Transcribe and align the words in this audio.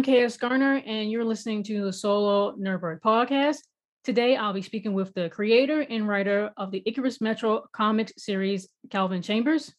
I'm 0.00 0.28
KS 0.28 0.38
Garner, 0.38 0.82
and 0.86 1.10
you're 1.10 1.26
listening 1.26 1.62
to 1.64 1.84
the 1.84 1.92
Solo 1.92 2.56
Nerdbird 2.56 3.00
podcast. 3.02 3.58
Today, 4.02 4.34
I'll 4.34 4.54
be 4.54 4.62
speaking 4.62 4.94
with 4.94 5.12
the 5.12 5.28
creator 5.28 5.82
and 5.82 6.08
writer 6.08 6.50
of 6.56 6.70
the 6.70 6.82
Icarus 6.86 7.20
Metro 7.20 7.66
comics 7.74 8.14
series, 8.16 8.66
Calvin 8.90 9.20
Chambers. 9.20 9.74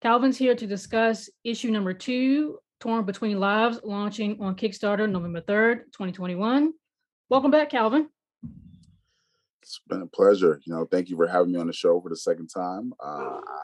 Calvin's 0.00 0.38
here 0.38 0.54
to 0.54 0.66
discuss 0.66 1.28
issue 1.44 1.70
number 1.70 1.92
two, 1.92 2.58
Torn 2.80 3.04
Between 3.04 3.38
Lives, 3.38 3.78
launching 3.84 4.40
on 4.40 4.56
Kickstarter 4.56 5.06
November 5.06 5.42
3rd, 5.42 5.80
2021. 5.92 6.72
Welcome 7.28 7.50
back, 7.50 7.68
Calvin. 7.68 8.08
It's 9.60 9.80
been 9.86 10.00
a 10.00 10.06
pleasure. 10.06 10.62
You 10.64 10.76
know, 10.76 10.86
thank 10.86 11.10
you 11.10 11.16
for 11.18 11.26
having 11.26 11.52
me 11.52 11.60
on 11.60 11.66
the 11.66 11.74
show 11.74 12.00
for 12.00 12.08
the 12.08 12.16
second 12.16 12.46
time. 12.46 12.94
Uh, 13.04 13.40
I 13.46 13.62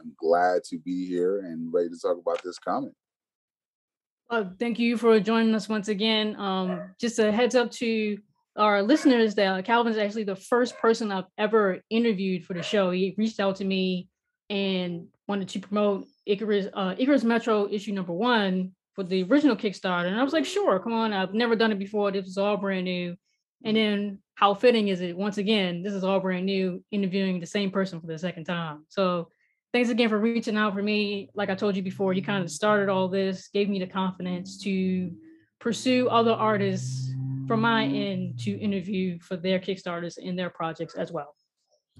am 0.00 0.14
glad 0.18 0.64
to 0.64 0.78
be 0.78 1.06
here 1.06 1.38
and 1.38 1.72
ready 1.72 1.88
to 1.88 1.98
talk 1.98 2.18
about 2.18 2.42
this 2.44 2.58
comic. 2.58 2.92
Well, 4.28 4.52
thank 4.58 4.80
you 4.80 4.96
for 4.96 5.20
joining 5.20 5.54
us 5.54 5.68
once 5.68 5.86
again. 5.86 6.34
Um, 6.36 6.90
just 7.00 7.20
a 7.20 7.30
heads 7.30 7.54
up 7.54 7.70
to 7.72 8.18
our 8.56 8.82
listeners 8.82 9.36
that 9.36 9.64
Calvin 9.64 9.92
is 9.92 9.98
actually 9.98 10.24
the 10.24 10.34
first 10.34 10.76
person 10.78 11.12
I've 11.12 11.26
ever 11.38 11.80
interviewed 11.90 12.44
for 12.44 12.54
the 12.54 12.62
show. 12.62 12.90
He 12.90 13.14
reached 13.16 13.38
out 13.38 13.56
to 13.56 13.64
me 13.64 14.08
and 14.50 15.06
wanted 15.28 15.48
to 15.50 15.60
promote 15.60 16.06
Icarus, 16.26 16.66
uh, 16.74 16.96
Icarus 16.98 17.22
Metro 17.22 17.68
issue 17.70 17.92
number 17.92 18.12
one 18.12 18.72
for 18.94 19.04
the 19.04 19.22
original 19.24 19.54
Kickstarter. 19.54 20.08
And 20.08 20.18
I 20.18 20.24
was 20.24 20.32
like, 20.32 20.44
sure, 20.44 20.80
come 20.80 20.92
on. 20.92 21.12
I've 21.12 21.34
never 21.34 21.54
done 21.54 21.70
it 21.70 21.78
before. 21.78 22.10
This 22.10 22.26
is 22.26 22.38
all 22.38 22.56
brand 22.56 22.84
new. 22.84 23.14
And 23.64 23.76
then 23.76 24.18
how 24.34 24.54
fitting 24.54 24.88
is 24.88 25.02
it? 25.02 25.16
Once 25.16 25.38
again, 25.38 25.82
this 25.82 25.92
is 25.92 26.02
all 26.02 26.18
brand 26.18 26.46
new, 26.46 26.82
interviewing 26.90 27.38
the 27.38 27.46
same 27.46 27.70
person 27.70 28.00
for 28.00 28.08
the 28.08 28.18
second 28.18 28.44
time. 28.44 28.86
So 28.88 29.28
thanks 29.72 29.90
again 29.90 30.08
for 30.08 30.18
reaching 30.18 30.56
out 30.56 30.74
for 30.74 30.82
me. 30.82 31.30
Like 31.34 31.50
I 31.50 31.54
told 31.54 31.76
you 31.76 31.82
before, 31.82 32.12
you 32.12 32.22
kind 32.22 32.42
of 32.42 32.50
started 32.50 32.88
all 32.88 33.08
this, 33.08 33.48
gave 33.48 33.68
me 33.68 33.78
the 33.78 33.86
confidence 33.86 34.62
to 34.62 35.10
pursue 35.60 36.08
other 36.08 36.32
artists 36.32 37.12
from 37.46 37.60
my 37.60 37.84
end 37.84 38.38
to 38.40 38.58
interview 38.58 39.18
for 39.20 39.36
their 39.36 39.58
Kickstarters 39.58 40.18
and 40.18 40.38
their 40.38 40.50
projects 40.50 40.94
as 40.94 41.12
well. 41.12 41.34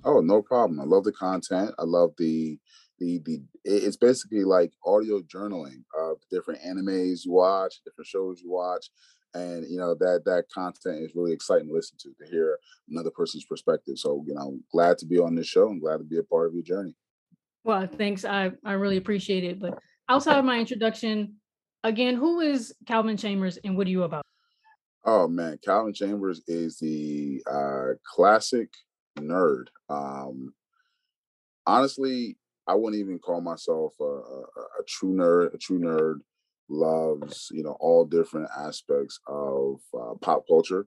Oh, 0.04 0.20
no 0.20 0.42
problem. 0.42 0.80
I 0.80 0.84
love 0.84 1.04
the 1.04 1.12
content. 1.12 1.74
I 1.78 1.84
love 1.84 2.12
the 2.18 2.58
the 2.98 3.20
the 3.26 3.42
it's 3.64 3.96
basically 3.96 4.44
like 4.44 4.72
audio 4.84 5.20
journaling 5.20 5.84
of 5.98 6.16
different 6.30 6.60
animes 6.62 7.26
you 7.26 7.32
watch, 7.32 7.80
different 7.84 8.06
shows 8.06 8.40
you 8.42 8.50
watch. 8.50 8.90
And 9.34 9.66
you 9.68 9.78
know 9.78 9.94
that 9.94 10.22
that 10.24 10.44
content 10.52 11.04
is 11.04 11.14
really 11.14 11.32
exciting 11.32 11.68
to 11.68 11.74
listen 11.74 11.98
to 12.00 12.14
to 12.18 12.30
hear 12.30 12.58
another 12.88 13.10
person's 13.10 13.44
perspective. 13.44 13.98
So 13.98 14.24
you 14.26 14.34
know, 14.34 14.58
glad 14.72 14.98
to 14.98 15.06
be 15.06 15.18
on 15.18 15.34
this 15.34 15.46
show 15.46 15.68
and 15.68 15.80
glad 15.80 15.98
to 15.98 16.04
be 16.04 16.18
a 16.18 16.22
part 16.22 16.48
of 16.48 16.54
your 16.54 16.62
journey. 16.62 16.94
Well, 17.66 17.88
thanks. 17.98 18.24
I, 18.24 18.52
I 18.64 18.74
really 18.74 18.96
appreciate 18.96 19.42
it. 19.42 19.58
But 19.58 19.76
outside 20.08 20.38
of 20.38 20.44
my 20.44 20.56
introduction, 20.56 21.34
again, 21.82 22.14
who 22.14 22.38
is 22.38 22.72
Calvin 22.86 23.16
Chambers 23.16 23.58
and 23.64 23.76
what 23.76 23.88
are 23.88 23.90
you 23.90 24.04
about? 24.04 24.24
Oh 25.04 25.26
man, 25.26 25.58
Calvin 25.64 25.92
Chambers 25.92 26.42
is 26.46 26.78
the 26.78 27.42
uh, 27.50 27.94
classic 28.04 28.68
nerd. 29.18 29.64
Um, 29.88 30.54
honestly, 31.66 32.38
I 32.68 32.74
wouldn't 32.74 33.00
even 33.00 33.18
call 33.18 33.40
myself 33.40 33.94
a, 34.00 34.04
a, 34.04 34.42
a, 34.44 34.84
true 34.86 35.14
nerd. 35.14 35.52
A 35.52 35.58
true 35.58 35.80
nerd 35.80 36.20
loves 36.68 37.48
you 37.50 37.64
know 37.64 37.76
all 37.80 38.04
different 38.04 38.48
aspects 38.56 39.18
of 39.26 39.80
uh, 39.92 40.14
pop 40.20 40.44
culture. 40.46 40.86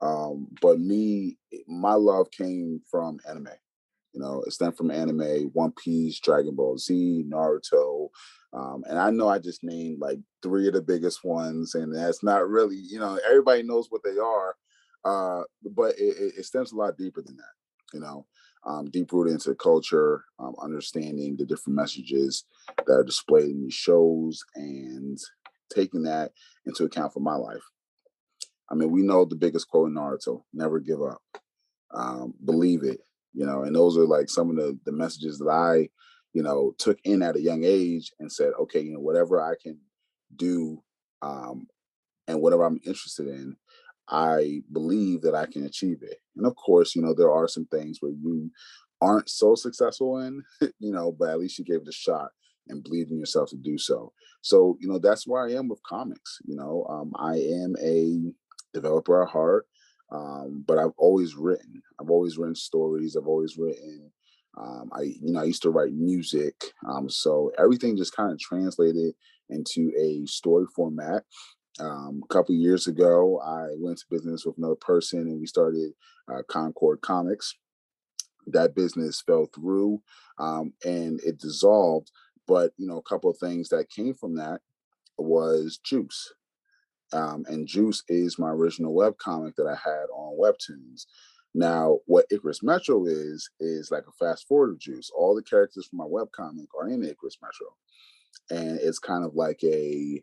Um, 0.00 0.46
but 0.62 0.78
me, 0.78 1.38
my 1.66 1.94
love 1.94 2.30
came 2.30 2.82
from 2.88 3.18
anime. 3.28 3.48
You 4.12 4.20
know, 4.20 4.42
it 4.46 4.52
stemmed 4.52 4.76
from 4.76 4.90
anime, 4.90 5.50
One 5.52 5.72
Piece, 5.72 6.18
Dragon 6.20 6.54
Ball 6.56 6.78
Z, 6.78 7.24
Naruto. 7.28 8.08
Um, 8.52 8.82
and 8.88 8.98
I 8.98 9.10
know 9.10 9.28
I 9.28 9.38
just 9.38 9.62
named 9.62 10.00
like 10.00 10.18
three 10.42 10.66
of 10.66 10.74
the 10.74 10.82
biggest 10.82 11.24
ones, 11.24 11.74
and 11.74 11.94
that's 11.94 12.22
not 12.22 12.48
really, 12.48 12.76
you 12.76 12.98
know, 12.98 13.18
everybody 13.24 13.62
knows 13.62 13.86
what 13.88 14.02
they 14.02 14.18
are. 14.18 14.56
Uh, 15.04 15.44
but 15.74 15.94
it, 15.98 16.34
it 16.38 16.44
stems 16.44 16.72
a 16.72 16.76
lot 16.76 16.98
deeper 16.98 17.22
than 17.22 17.36
that, 17.36 17.94
you 17.94 18.00
know, 18.00 18.26
um, 18.66 18.90
deep 18.90 19.12
rooted 19.12 19.32
into 19.32 19.54
culture, 19.54 20.24
um, 20.38 20.54
understanding 20.60 21.36
the 21.38 21.46
different 21.46 21.76
messages 21.76 22.44
that 22.86 22.92
are 22.92 23.04
displayed 23.04 23.50
in 23.50 23.62
these 23.62 23.74
shows 23.74 24.44
and 24.56 25.18
taking 25.74 26.02
that 26.02 26.32
into 26.66 26.84
account 26.84 27.12
for 27.12 27.20
my 27.20 27.36
life. 27.36 27.62
I 28.70 28.74
mean, 28.74 28.90
we 28.90 29.02
know 29.02 29.24
the 29.24 29.36
biggest 29.36 29.68
quote 29.68 29.88
in 29.88 29.94
Naruto 29.94 30.42
never 30.52 30.80
give 30.80 31.00
up. 31.02 31.22
Um, 31.92 32.34
believe 32.44 32.84
it, 32.84 33.00
you 33.32 33.46
know 33.46 33.62
and 33.62 33.74
those 33.74 33.96
are 33.96 34.06
like 34.06 34.28
some 34.28 34.50
of 34.50 34.56
the 34.56 34.78
the 34.84 34.92
messages 34.92 35.38
that 35.38 35.50
i 35.50 35.88
you 36.32 36.42
know 36.42 36.72
took 36.78 36.98
in 37.04 37.22
at 37.22 37.36
a 37.36 37.42
young 37.42 37.64
age 37.64 38.12
and 38.20 38.30
said 38.30 38.52
okay 38.58 38.80
you 38.80 38.92
know 38.92 39.00
whatever 39.00 39.40
i 39.40 39.54
can 39.62 39.78
do 40.36 40.82
um 41.22 41.66
and 42.28 42.40
whatever 42.40 42.64
i'm 42.64 42.80
interested 42.84 43.26
in 43.26 43.56
i 44.08 44.60
believe 44.72 45.22
that 45.22 45.34
i 45.34 45.46
can 45.46 45.64
achieve 45.64 45.98
it. 46.02 46.18
And 46.36 46.46
of 46.46 46.56
course 46.56 46.94
you 46.94 47.02
know 47.02 47.14
there 47.14 47.32
are 47.32 47.48
some 47.48 47.66
things 47.66 47.98
where 48.00 48.12
you 48.12 48.50
aren't 49.00 49.28
so 49.28 49.54
successful 49.54 50.18
in 50.18 50.42
you 50.78 50.92
know 50.92 51.12
but 51.12 51.30
at 51.30 51.38
least 51.38 51.58
you 51.58 51.64
gave 51.64 51.82
it 51.82 51.88
a 51.88 51.92
shot 51.92 52.30
and 52.68 52.84
believe 52.84 53.10
in 53.10 53.18
yourself 53.18 53.50
to 53.50 53.56
do 53.56 53.78
so. 53.78 54.12
So 54.42 54.76
you 54.80 54.88
know 54.88 54.98
that's 54.98 55.26
where 55.26 55.46
i 55.46 55.52
am 55.52 55.68
with 55.68 55.82
comics 55.82 56.38
you 56.44 56.56
know 56.56 56.86
um, 56.88 57.12
i 57.18 57.34
am 57.36 57.74
a 57.82 58.32
developer 58.72 59.22
at 59.22 59.28
heart 59.28 59.66
um, 60.12 60.64
but 60.66 60.78
I've 60.78 60.94
always 60.96 61.34
written. 61.36 61.82
I've 62.00 62.10
always 62.10 62.36
written 62.36 62.54
stories. 62.54 63.16
I've 63.16 63.28
always 63.28 63.56
written. 63.56 64.10
Um, 64.58 64.90
I, 64.92 65.02
you 65.02 65.32
know, 65.32 65.40
I 65.40 65.44
used 65.44 65.62
to 65.62 65.70
write 65.70 65.92
music. 65.92 66.54
Um, 66.88 67.08
so 67.08 67.52
everything 67.58 67.96
just 67.96 68.16
kind 68.16 68.32
of 68.32 68.38
translated 68.38 69.14
into 69.48 69.92
a 69.98 70.26
story 70.26 70.66
format. 70.74 71.22
Um, 71.78 72.22
a 72.24 72.32
couple 72.32 72.54
years 72.54 72.86
ago, 72.86 73.40
I 73.40 73.68
went 73.78 73.98
to 73.98 74.04
business 74.10 74.44
with 74.44 74.58
another 74.58 74.74
person, 74.74 75.20
and 75.20 75.40
we 75.40 75.46
started 75.46 75.92
uh, 76.28 76.42
Concord 76.48 77.00
Comics. 77.00 77.56
That 78.46 78.74
business 78.74 79.22
fell 79.24 79.46
through, 79.54 80.02
um, 80.38 80.72
and 80.84 81.20
it 81.24 81.38
dissolved. 81.38 82.10
But 82.48 82.72
you 82.76 82.86
know, 82.86 82.98
a 82.98 83.02
couple 83.02 83.30
of 83.30 83.38
things 83.38 83.68
that 83.68 83.90
came 83.90 84.14
from 84.14 84.36
that 84.36 84.60
was 85.16 85.78
Juice. 85.82 86.32
Um, 87.12 87.44
and 87.48 87.66
Juice 87.66 88.02
is 88.08 88.38
my 88.38 88.50
original 88.50 88.94
web 88.94 89.18
comic 89.18 89.56
that 89.56 89.66
I 89.66 89.74
had 89.74 90.06
on 90.14 90.38
Webtoons. 90.38 91.06
Now, 91.54 91.98
what 92.06 92.26
Icarus 92.30 92.62
Metro 92.62 93.04
is, 93.06 93.50
is 93.58 93.90
like 93.90 94.04
a 94.06 94.12
fast 94.24 94.46
forward 94.46 94.70
of 94.70 94.78
Juice. 94.78 95.10
All 95.16 95.34
the 95.34 95.42
characters 95.42 95.86
from 95.86 95.98
my 95.98 96.04
web 96.06 96.28
comic 96.32 96.68
are 96.78 96.88
in 96.88 97.02
Icarus 97.02 97.38
Metro. 97.42 97.66
And 98.50 98.78
it's 98.80 99.00
kind 99.00 99.24
of 99.24 99.34
like 99.34 99.60
a 99.64 100.22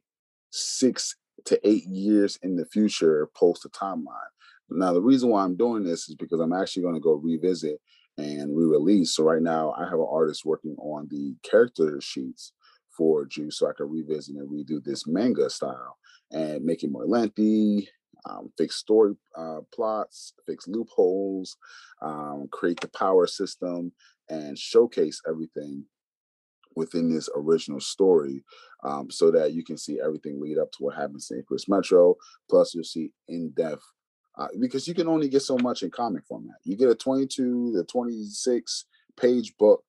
six 0.51 1.15
to 1.45 1.67
eight 1.67 1.85
years 1.85 2.39
in 2.41 2.55
the 2.55 2.65
future 2.65 3.29
post 3.35 3.65
a 3.65 3.69
timeline. 3.69 4.31
Now, 4.69 4.93
the 4.93 5.01
reason 5.01 5.29
why 5.29 5.43
I'm 5.43 5.57
doing 5.57 5.83
this 5.83 6.09
is 6.09 6.15
because 6.15 6.39
I'm 6.39 6.53
actually 6.53 6.83
going 6.83 6.95
to 6.95 7.01
go 7.01 7.13
revisit 7.13 7.79
and 8.17 8.57
re-release. 8.57 9.15
So 9.15 9.23
right 9.23 9.41
now 9.41 9.73
I 9.77 9.83
have 9.83 9.99
an 9.99 10.07
artist 10.09 10.45
working 10.45 10.75
on 10.79 11.07
the 11.09 11.35
character 11.49 11.99
sheets 12.01 12.53
for 12.97 13.25
Juice 13.25 13.59
so 13.59 13.69
I 13.69 13.73
can 13.77 13.89
revisit 13.89 14.35
and 14.35 14.49
redo 14.49 14.83
this 14.83 15.05
manga 15.05 15.49
style 15.49 15.97
and 16.31 16.63
make 16.63 16.83
it 16.83 16.91
more 16.91 17.05
lengthy, 17.05 17.89
um, 18.29 18.51
fix 18.57 18.75
story 18.75 19.15
uh, 19.37 19.59
plots, 19.73 20.33
fix 20.45 20.67
loopholes, 20.67 21.57
um, 22.01 22.47
create 22.51 22.79
the 22.81 22.89
power 22.89 23.27
system, 23.27 23.91
and 24.29 24.57
showcase 24.57 25.21
everything 25.27 25.85
within 26.75 27.13
this 27.13 27.27
original 27.35 27.79
story 27.79 28.43
um, 28.83 29.09
so 29.09 29.31
that 29.31 29.53
you 29.53 29.63
can 29.63 29.77
see 29.77 29.99
everything 30.03 30.39
lead 30.39 30.57
up 30.57 30.71
to 30.71 30.77
what 30.83 30.95
happens 30.95 31.29
in 31.31 31.39
Icarus 31.39 31.67
Metro. 31.67 32.15
Plus, 32.49 32.73
you'll 32.73 32.83
see 32.83 33.11
in 33.27 33.51
depth 33.51 33.83
uh, 34.37 34.47
because 34.59 34.87
you 34.87 34.93
can 34.93 35.07
only 35.07 35.27
get 35.27 35.41
so 35.41 35.57
much 35.57 35.81
in 35.81 35.89
comic 35.89 36.23
format. 36.25 36.55
You 36.63 36.77
get 36.77 36.89
a 36.89 36.95
22 36.95 37.73
to 37.73 37.83
26 37.83 38.85
page 39.19 39.57
book 39.57 39.83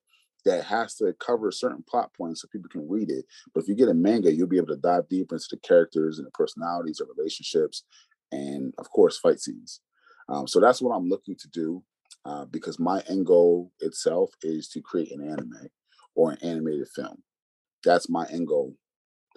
that 0.49 0.65
has 0.65 0.95
to 0.95 1.15
cover 1.21 1.51
certain 1.53 1.85
plot 1.87 2.11
points 2.15 2.41
so 2.41 2.49
people 2.51 2.71
can 2.71 2.89
read 2.89 3.11
it. 3.11 3.27
But 3.55 3.63
if 3.63 3.69
you 3.69 3.75
get 3.75 3.91
a 3.91 3.95
manga, 3.95 4.35
you'll 4.35 4.47
be 4.47 4.57
able 4.57 4.69
to 4.69 4.77
dive 4.77 5.09
deeper 5.09 5.35
into 5.35 5.49
the 5.51 5.59
characters 5.59 6.19
and 6.19 6.27
the 6.27 6.33
personalities 6.33 7.01
of 7.01 7.09
relationships, 7.15 7.85
and 8.33 8.73
of 8.79 8.91
course, 8.91 9.19
fight 9.19 9.41
scenes. 9.41 9.81
Um, 10.29 10.47
so 10.47 10.59
that's 10.61 10.81
what 10.81 10.95
I'm 10.95 11.09
looking 11.09 11.37
to 11.37 11.49
do 11.49 11.83
uh, 12.25 12.47
because 12.47 12.79
my 12.79 13.03
end 13.09 13.27
goal 13.27 13.73
itself 13.81 14.31
is 14.43 14.69
to 14.69 14.81
create 14.81 15.13
an 15.13 15.27
anime 15.27 15.69
or 16.15 16.33
an 16.33 16.39
animated 16.43 16.89
film. 16.89 17.23
That's 17.85 18.09
my 18.09 18.27
end 18.27 18.49
goal. 18.49 18.75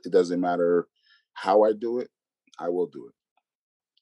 It 0.06 0.12
doesn't 0.12 0.42
matter 0.42 0.88
how 1.34 1.64
I 1.64 1.74
do 1.74 2.00
it, 2.00 2.10
I 2.58 2.70
will 2.70 2.88
do 2.88 3.10
it. 3.10 3.16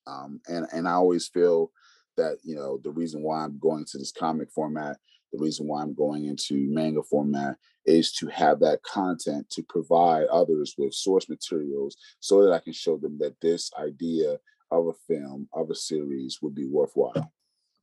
Um, 0.09 0.41
and 0.47 0.67
and 0.71 0.87
I 0.87 0.93
always 0.93 1.27
feel 1.27 1.71
that 2.17 2.37
you 2.43 2.55
know 2.55 2.79
the 2.83 2.91
reason 2.91 3.23
why 3.23 3.43
I'm 3.43 3.57
going 3.57 3.85
to 3.85 3.97
this 3.97 4.11
comic 4.11 4.51
format 4.51 4.97
the 5.31 5.39
reason 5.39 5.67
why 5.67 5.81
I'm 5.81 5.93
going 5.93 6.25
into 6.25 6.67
manga 6.69 7.03
format 7.03 7.57
is 7.85 8.11
to 8.13 8.27
have 8.27 8.59
that 8.59 8.83
content 8.83 9.49
to 9.51 9.63
provide 9.63 10.27
others 10.27 10.75
with 10.77 10.93
source 10.93 11.29
materials 11.29 11.97
so 12.19 12.43
that 12.43 12.53
I 12.53 12.59
can 12.59 12.73
show 12.73 12.97
them 12.97 13.17
that 13.19 13.39
this 13.41 13.71
idea 13.79 14.37
of 14.71 14.87
a 14.87 14.93
film, 15.07 15.47
of 15.53 15.69
a 15.69 15.75
series 15.75 16.39
would 16.41 16.55
be 16.55 16.67
worthwhile. 16.67 17.31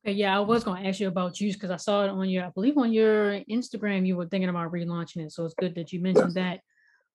Okay, 0.05 0.13
yeah, 0.13 0.37
I 0.37 0.39
was 0.39 0.63
going 0.63 0.81
to 0.81 0.87
ask 0.87 0.99
you 0.99 1.07
about 1.07 1.33
Juice 1.33 1.55
because 1.55 1.71
I 1.71 1.77
saw 1.77 2.05
it 2.05 2.09
on 2.09 2.29
your, 2.29 2.45
I 2.45 2.49
believe 2.49 2.77
on 2.77 2.93
your 2.93 3.41
Instagram, 3.49 4.07
you 4.07 4.15
were 4.15 4.27
thinking 4.27 4.49
about 4.49 4.71
relaunching 4.71 5.25
it. 5.25 5.31
So 5.31 5.43
it's 5.43 5.55
good 5.55 5.75
that 5.75 5.91
you 5.91 5.99
mentioned 5.99 6.35
that. 6.35 6.61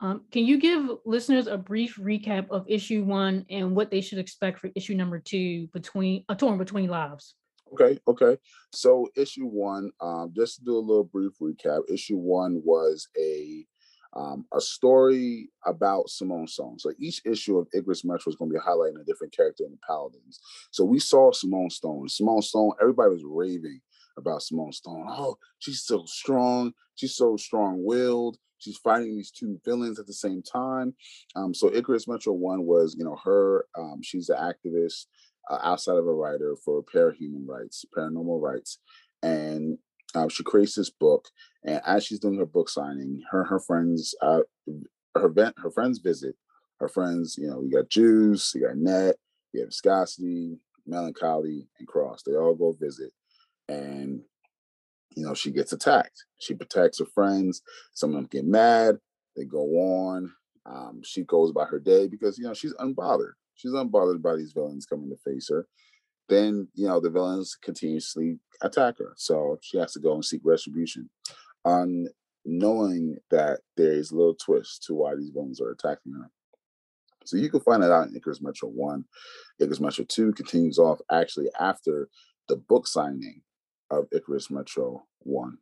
Um, 0.00 0.24
can 0.32 0.44
you 0.44 0.58
give 0.58 0.90
listeners 1.06 1.46
a 1.46 1.56
brief 1.56 1.96
recap 1.96 2.50
of 2.50 2.64
issue 2.68 3.04
one 3.04 3.46
and 3.48 3.76
what 3.76 3.90
they 3.90 4.00
should 4.00 4.18
expect 4.18 4.58
for 4.58 4.70
issue 4.74 4.94
number 4.94 5.20
two 5.20 5.68
between 5.68 6.24
a 6.28 6.34
torn 6.34 6.58
between 6.58 6.88
lives? 6.88 7.34
Okay, 7.72 7.98
okay. 8.06 8.36
So 8.72 9.08
issue 9.16 9.46
one, 9.46 9.90
um, 10.00 10.32
just 10.36 10.56
to 10.58 10.64
do 10.64 10.76
a 10.76 10.78
little 10.78 11.04
brief 11.04 11.32
recap. 11.40 11.80
Issue 11.90 12.18
one 12.18 12.60
was 12.64 13.08
a 13.18 13.66
um, 14.14 14.44
a 14.54 14.60
story 14.60 15.48
about 15.64 16.10
Simone 16.10 16.46
Stone. 16.46 16.78
So 16.78 16.92
each 16.98 17.22
issue 17.24 17.56
of 17.56 17.66
Icarus 17.72 18.04
Metro 18.04 18.28
is 18.28 18.36
going 18.36 18.50
to 18.50 18.54
be 18.54 18.60
highlighting 18.60 19.00
a 19.00 19.04
different 19.04 19.34
character 19.34 19.64
in 19.64 19.70
the 19.70 19.78
Paladins. 19.86 20.38
So 20.70 20.84
we 20.84 20.98
saw 20.98 21.32
Simone 21.32 21.70
Stone. 21.70 22.10
Simone 22.10 22.42
Stone, 22.42 22.72
everybody 22.78 23.10
was 23.10 23.24
raving 23.24 23.80
about 24.18 24.42
Simone 24.42 24.72
Stone. 24.72 25.06
Oh, 25.08 25.36
she's 25.60 25.82
so 25.82 26.04
strong. 26.04 26.74
She's 26.96 27.16
so 27.16 27.38
strong-willed. 27.38 28.36
She's 28.58 28.76
fighting 28.76 29.16
these 29.16 29.30
two 29.30 29.58
villains 29.64 29.98
at 29.98 30.06
the 30.06 30.12
same 30.12 30.42
time. 30.42 30.94
Um, 31.34 31.54
so 31.54 31.72
Icarus 31.74 32.06
Metro 32.06 32.34
One 32.34 32.64
was, 32.66 32.94
you 32.98 33.04
know, 33.04 33.16
her. 33.24 33.64
Um, 33.76 34.00
she's 34.02 34.28
an 34.28 34.36
activist 34.36 35.06
uh, 35.50 35.58
outside 35.62 35.96
of 35.96 36.06
a 36.06 36.12
writer 36.12 36.56
for 36.64 36.82
parahuman 36.82 37.46
rights, 37.46 37.84
paranormal 37.96 38.40
rights, 38.40 38.78
and 39.22 39.78
uh, 40.14 40.28
she 40.28 40.42
creates 40.42 40.74
this 40.74 40.90
book. 40.90 41.28
And 41.64 41.80
as 41.86 42.04
she's 42.04 42.18
doing 42.18 42.38
her 42.38 42.46
book 42.46 42.68
signing, 42.68 43.22
her 43.30 43.44
her 43.44 43.60
friends, 43.60 44.14
uh, 44.22 44.40
her 45.16 45.28
vent, 45.28 45.54
her 45.62 45.70
friends 45.70 45.98
visit. 45.98 46.36
Her 46.80 46.88
friends, 46.88 47.36
you 47.38 47.48
know, 47.48 47.62
you 47.62 47.70
got 47.70 47.90
Juice, 47.90 48.52
you 48.56 48.62
got 48.66 48.76
Net, 48.76 49.14
you 49.52 49.60
have 49.60 49.68
Viscosity, 49.68 50.58
Melancholy, 50.84 51.68
and 51.78 51.86
Cross. 51.86 52.24
They 52.26 52.34
all 52.34 52.56
go 52.56 52.72
visit, 52.72 53.12
and 53.68 54.22
you 55.16 55.24
know, 55.24 55.34
she 55.34 55.50
gets 55.50 55.72
attacked. 55.72 56.24
She 56.38 56.54
protects 56.54 56.98
her 56.98 57.06
friends. 57.06 57.62
Some 57.94 58.10
of 58.10 58.16
them 58.16 58.28
get 58.30 58.44
mad. 58.44 58.98
They 59.36 59.44
go 59.44 59.60
on. 59.60 60.32
Um, 60.64 61.00
she 61.04 61.22
goes 61.24 61.50
about 61.50 61.68
her 61.68 61.78
day 61.78 62.08
because 62.08 62.38
you 62.38 62.44
know 62.44 62.54
she's 62.54 62.74
unbothered. 62.74 63.32
She's 63.54 63.72
unbothered 63.72 64.22
by 64.22 64.36
these 64.36 64.52
villains 64.52 64.86
coming 64.86 65.10
to 65.10 65.16
face 65.24 65.48
her. 65.50 65.66
Then 66.28 66.68
you 66.74 66.86
know 66.86 67.00
the 67.00 67.10
villains 67.10 67.56
continuously 67.60 68.38
attack 68.62 68.98
her, 68.98 69.12
so 69.16 69.58
she 69.60 69.78
has 69.78 69.92
to 69.92 70.00
go 70.00 70.14
and 70.14 70.24
seek 70.24 70.40
retribution. 70.44 71.10
On 71.64 72.06
knowing 72.44 73.16
that 73.30 73.60
there 73.76 73.92
is 73.92 74.10
a 74.10 74.16
little 74.16 74.34
twist 74.34 74.84
to 74.84 74.94
why 74.94 75.14
these 75.14 75.30
villains 75.30 75.60
are 75.60 75.70
attacking 75.70 76.12
her. 76.12 76.30
So 77.24 77.36
you 77.36 77.50
can 77.50 77.60
find 77.60 77.82
that 77.82 77.92
out 77.92 78.08
in 78.08 78.16
Icarus 78.16 78.42
Metro 78.42 78.68
1. 78.68 79.04
Icarus 79.60 79.80
Metro 79.80 80.04
2 80.04 80.32
continues 80.32 80.78
off 80.78 81.00
actually 81.10 81.48
after 81.60 82.08
the 82.48 82.56
book 82.56 82.86
signing 82.88 83.42
of 83.90 84.06
Icarus 84.12 84.50
Metro 84.50 85.04
1. 85.20 85.56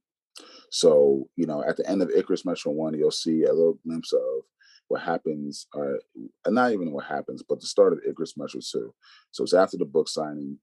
So, 0.70 1.28
you 1.36 1.46
know, 1.46 1.62
at 1.62 1.76
the 1.76 1.88
end 1.88 2.00
of 2.00 2.10
Icarus 2.10 2.46
Metro 2.46 2.72
1, 2.72 2.94
you'll 2.94 3.10
see 3.10 3.44
a 3.44 3.52
little 3.52 3.78
glimpse 3.84 4.12
of 4.12 4.20
what 4.90 5.02
happens, 5.02 5.68
uh, 5.72 5.98
not 6.48 6.72
even 6.72 6.90
what 6.90 7.04
happens, 7.04 7.44
but 7.48 7.60
the 7.60 7.66
start 7.66 7.92
of 7.92 8.00
Icarus 8.06 8.36
Metro 8.36 8.60
2. 8.60 8.92
So 9.30 9.44
it's 9.44 9.54
after 9.54 9.76
the 9.76 9.84
book 9.84 10.08
signing, 10.08 10.58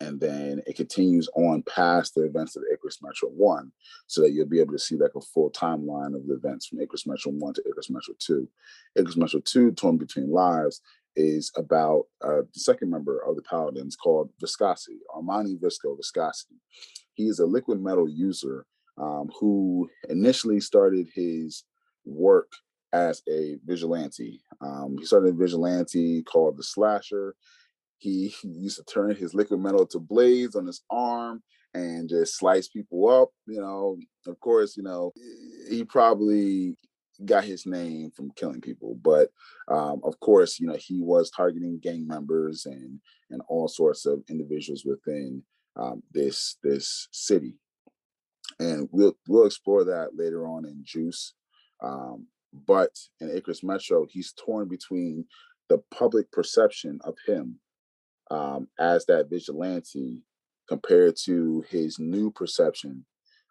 and 0.00 0.20
then 0.20 0.60
it 0.66 0.76
continues 0.76 1.30
on 1.34 1.62
past 1.62 2.14
the 2.14 2.24
events 2.24 2.56
of 2.56 2.62
Icarus 2.70 2.98
Metro 3.02 3.30
1, 3.30 3.72
so 4.06 4.20
that 4.20 4.32
you'll 4.32 4.46
be 4.46 4.60
able 4.60 4.74
to 4.74 4.78
see 4.78 4.96
like 4.96 5.14
a 5.16 5.20
full 5.22 5.50
timeline 5.50 6.14
of 6.14 6.26
the 6.26 6.34
events 6.34 6.66
from 6.66 6.80
Icarus 6.80 7.06
Metro 7.06 7.32
1 7.32 7.54
to 7.54 7.62
Icarus 7.66 7.88
Metro 7.88 8.14
2. 8.18 8.48
Icarus 8.96 9.16
Metro 9.16 9.40
2, 9.40 9.72
Torn 9.72 9.96
Between 9.96 10.30
Lives, 10.30 10.82
is 11.16 11.50
about 11.56 12.04
uh, 12.22 12.42
the 12.52 12.60
second 12.60 12.90
member 12.90 13.18
of 13.26 13.34
the 13.34 13.42
Paladins 13.42 13.96
called 13.96 14.30
Viscosity, 14.40 14.98
Armani 15.16 15.58
Visco 15.58 15.96
Viscosity. 15.96 16.56
He 17.14 17.28
is 17.28 17.38
a 17.38 17.46
liquid 17.46 17.80
metal 17.80 18.08
user 18.08 18.66
um, 18.98 19.30
who 19.40 19.88
initially 20.10 20.60
started 20.60 21.08
his 21.14 21.64
work 22.04 22.52
as 22.92 23.22
a 23.28 23.56
vigilante. 23.64 24.42
Um, 24.60 24.96
he 24.98 25.06
started 25.06 25.34
a 25.34 25.36
vigilante 25.36 26.22
called 26.22 26.56
the 26.56 26.62
Slasher. 26.62 27.34
He, 27.98 28.34
used 28.42 28.78
to 28.78 28.84
turn 28.84 29.14
his 29.14 29.34
liquid 29.34 29.60
metal 29.60 29.86
to 29.86 29.98
blades 29.98 30.56
on 30.56 30.66
his 30.66 30.82
arm 30.90 31.42
and 31.74 32.08
just 32.08 32.36
slice 32.36 32.68
people 32.68 33.08
up. 33.08 33.30
You 33.46 33.60
know, 33.60 33.98
of 34.26 34.40
course, 34.40 34.76
you 34.76 34.82
know, 34.82 35.12
he 35.68 35.84
probably 35.84 36.76
got 37.24 37.44
his 37.44 37.66
name 37.66 38.10
from 38.16 38.30
killing 38.36 38.62
people, 38.62 38.98
but 39.02 39.28
um, 39.68 40.00
of 40.02 40.18
course, 40.20 40.58
you 40.58 40.66
know, 40.66 40.76
he 40.78 41.00
was 41.00 41.30
targeting 41.30 41.78
gang 41.82 42.06
members 42.06 42.66
and 42.66 43.00
and 43.30 43.42
all 43.48 43.68
sorts 43.68 44.06
of 44.06 44.22
individuals 44.28 44.84
within 44.84 45.42
um, 45.76 46.02
this 46.12 46.56
this 46.62 47.08
city, 47.12 47.54
and 48.58 48.88
we'll 48.90 49.14
we'll 49.28 49.46
explore 49.46 49.84
that 49.84 50.16
later 50.16 50.46
on 50.46 50.64
in 50.64 50.80
Juice. 50.82 51.34
Um, 51.82 52.26
but 52.52 52.90
in 53.20 53.34
Icarus 53.34 53.62
Metro, 53.62 54.06
he's 54.08 54.32
torn 54.32 54.68
between 54.68 55.24
the 55.68 55.78
public 55.90 56.30
perception 56.32 56.98
of 57.04 57.16
him 57.26 57.60
um, 58.30 58.68
as 58.78 59.06
that 59.06 59.30
vigilante 59.30 60.22
compared 60.68 61.16
to 61.24 61.64
his 61.68 61.98
new 61.98 62.30
perception 62.30 63.04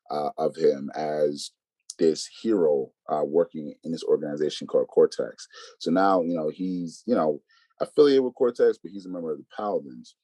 uh, 0.09 0.29
of 0.37 0.55
him 0.55 0.89
as 0.95 1.51
this 1.97 2.29
hero 2.41 2.89
uh, 3.09 3.23
working 3.23 3.73
in 3.83 3.91
this 3.91 4.03
organization 4.03 4.67
called 4.67 4.87
Cortex. 4.87 5.47
So 5.79 5.91
now, 5.91 6.21
you 6.21 6.35
know, 6.35 6.49
he's, 6.49 7.03
you 7.05 7.15
know, 7.15 7.41
affiliated 7.81 8.23
with 8.23 8.35
Cortex, 8.35 8.77
but 8.81 8.91
he's 8.91 9.05
a 9.05 9.09
member 9.09 9.31
of 9.31 9.37
the 9.37 9.45
Paladins 9.55 10.15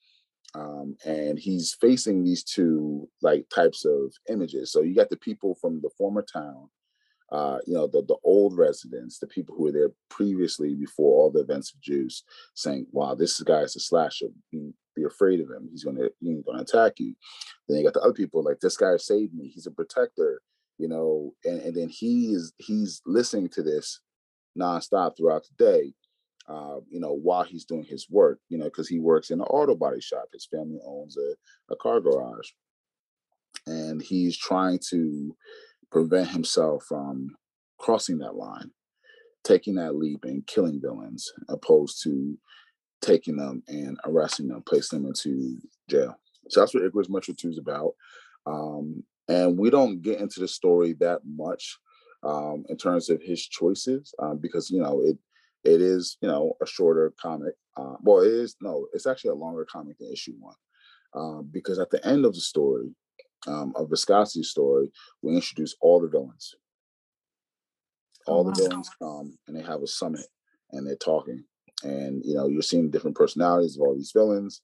um, 0.56 0.96
and 1.06 1.38
he's 1.38 1.76
facing 1.80 2.24
these 2.24 2.44
two 2.44 3.10
like 3.22 3.46
types 3.54 3.86
of 3.86 4.14
images. 4.30 4.72
So 4.72 4.82
you 4.82 4.96
got 4.96 5.10
the 5.10 5.18
people 5.18 5.56
from 5.56 5.82
the 5.82 5.90
former 5.98 6.22
town, 6.24 6.70
uh, 7.32 7.58
you 7.66 7.74
know, 7.74 7.88
the 7.88 8.02
the 8.04 8.18
old 8.24 8.58
residents, 8.58 9.20
the 9.20 9.28
people 9.28 9.56
who 9.56 9.64
were 9.64 9.72
there 9.72 9.92
previously 10.10 10.76
before 10.76 11.20
all 11.20 11.32
the 11.32 11.42
events 11.42 11.74
of 11.74 11.82
Juice, 11.82 12.24
saying, 12.54 12.88
"Wow, 12.92 13.16
this 13.16 13.42
guy 13.42 13.62
is 13.62 13.76
a 13.76 13.80
slasher. 13.80 14.28
Be, 14.52 14.72
be 14.96 15.04
afraid 15.04 15.40
of 15.40 15.50
him. 15.50 15.68
He's 15.72 15.84
gonna 15.84 16.10
he's 16.20 16.44
gonna 16.44 16.62
attack 16.62 16.94
you." 17.00 17.16
Then 17.68 17.78
you 17.78 17.84
got 17.84 17.94
the 17.94 18.02
other 18.02 18.14
people 18.14 18.44
like, 18.44 18.60
"This 18.60 18.78
guy 18.78 18.96
saved 18.98 19.34
me. 19.34 19.48
He's 19.48 19.68
a 19.68 19.72
protector." 19.72 20.42
You 20.78 20.90
know, 20.90 21.34
and, 21.46 21.62
and 21.62 21.76
then 21.76 21.90
he 21.90 22.34
is 22.34 22.54
he's 22.58 23.02
listening 23.06 23.50
to 23.50 23.64
this 23.64 24.02
nonstop 24.60 25.18
throughout 25.18 25.46
the 25.46 25.66
day 25.66 25.94
uh, 26.48 26.80
you 26.90 27.00
know, 27.00 27.14
while 27.14 27.44
he's 27.44 27.66
doing 27.66 27.84
his 27.84 28.08
work, 28.10 28.40
you 28.50 28.58
know, 28.58 28.66
because 28.66 28.88
he 28.88 29.00
works 29.00 29.32
in 29.32 29.40
an 29.40 29.48
auto 29.48 29.76
body 29.76 30.02
shop. 30.02 30.26
His 30.32 30.46
family 30.46 30.80
owns 30.86 31.18
a, 31.18 31.74
a 31.74 31.76
car 31.76 32.00
garage. 32.00 32.50
And 33.66 34.02
he's 34.02 34.38
trying 34.38 34.80
to 34.90 35.36
prevent 35.96 36.28
himself 36.28 36.84
from 36.90 37.30
crossing 37.80 38.18
that 38.18 38.36
line, 38.36 38.70
taking 39.46 39.76
that 39.76 39.96
leap 39.96 40.26
and 40.26 40.46
killing 40.46 40.82
villains, 40.82 41.32
opposed 41.48 42.04
to 42.04 42.38
taking 43.02 43.38
them 43.38 43.64
and 43.70 43.98
arresting 44.04 44.50
them, 44.50 44.62
placing 44.68 45.00
them 45.00 45.08
into 45.08 45.58
jail. 45.90 46.20
So 46.50 46.60
that's 46.60 46.74
what 46.74 46.84
Icarus 46.84 47.10
Metro 47.10 47.34
2 47.34 47.48
is 47.48 47.58
about. 47.58 47.94
Um, 48.46 49.04
and 49.30 49.58
we 49.58 49.70
don't 49.70 50.02
get 50.02 50.20
into 50.20 50.42
the 50.42 50.50
story 50.50 50.98
that 51.00 51.22
much 51.26 51.78
um, 52.24 52.66
in 52.68 52.76
terms 52.76 53.10
of 53.10 53.22
his 53.22 53.48
choices 53.48 54.14
um, 54.22 54.40
because, 54.42 54.70
you 54.70 54.82
know, 54.82 55.00
it 55.02 55.18
it 55.64 55.82
is, 55.82 56.18
you 56.22 56.28
know, 56.28 56.58
a 56.62 56.68
shorter 56.68 57.14
comic. 57.20 57.54
Uh, 57.78 57.96
well, 58.02 58.22
it 58.22 58.34
is 58.34 58.58
no, 58.62 58.88
it's 58.94 59.08
actually 59.08 59.32
a 59.32 59.36
longer 59.36 59.66
comic 59.66 59.98
than 59.98 60.12
issue 60.12 60.34
one, 60.40 60.56
um, 61.16 61.50
because 61.54 61.80
at 61.80 61.90
the 61.90 62.06
end 62.06 62.26
of 62.26 62.34
the 62.34 62.42
story, 62.42 62.94
um, 63.48 63.74
of 63.76 63.92
story, 63.98 64.92
we 65.22 65.36
introduce 65.36 65.76
all 65.82 66.02
the 66.02 66.08
villains. 66.08 66.56
All 68.28 68.44
the 68.44 68.54
villains 68.54 68.90
come 69.00 69.38
and 69.48 69.56
they 69.56 69.62
have 69.62 69.82
a 69.82 69.88
summit 69.88 70.26
and 70.72 70.86
they're 70.86 70.96
talking, 70.96 71.44
and 71.84 72.24
you 72.26 72.34
know, 72.36 72.48
you're 72.48 72.62
seeing 72.62 72.90
different 72.90 73.16
personalities 73.16 73.78
of 73.78 73.82
all 73.82 73.96
these 73.96 74.12
villains, 74.12 74.62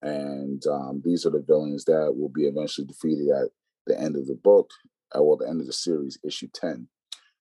and 0.00 0.64
um, 0.66 1.02
these 1.04 1.26
are 1.26 1.30
the 1.30 1.44
villains 1.46 1.84
that 1.84 2.14
will 2.16 2.30
be 2.30 2.44
eventually 2.44 2.86
defeated 2.86 3.28
at 3.28 3.50
the 3.86 4.00
end 4.00 4.16
of 4.16 4.26
the 4.26 4.38
book, 4.42 4.70
or 5.14 5.28
well, 5.28 5.36
the 5.36 5.48
end 5.48 5.60
of 5.60 5.66
the 5.66 5.72
series, 5.72 6.18
issue 6.24 6.48
ten. 6.54 6.88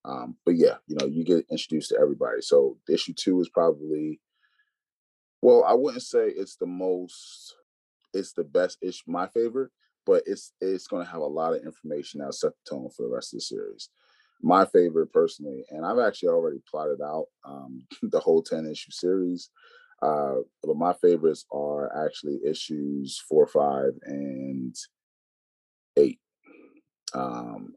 Um, 0.04 0.36
but 0.46 0.56
yeah, 0.56 0.76
you 0.88 0.98
know, 1.00 1.06
you 1.08 1.24
get 1.24 1.46
introduced 1.50 1.90
to 1.90 2.00
everybody. 2.00 2.42
So 2.42 2.78
issue 2.90 3.14
two 3.14 3.40
is 3.40 3.50
probably, 3.50 4.20
well, 5.42 5.64
I 5.64 5.74
wouldn't 5.74 6.04
say 6.04 6.28
it's 6.28 6.56
the 6.58 6.66
most, 6.66 7.56
it's 8.14 8.34
the 8.34 8.44
best 8.44 8.80
issue, 8.82 9.04
my 9.08 9.28
favorite, 9.28 9.72
but 10.06 10.24
it's 10.26 10.54
it's 10.62 10.88
going 10.88 11.06
to 11.06 11.12
have 11.12 11.22
a 11.22 11.26
lot 11.26 11.54
of 11.54 11.64
information 11.64 12.20
that'll 12.20 12.32
set 12.32 12.52
the 12.52 12.76
tone 12.76 12.90
for 12.96 13.04
the 13.04 13.14
rest 13.14 13.34
of 13.34 13.38
the 13.38 13.42
series. 13.42 13.90
My 14.42 14.66
favorite, 14.66 15.14
personally, 15.14 15.64
and 15.70 15.86
I've 15.86 16.00
actually 16.00 16.30
already 16.30 16.62
plotted 16.70 17.02
out 17.02 17.26
um, 17.46 17.86
the 18.02 18.20
whole 18.20 18.42
ten 18.42 18.66
issue 18.66 18.92
series. 18.92 19.50
Uh, 20.02 20.38
but 20.64 20.76
my 20.76 20.94
favorites 20.94 21.46
are 21.52 22.06
actually 22.06 22.40
issues 22.44 23.24
four, 23.30 23.46
five, 23.46 23.92
and 24.04 24.76
eight. 25.96 26.20
Um, 27.14 27.76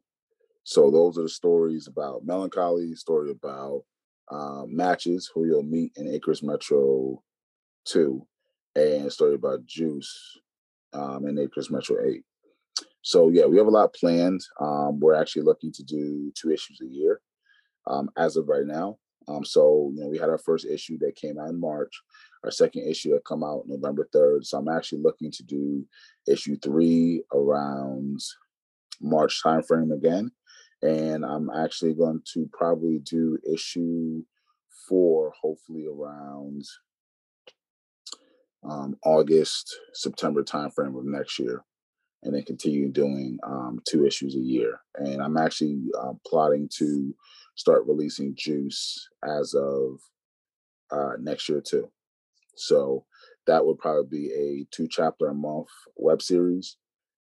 so 0.63 0.91
those 0.91 1.19
are 1.19 1.23
the 1.23 1.29
stories 1.29 1.87
about 1.87 2.25
melancholy, 2.25 2.95
story 2.95 3.31
about 3.31 3.83
um, 4.31 4.75
matches 4.75 5.31
who 5.35 5.45
you'll 5.45 5.63
meet 5.63 5.93
in 5.97 6.13
Icarus 6.13 6.43
Metro 6.43 7.23
two, 7.85 8.27
and 8.75 9.13
story 9.13 9.35
about 9.35 9.67
Juice 9.67 10.39
um, 10.95 11.27
in 11.27 11.39
Icarus 11.39 11.71
Metro 11.71 11.97
eight. 12.05 12.23
So 13.03 13.29
yeah, 13.29 13.45
we 13.45 13.59
have 13.59 13.67
a 13.67 13.71
lot 13.71 13.95
planned. 13.95 14.41
Um, 14.61 14.99
we're 14.99 15.15
actually 15.15 15.43
looking 15.43 15.73
to 15.73 15.83
do 15.83 16.33
two 16.35 16.51
issues 16.51 16.81
a 16.81 16.87
year 16.87 17.21
um, 17.87 18.09
as 18.17 18.37
of 18.37 18.49
right 18.49 18.67
now. 18.67 18.97
Um, 19.29 19.45
so 19.45 19.91
you 19.95 20.03
know, 20.03 20.09
we 20.09 20.19
had 20.19 20.29
our 20.31 20.39
first 20.39 20.67
issue 20.67 20.99
that 20.99 21.17
came 21.17 21.39
out 21.39 21.51
in 21.51 21.61
March. 21.61 21.93
Our 22.45 22.51
second 22.51 22.89
issue 22.89 23.11
that 23.11 23.25
come 23.25 23.43
out 23.43 23.65
November 23.67 24.09
third. 24.13 24.47
So 24.47 24.59
I'm 24.59 24.69
actually 24.69 25.03
looking 25.03 25.31
to 25.33 25.43
do 25.43 25.87
issue 26.27 26.57
three 26.57 27.23
around 27.33 28.21
March 29.01 29.41
timeframe 29.45 29.93
again, 29.93 30.31
and 30.83 31.25
I'm 31.25 31.51
actually 31.51 31.95
going 31.95 32.23
to 32.35 32.49
probably 32.53 32.99
do 32.99 33.39
issue 33.51 34.23
four, 34.89 35.33
hopefully 35.41 35.87
around 35.87 36.65
um, 38.69 38.97
August, 39.05 39.79
September 39.93 40.43
timeframe 40.43 40.99
of 40.99 41.05
next 41.05 41.39
year, 41.39 41.65
and 42.23 42.35
then 42.35 42.43
continue 42.43 42.91
doing 42.91 43.39
um, 43.45 43.81
two 43.87 44.07
issues 44.07 44.35
a 44.35 44.41
year. 44.41 44.81
And 44.97 45.23
I'm 45.23 45.37
actually 45.37 45.83
uh, 45.99 46.13
plotting 46.27 46.69
to 46.79 47.15
start 47.57 47.87
releasing 47.87 48.35
Juice 48.37 49.09
as 49.25 49.55
of 49.55 50.01
uh, 50.91 51.13
next 51.21 51.49
year 51.49 51.61
too. 51.61 51.91
So 52.57 53.05
that 53.47 53.65
would 53.65 53.79
probably 53.79 54.07
be 54.09 54.33
a 54.33 54.67
two 54.75 54.89
chapter 54.89 55.27
a 55.27 55.35
month 55.35 55.69
web 55.97 56.23
series 56.23 56.77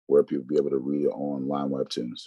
where 0.08 0.24
people 0.24 0.46
be 0.48 0.58
able 0.58 0.70
to 0.70 0.78
read 0.78 1.06
it 1.06 1.14
on 1.14 1.48
Line 1.48 1.70
Webtoons. 1.70 2.24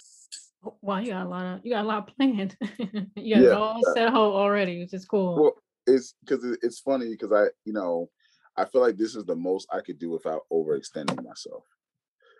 Wow, 0.81 0.97
you 0.97 1.11
got 1.11 1.27
a 1.27 1.29
lot 1.29 1.45
of 1.45 1.59
you 1.63 1.73
got 1.73 1.85
a 1.85 1.87
lot 1.87 2.11
planned. 2.15 2.57
you 2.79 3.35
got 3.35 3.43
yeah, 3.43 3.49
it 3.49 3.51
all 3.51 3.81
set 3.93 4.07
out 4.07 4.15
already, 4.15 4.79
which 4.79 4.93
is 4.93 5.05
cool. 5.05 5.35
Well, 5.39 5.53
it's 5.85 6.15
because 6.25 6.43
it's 6.63 6.79
funny 6.79 7.11
because 7.11 7.31
I, 7.31 7.45
you 7.65 7.73
know, 7.73 8.09
I 8.57 8.65
feel 8.65 8.81
like 8.81 8.97
this 8.97 9.15
is 9.15 9.25
the 9.25 9.35
most 9.35 9.67
I 9.71 9.81
could 9.81 9.99
do 9.99 10.11
without 10.11 10.43
overextending 10.51 11.23
myself. 11.23 11.63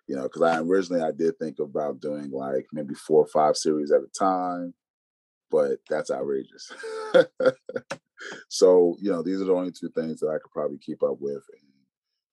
You 0.07 0.15
know, 0.15 0.23
because 0.23 0.43
I 0.43 0.59
originally 0.59 1.03
I 1.03 1.11
did 1.11 1.37
think 1.39 1.59
about 1.59 1.99
doing 1.99 2.29
like 2.31 2.67
maybe 2.71 2.93
four 2.93 3.23
or 3.23 3.27
five 3.27 3.57
series 3.57 3.91
at 3.91 4.01
a 4.01 4.07
time, 4.17 4.73
but 5.49 5.79
that's 5.89 6.11
outrageous. 6.11 6.71
so 8.49 8.95
you 9.01 9.11
know, 9.11 9.23
these 9.23 9.41
are 9.41 9.45
the 9.45 9.53
only 9.53 9.71
two 9.71 9.89
things 9.89 10.19
that 10.19 10.27
I 10.27 10.37
could 10.37 10.51
probably 10.51 10.77
keep 10.77 11.01
up 11.01 11.17
with 11.19 11.43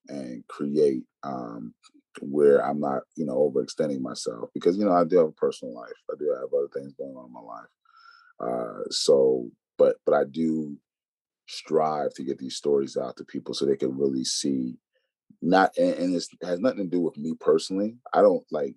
and, 0.08 0.20
and 0.20 0.48
create 0.48 1.04
um, 1.22 1.74
where 2.20 2.64
I'm 2.64 2.78
not, 2.78 3.02
you 3.16 3.24
know, 3.24 3.36
overextending 3.36 4.00
myself 4.00 4.50
because 4.52 4.76
you 4.76 4.84
know 4.84 4.92
I 4.92 5.04
do 5.04 5.16
have 5.18 5.28
a 5.28 5.32
personal 5.32 5.74
life. 5.74 5.90
I 6.10 6.14
do 6.18 6.30
have 6.30 6.52
other 6.52 6.68
things 6.74 6.92
going 6.92 7.16
on 7.16 7.26
in 7.26 7.32
my 7.32 7.40
life. 7.40 7.68
Uh, 8.38 8.82
so, 8.90 9.48
but 9.78 9.96
but 10.04 10.14
I 10.14 10.24
do 10.30 10.76
strive 11.48 12.12
to 12.14 12.24
get 12.24 12.38
these 12.38 12.56
stories 12.56 12.96
out 12.96 13.16
to 13.16 13.24
people 13.24 13.54
so 13.54 13.64
they 13.66 13.76
can 13.76 13.96
really 13.96 14.24
see 14.24 14.76
not 15.40 15.76
and, 15.76 15.94
and 15.94 16.14
has 16.42 16.60
nothing 16.60 16.78
to 16.78 16.84
do 16.84 17.00
with 17.00 17.16
me 17.16 17.34
personally 17.40 17.96
i 18.12 18.20
don't 18.20 18.44
like 18.50 18.74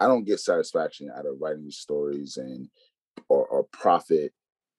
i 0.00 0.06
don't 0.06 0.26
get 0.26 0.40
satisfaction 0.40 1.10
out 1.16 1.26
of 1.26 1.36
writing 1.40 1.64
these 1.64 1.78
stories 1.78 2.36
and 2.36 2.68
or, 3.28 3.46
or 3.46 3.64
profit 3.72 4.32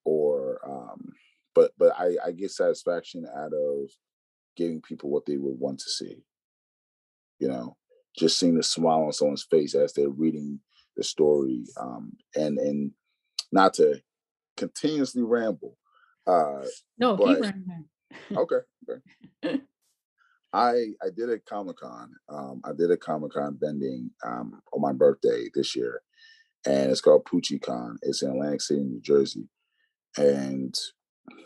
or 0.03 0.59
um 0.65 1.13
but 1.53 1.71
but 1.77 1.93
i 1.97 2.15
i 2.25 2.31
get 2.31 2.51
satisfaction 2.51 3.25
out 3.35 3.53
of 3.53 3.89
giving 4.55 4.81
people 4.81 5.09
what 5.09 5.25
they 5.25 5.37
would 5.37 5.59
want 5.59 5.79
to 5.79 5.89
see. 5.89 6.23
You 7.39 7.49
know 7.49 7.75
just 8.17 8.39
seeing 8.39 8.55
the 8.55 8.63
smile 8.63 9.03
on 9.03 9.11
someone's 9.11 9.43
face 9.43 9.75
as 9.75 9.91
they're 9.91 10.07
reading 10.07 10.59
the 10.95 11.03
story 11.03 11.65
um 11.77 12.13
and 12.35 12.57
and 12.57 12.91
not 13.51 13.73
to 13.73 13.99
continuously 14.55 15.21
ramble 15.21 15.77
uh, 16.27 16.65
no, 16.97 17.15
but, 17.15 17.41
keep 17.41 18.37
okay. 18.37 18.55
okay. 19.43 19.61
I 20.53 20.71
I 21.03 21.09
did 21.15 21.29
a 21.29 21.39
Comic 21.39 21.77
Con. 21.77 22.11
Um, 22.29 22.61
I 22.63 22.71
did 22.77 22.91
a 22.91 22.97
Comic 22.97 23.33
Con 23.33 23.57
vending 23.59 24.11
um, 24.25 24.61
on 24.73 24.81
my 24.81 24.93
birthday 24.93 25.49
this 25.53 25.75
year, 25.75 26.01
and 26.65 26.91
it's 26.91 27.01
called 27.01 27.25
Poochie 27.25 27.61
Con. 27.61 27.97
It's 28.01 28.21
in 28.21 28.29
Atlantic 28.29 28.61
City, 28.61 28.81
New 28.81 29.01
Jersey, 29.01 29.49
and 30.17 30.73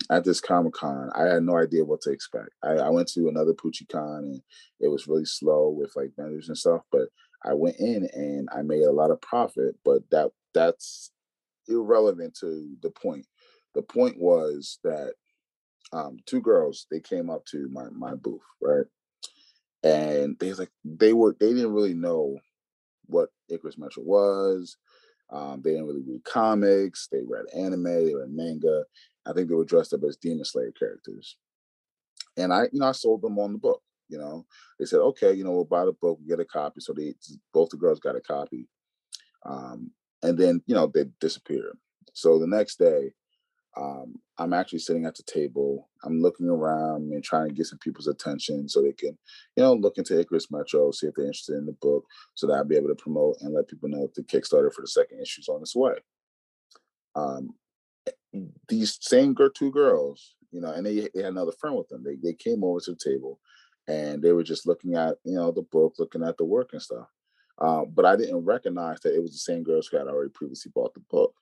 at 0.10 0.24
this 0.24 0.42
Comic 0.42 0.74
Con, 0.74 1.10
I 1.16 1.24
had 1.24 1.44
no 1.44 1.58
idea 1.58 1.86
what 1.86 2.02
to 2.02 2.12
expect. 2.12 2.50
I, 2.64 2.74
I 2.74 2.90
went 2.90 3.08
to 3.14 3.28
another 3.28 3.54
Poochie 3.54 3.88
Con, 3.90 4.24
and 4.26 4.42
it 4.80 4.88
was 4.88 5.08
really 5.08 5.26
slow 5.26 5.70
with 5.70 5.94
like 5.96 6.12
vendors 6.16 6.48
and 6.48 6.58
stuff. 6.58 6.82
But 6.92 7.10
I 7.44 7.54
went 7.54 7.78
in 7.80 8.08
and 8.14 8.50
I 8.52 8.62
made 8.62 8.84
a 8.84 8.92
lot 8.92 9.12
of 9.12 9.22
profit, 9.22 9.76
but 9.86 10.02
that 10.12 10.32
that's 10.54 11.12
irrelevant 11.68 12.36
to 12.42 12.76
the 12.82 12.90
point 12.90 13.26
the 13.80 13.94
point 13.94 14.20
was 14.20 14.80
that 14.84 15.14
um, 15.94 16.18
two 16.26 16.42
girls 16.42 16.86
they 16.92 17.00
came 17.00 17.30
up 17.30 17.46
to 17.46 17.70
my 17.72 17.86
my 17.92 18.14
booth 18.14 18.42
right? 18.62 18.86
And 19.84 20.38
they 20.38 20.50
was 20.50 20.60
like 20.60 20.72
they 20.84 21.14
were 21.14 21.38
they 21.40 21.54
didn't 21.54 21.74
really 21.74 21.94
know 21.94 22.38
what 23.06 23.30
Icarus 23.50 23.78
Metro 23.78 24.04
was 24.04 24.76
um, 25.30 25.62
they 25.64 25.72
didn't 25.72 25.86
really 25.88 26.04
read 26.06 26.26
comics 26.26 27.08
they 27.10 27.22
read 27.26 27.46
anime 27.56 27.84
they 27.84 28.14
read 28.14 28.32
manga. 28.32 28.84
I 29.26 29.32
think 29.32 29.48
they 29.48 29.56
were 29.56 29.64
dressed 29.64 29.94
up 29.94 30.04
as 30.04 30.18
demon 30.18 30.44
slayer 30.44 30.74
characters. 30.78 31.38
And 32.36 32.54
i 32.54 32.64
you 32.74 32.82
know 32.82 32.88
i 32.88 32.92
sold 32.92 33.22
them 33.22 33.40
on 33.40 33.54
the 33.54 33.60
book 33.60 33.82
you 34.10 34.18
know? 34.18 34.46
They 34.78 34.86
said 34.86 35.00
okay 35.00 35.32
you 35.32 35.46
know 35.46 35.52
we'll 35.52 35.64
buy 35.64 35.86
the 35.86 35.94
book 35.94 36.20
we'll 36.20 36.38
get 36.38 36.42
a 36.42 36.46
copy. 36.46 36.82
So 36.82 36.92
they 36.92 37.14
both 37.54 37.70
the 37.70 37.78
girls 37.78 38.02
got 38.02 38.18
a 38.18 38.22
copy 38.22 38.68
um, 39.46 39.92
and 40.22 40.38
then 40.38 40.62
you 40.66 40.76
know 40.76 40.88
they 40.88 41.06
disappeared. 41.22 41.78
So 42.14 42.38
the 42.40 42.48
next 42.48 42.80
day 42.80 43.14
um, 43.78 44.16
I'm 44.38 44.54
actually 44.54 44.80
sitting 44.80 45.06
at 45.06 45.16
the 45.16 45.24
table. 45.24 45.90
I'm 46.04 46.22
looking 46.22 46.48
around 46.48 47.12
and 47.12 47.24
trying 47.24 47.50
to 47.50 47.54
get 47.54 47.68
some 47.68 47.80
people's 47.80 48.08
attention 48.08 48.68
so 48.68 48.82
they 48.82 48.94
can, 48.94 49.18
you 49.56 49.64
know, 49.64 49.74
look 49.74 49.98
into 49.98 50.20
Icarus 50.20 50.52
Metro, 50.52 50.92
see 50.92 51.08
if 51.08 51.14
they're 51.16 51.26
interested 51.26 51.58
in 51.58 51.66
the 51.66 51.76
book, 51.82 52.06
so 52.34 52.48
that 52.48 52.54
I'll 52.54 52.66
be 52.66 52.78
able 52.78 52.88
to 52.90 52.96
promote 52.96 53.38
and 53.42 53.54
let 53.54 53.68
people 53.68 53.90
know 53.90 54.10
the 54.16 54.24
Kickstarter 54.24 54.74
for 54.74 54.82
the 54.82 54.88
second 54.88 55.22
issue 55.22 55.42
is 55.42 55.50
on 55.50 55.62
its 55.62 55.76
way. 55.76 55.94
Um, 57.16 57.56
eh, 58.08 58.40
these 58.68 58.98
same 59.02 59.36
two 59.56 59.72
girls, 59.72 60.36
you 60.52 60.62
know, 60.62 60.72
and 60.72 60.86
they, 60.86 61.08
they 61.14 61.22
had 61.22 61.34
another 61.34 61.54
friend 61.60 61.78
with 61.78 61.90
them. 61.90 62.04
They 62.04 62.16
they 62.16 62.34
came 62.34 62.64
over 62.64 62.80
to 62.80 62.92
the 62.92 62.98
table, 62.98 63.40
and 63.88 64.22
they 64.22 64.32
were 64.32 64.44
just 64.44 64.68
looking 64.68 64.96
at, 64.96 65.18
you 65.24 65.36
know, 65.36 65.52
the 65.52 65.62
book, 65.64 65.96
looking 66.00 66.24
at 66.24 66.38
the 66.38 66.46
work 66.46 66.70
and 66.74 66.82
stuff. 66.82 67.08
Um, 67.60 67.92
but 67.94 68.06
I 68.06 68.16
didn't 68.16 68.46
recognize 68.46 69.00
that 69.02 69.14
it 69.14 69.22
was 69.22 69.32
the 69.32 69.38
same 69.38 69.64
girls 69.64 69.88
who 69.88 69.98
had 69.98 70.08
already 70.08 70.32
previously 70.34 70.72
bought 70.74 70.94
the 70.94 71.02
book. 71.12 71.34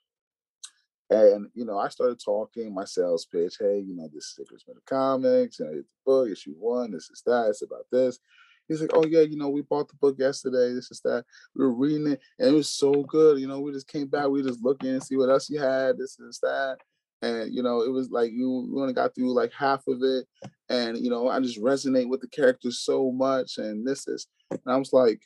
And 1.09 1.47
you 1.53 1.65
know, 1.65 1.77
I 1.77 1.87
started 1.87 2.19
talking 2.23 2.73
my 2.73 2.85
sales 2.85 3.25
pitch. 3.25 3.55
Hey, 3.59 3.79
you 3.79 3.95
know, 3.95 4.09
this 4.13 4.25
is 4.25 4.39
Icarus 4.41 4.65
Metro 4.67 4.81
Comics. 4.85 5.59
You 5.59 5.65
know, 5.65 5.71
it's 5.71 5.87
the 5.87 6.11
book, 6.11 6.29
issue 6.29 6.53
one. 6.57 6.91
This 6.91 7.09
is 7.09 7.21
that. 7.25 7.47
It's 7.49 7.61
about 7.61 7.85
this. 7.91 8.19
He's 8.67 8.81
like, 8.81 8.91
oh 8.93 9.05
yeah, 9.05 9.21
you 9.21 9.37
know, 9.37 9.49
we 9.49 9.61
bought 9.61 9.87
the 9.87 9.95
book 9.95 10.17
yesterday. 10.19 10.73
This 10.73 10.91
is 10.91 10.99
that. 11.01 11.23
We 11.55 11.63
were 11.63 11.73
reading 11.73 12.07
it, 12.07 12.19
and 12.37 12.49
it 12.49 12.53
was 12.53 12.69
so 12.69 12.91
good. 13.03 13.39
You 13.39 13.47
know, 13.47 13.61
we 13.61 13.71
just 13.71 13.87
came 13.87 14.07
back. 14.07 14.27
We 14.27 14.43
just 14.43 14.63
looking 14.63 14.89
and 14.89 15.03
see 15.03 15.15
what 15.15 15.29
else 15.29 15.49
you 15.49 15.59
had. 15.59 15.97
This 15.97 16.19
is 16.19 16.39
that. 16.43 16.77
And 17.21 17.53
you 17.53 17.63
know, 17.63 17.81
it 17.81 17.91
was 17.91 18.09
like 18.11 18.31
you 18.31 18.69
we 18.71 18.81
only 18.81 18.93
got 18.93 19.15
through 19.15 19.33
like 19.33 19.51
half 19.53 19.87
of 19.87 20.03
it, 20.03 20.27
and 20.69 20.97
you 20.97 21.09
know, 21.09 21.29
I 21.29 21.39
just 21.39 21.61
resonate 21.61 22.09
with 22.09 22.21
the 22.21 22.27
characters 22.27 22.81
so 22.81 23.11
much. 23.11 23.57
And 23.57 23.87
this 23.87 24.07
is, 24.07 24.27
and 24.51 24.59
I 24.67 24.75
was 24.75 24.91
like, 24.91 25.21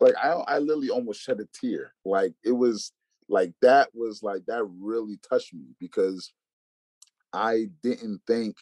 like 0.00 0.14
I 0.16 0.30
I 0.30 0.58
literally 0.58 0.90
almost 0.90 1.20
shed 1.20 1.40
a 1.40 1.46
tear. 1.54 1.92
Like 2.04 2.32
it 2.42 2.52
was 2.52 2.92
like 3.30 3.52
that 3.62 3.88
was 3.94 4.22
like 4.22 4.44
that 4.46 4.64
really 4.80 5.18
touched 5.28 5.54
me 5.54 5.68
because 5.78 6.32
I 7.32 7.70
didn't 7.82 8.20
think 8.26 8.56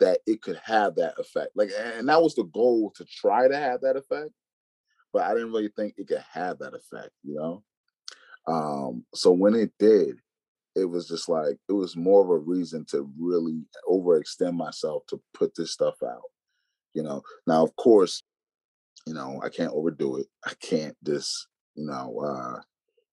that 0.00 0.20
it 0.26 0.42
could 0.42 0.58
have 0.64 0.94
that 0.96 1.14
effect. 1.18 1.50
Like, 1.54 1.70
and 1.78 2.08
that 2.08 2.22
was 2.22 2.34
the 2.34 2.44
goal 2.44 2.92
to 2.96 3.04
try 3.04 3.48
to 3.48 3.56
have 3.56 3.82
that 3.82 3.96
effect, 3.96 4.30
but 5.12 5.22
I 5.22 5.34
didn't 5.34 5.52
really 5.52 5.70
think 5.76 5.94
it 5.96 6.08
could 6.08 6.24
have 6.32 6.58
that 6.58 6.74
effect, 6.74 7.10
you 7.22 7.34
know? 7.34 7.62
Um, 8.46 9.04
so 9.14 9.30
when 9.30 9.54
it 9.54 9.72
did, 9.78 10.16
it 10.74 10.84
was 10.84 11.08
just 11.08 11.28
like 11.28 11.58
it 11.68 11.72
was 11.72 11.96
more 11.96 12.22
of 12.22 12.30
a 12.30 12.38
reason 12.38 12.84
to 12.86 13.10
really 13.18 13.62
overextend 13.88 14.54
myself 14.54 15.02
to 15.08 15.20
put 15.34 15.54
this 15.54 15.72
stuff 15.72 15.96
out. 16.02 16.22
You 16.94 17.02
know, 17.02 17.22
now 17.46 17.62
of 17.64 17.74
course, 17.76 18.22
you 19.06 19.12
know, 19.12 19.40
I 19.44 19.48
can't 19.48 19.72
overdo 19.72 20.18
it. 20.18 20.26
I 20.46 20.52
can't 20.60 20.96
just, 21.04 21.48
you 21.74 21.86
know, 21.86 22.20
uh 22.20 22.60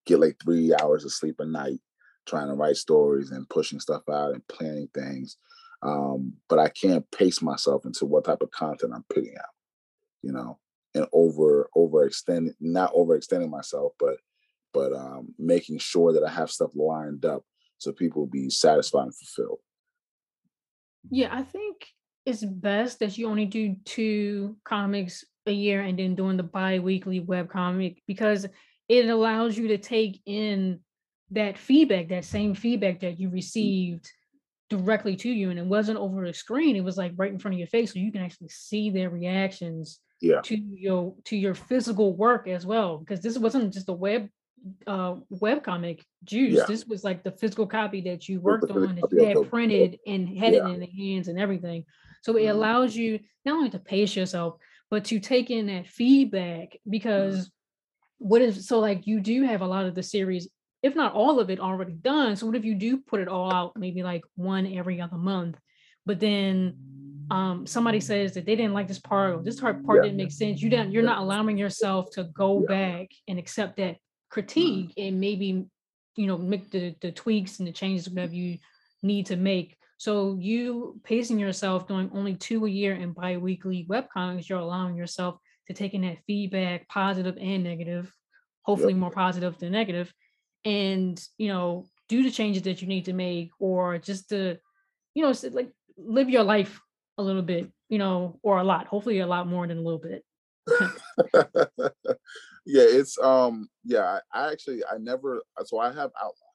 get 0.06 0.20
like 0.20 0.36
three 0.42 0.72
hours 0.80 1.04
of 1.04 1.12
sleep 1.12 1.36
a 1.40 1.46
night 1.46 1.80
trying 2.26 2.48
to 2.48 2.54
write 2.54 2.76
stories 2.76 3.30
and 3.30 3.48
pushing 3.48 3.80
stuff 3.80 4.02
out 4.10 4.34
and 4.34 4.46
planning 4.48 4.88
things. 4.94 5.36
Um, 5.82 6.34
but 6.48 6.58
I 6.58 6.68
can't 6.68 7.08
pace 7.10 7.42
myself 7.42 7.84
into 7.84 8.06
what 8.06 8.24
type 8.24 8.42
of 8.42 8.50
content 8.50 8.92
I'm 8.94 9.04
putting 9.12 9.34
out, 9.38 9.50
you 10.22 10.32
know, 10.32 10.58
and 10.94 11.06
over 11.12 11.68
overextending, 11.76 12.54
not 12.60 12.94
overextending 12.94 13.50
myself, 13.50 13.92
but 13.98 14.16
but 14.72 14.92
um, 14.92 15.34
making 15.38 15.78
sure 15.78 16.12
that 16.12 16.24
I 16.24 16.30
have 16.30 16.50
stuff 16.50 16.70
lined 16.74 17.24
up 17.24 17.42
so 17.78 17.92
people 17.92 18.22
will 18.22 18.28
be 18.28 18.50
satisfied 18.50 19.04
and 19.04 19.14
fulfilled. 19.14 19.58
Yeah, 21.10 21.28
I 21.30 21.42
think 21.42 21.86
it's 22.24 22.44
best 22.44 22.98
that 22.98 23.16
you 23.16 23.28
only 23.28 23.46
do 23.46 23.76
two 23.84 24.56
comics 24.64 25.24
a 25.46 25.52
year 25.52 25.80
and 25.82 25.98
then 25.98 26.14
doing 26.14 26.36
the 26.36 26.42
bi-weekly 26.42 27.20
web 27.20 27.48
comic 27.48 28.02
because 28.06 28.46
it 28.88 29.08
allows 29.08 29.56
you 29.56 29.68
to 29.68 29.78
take 29.78 30.20
in 30.26 30.80
that 31.30 31.58
feedback, 31.58 32.08
that 32.08 32.24
same 32.24 32.54
feedback 32.54 33.00
that 33.00 33.18
you 33.18 33.28
mm. 33.28 33.34
received 33.34 34.10
directly 34.70 35.16
to 35.16 35.28
you. 35.28 35.50
And 35.50 35.58
it 35.58 35.66
wasn't 35.66 35.98
over 35.98 36.24
a 36.24 36.34
screen, 36.34 36.76
it 36.76 36.84
was 36.84 36.96
like 36.96 37.12
right 37.16 37.32
in 37.32 37.38
front 37.38 37.54
of 37.54 37.58
your 37.58 37.68
face. 37.68 37.92
So 37.92 37.98
you 37.98 38.12
can 38.12 38.22
actually 38.22 38.48
see 38.48 38.90
their 38.90 39.10
reactions 39.10 40.00
yeah. 40.20 40.40
to 40.42 40.56
your 40.56 41.14
to 41.24 41.36
your 41.36 41.54
physical 41.54 42.16
work 42.16 42.48
as 42.48 42.64
well. 42.64 42.98
Because 42.98 43.20
this 43.20 43.38
wasn't 43.38 43.72
just 43.72 43.88
a 43.88 43.92
web 43.92 44.28
uh 44.86 45.16
webcomic 45.32 46.00
juice. 46.24 46.54
Yeah. 46.54 46.64
This 46.66 46.86
was 46.86 47.04
like 47.04 47.22
the 47.22 47.30
physical 47.30 47.66
copy 47.66 48.00
that 48.02 48.28
you 48.28 48.40
worked 48.40 48.70
on, 48.70 48.96
that 48.96 49.12
you 49.12 49.24
had 49.24 49.50
printed 49.50 49.98
and 50.06 50.28
had 50.28 50.54
Yeah. 50.54 50.68
it 50.68 50.74
in 50.74 50.80
the 50.80 50.86
hands 50.86 51.28
and 51.28 51.38
everything. 51.38 51.84
So 52.22 52.36
it 52.36 52.44
Mhm. 52.44 52.50
allows 52.50 52.96
you 52.96 53.20
not 53.44 53.56
only 53.56 53.70
to 53.70 53.78
pace 53.78 54.16
yourself, 54.16 54.56
but 54.90 55.04
to 55.06 55.20
take 55.20 55.50
in 55.50 55.66
that 55.66 55.86
feedback 55.86 56.78
Mm-hmm. 56.88 57.55
What 58.18 58.42
if 58.42 58.60
so 58.60 58.80
like 58.80 59.06
you 59.06 59.20
do 59.20 59.42
have 59.44 59.60
a 59.60 59.66
lot 59.66 59.86
of 59.86 59.94
the 59.94 60.02
series, 60.02 60.48
if 60.82 60.94
not 60.94 61.12
all 61.14 61.40
of 61.40 61.50
it 61.50 61.60
already 61.60 61.92
done. 61.92 62.36
So 62.36 62.46
what 62.46 62.56
if 62.56 62.64
you 62.64 62.74
do 62.74 62.98
put 62.98 63.20
it 63.20 63.28
all 63.28 63.52
out, 63.52 63.72
maybe 63.76 64.02
like 64.02 64.24
one 64.36 64.66
every 64.66 65.00
other 65.00 65.16
month, 65.18 65.58
but 66.04 66.20
then 66.20 66.76
um 67.30 67.66
somebody 67.66 68.00
says 68.00 68.34
that 68.34 68.46
they 68.46 68.54
didn't 68.56 68.74
like 68.74 68.88
this 68.88 69.00
part 69.00 69.34
or 69.34 69.42
this 69.42 69.60
part 69.60 69.84
part 69.84 69.98
Yeah. 69.98 70.02
didn't 70.02 70.16
make 70.18 70.32
sense. 70.32 70.62
You 70.62 70.70
don't 70.70 70.92
you're 70.92 71.02
not 71.02 71.18
allowing 71.18 71.58
yourself 71.58 72.10
to 72.12 72.24
go 72.24 72.60
Yeah. 72.60 72.66
back 72.68 73.08
and 73.28 73.38
accept 73.38 73.76
that 73.78 73.96
critique 74.30 74.92
and 74.96 75.20
maybe 75.20 75.64
you 76.16 76.26
know 76.26 76.38
make 76.38 76.70
the 76.70 76.94
the 77.00 77.12
tweaks 77.12 77.58
and 77.58 77.68
the 77.68 77.72
changes 77.72 78.08
whatever 78.08 78.34
you 78.34 78.58
need 79.02 79.26
to 79.26 79.36
make. 79.36 79.76
So 79.98 80.36
you 80.38 81.00
pacing 81.04 81.38
yourself 81.38 81.88
doing 81.88 82.10
only 82.12 82.34
two 82.36 82.64
a 82.66 82.68
year 82.70 82.92
and 82.94 83.14
bi-weekly 83.14 83.86
webcomics, 83.88 84.48
you're 84.48 84.58
allowing 84.58 84.94
yourself 84.94 85.38
to 85.66 85.74
take 85.74 85.94
in 85.94 86.02
that 86.02 86.18
feedback, 86.26 86.88
positive 86.88 87.36
and 87.40 87.64
negative, 87.64 88.12
hopefully 88.62 88.94
more 88.94 89.10
positive 89.10 89.58
than 89.58 89.72
negative, 89.72 90.12
and 90.64 91.22
you 91.38 91.48
know, 91.48 91.86
do 92.08 92.22
the 92.22 92.30
changes 92.30 92.62
that 92.64 92.82
you 92.82 92.88
need 92.88 93.04
to 93.06 93.12
make 93.12 93.50
or 93.58 93.98
just 93.98 94.28
to, 94.30 94.58
you 95.14 95.22
know, 95.22 95.34
like 95.52 95.70
live 95.96 96.28
your 96.28 96.42
life 96.42 96.80
a 97.18 97.22
little 97.22 97.42
bit, 97.42 97.70
you 97.88 97.98
know, 97.98 98.38
or 98.42 98.58
a 98.58 98.64
lot, 98.64 98.86
hopefully 98.86 99.20
a 99.20 99.26
lot 99.26 99.46
more 99.46 99.66
than 99.66 99.78
a 99.78 99.82
little 99.82 100.00
bit. 100.00 100.24
yeah, 102.66 102.82
it's 102.82 103.18
um 103.18 103.68
yeah, 103.84 104.18
I, 104.32 104.40
I 104.40 104.52
actually 104.52 104.82
I 104.84 104.98
never 104.98 105.42
so 105.64 105.78
I 105.78 105.86
have 105.86 106.10
outlines. 106.20 106.45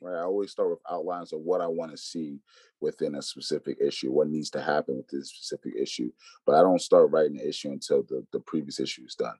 Right. 0.00 0.18
I 0.18 0.22
always 0.22 0.50
start 0.50 0.70
with 0.70 0.78
outlines 0.90 1.32
of 1.32 1.40
what 1.40 1.60
I 1.60 1.66
want 1.66 1.90
to 1.90 1.96
see 1.96 2.40
within 2.80 3.14
a 3.14 3.22
specific 3.22 3.78
issue, 3.80 4.12
what 4.12 4.28
needs 4.28 4.50
to 4.50 4.62
happen 4.62 4.96
with 4.96 5.08
this 5.08 5.30
specific 5.30 5.74
issue. 5.80 6.10
But 6.46 6.54
I 6.54 6.60
don't 6.60 6.80
start 6.80 7.10
writing 7.10 7.36
the 7.36 7.48
issue 7.48 7.70
until 7.70 8.02
the, 8.02 8.24
the 8.32 8.40
previous 8.40 8.80
issue 8.80 9.04
is 9.04 9.14
done. 9.14 9.36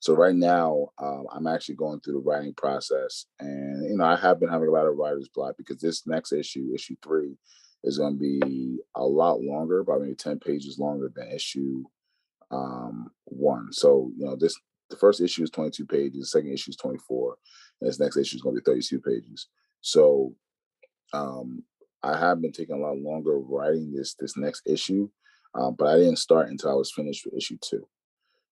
So 0.00 0.14
right 0.14 0.34
now, 0.34 0.88
um, 0.98 1.26
I'm 1.32 1.46
actually 1.46 1.74
going 1.74 2.00
through 2.00 2.14
the 2.14 2.20
writing 2.20 2.54
process, 2.54 3.26
and 3.40 3.90
you 3.90 3.96
know, 3.96 4.04
I 4.04 4.16
have 4.16 4.38
been 4.38 4.48
having 4.48 4.68
a 4.68 4.70
lot 4.70 4.86
of 4.86 4.96
writer's 4.96 5.28
block 5.28 5.56
because 5.58 5.80
this 5.80 6.06
next 6.06 6.32
issue, 6.32 6.70
issue 6.72 6.94
three, 7.02 7.36
is 7.82 7.98
going 7.98 8.14
to 8.14 8.18
be 8.18 8.78
a 8.94 9.02
lot 9.04 9.40
longer, 9.40 9.82
probably 9.82 10.14
ten 10.14 10.38
pages 10.38 10.78
longer 10.78 11.10
than 11.14 11.32
issue 11.32 11.82
um, 12.52 13.10
one. 13.24 13.72
So 13.72 14.12
you 14.16 14.24
know, 14.24 14.36
this 14.36 14.56
the 14.88 14.96
first 14.96 15.20
issue 15.20 15.42
is 15.42 15.50
22 15.50 15.84
pages, 15.84 16.20
the 16.20 16.26
second 16.26 16.52
issue 16.52 16.70
is 16.70 16.76
24, 16.76 17.36
and 17.80 17.88
this 17.88 18.00
next 18.00 18.16
issue 18.16 18.36
is 18.36 18.42
going 18.42 18.54
to 18.54 18.62
be 18.62 18.70
32 18.70 19.00
pages. 19.00 19.48
So 19.80 20.34
um, 21.12 21.64
I 22.02 22.18
have 22.18 22.40
been 22.40 22.52
taking 22.52 22.76
a 22.76 22.78
lot 22.78 22.98
longer 22.98 23.38
writing 23.38 23.92
this 23.92 24.14
this 24.14 24.36
next 24.36 24.62
issue, 24.66 25.08
um, 25.54 25.74
but 25.78 25.88
I 25.88 25.96
didn't 25.96 26.18
start 26.18 26.48
until 26.48 26.70
I 26.70 26.74
was 26.74 26.92
finished 26.92 27.24
with 27.24 27.34
issue 27.34 27.58
two. 27.60 27.86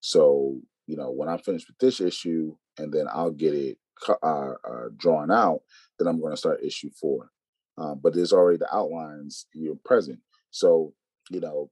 So 0.00 0.60
you 0.86 0.96
know, 0.96 1.10
when 1.10 1.28
I'm 1.28 1.38
finished 1.38 1.68
with 1.68 1.78
this 1.78 2.00
issue, 2.00 2.56
and 2.78 2.92
then 2.92 3.06
I'll 3.12 3.32
get 3.32 3.54
it 3.54 3.78
uh, 4.08 4.22
uh, 4.22 4.88
drawn 4.96 5.30
out, 5.30 5.60
then 5.98 6.06
I'm 6.06 6.20
going 6.20 6.32
to 6.32 6.36
start 6.36 6.62
issue 6.62 6.90
four. 7.00 7.30
Um, 7.78 8.00
but 8.02 8.14
there's 8.14 8.32
already 8.32 8.58
the 8.58 8.74
outlines 8.74 9.46
you're 9.52 9.78
present. 9.84 10.20
So 10.50 10.94
you 11.30 11.40
know, 11.40 11.70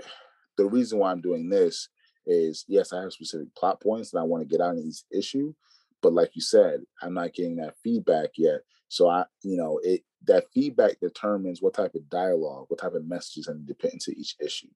the 0.56 0.66
reason 0.66 0.98
why 0.98 1.10
I'm 1.10 1.20
doing 1.20 1.48
this 1.48 1.88
is 2.26 2.64
yes, 2.68 2.92
I 2.92 3.02
have 3.02 3.12
specific 3.12 3.54
plot 3.56 3.80
points 3.80 4.10
that 4.10 4.18
I 4.18 4.24
want 4.24 4.42
to 4.42 4.48
get 4.48 4.60
out 4.60 4.76
in 4.76 4.86
each 4.86 5.02
issue, 5.12 5.54
but 6.02 6.12
like 6.12 6.34
you 6.34 6.42
said, 6.42 6.80
I'm 7.00 7.14
not 7.14 7.32
getting 7.32 7.56
that 7.56 7.76
feedback 7.82 8.30
yet. 8.36 8.60
So 8.88 9.08
I, 9.08 9.24
you 9.42 9.56
know, 9.56 9.80
it 9.82 10.02
that 10.26 10.44
feedback 10.52 11.00
determines 11.00 11.62
what 11.62 11.74
type 11.74 11.94
of 11.94 12.08
dialogue, 12.10 12.66
what 12.68 12.80
type 12.80 12.94
of 12.94 13.06
messages 13.06 13.48
I 13.48 13.54
need 13.54 13.74
to 14.00 14.18
each 14.18 14.36
issue, 14.40 14.68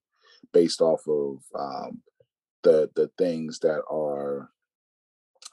based 0.51 0.81
off 0.81 1.07
of 1.07 1.43
um, 1.57 2.01
the 2.63 2.89
the 2.95 3.11
things 3.17 3.59
that 3.59 3.81
are 3.89 4.49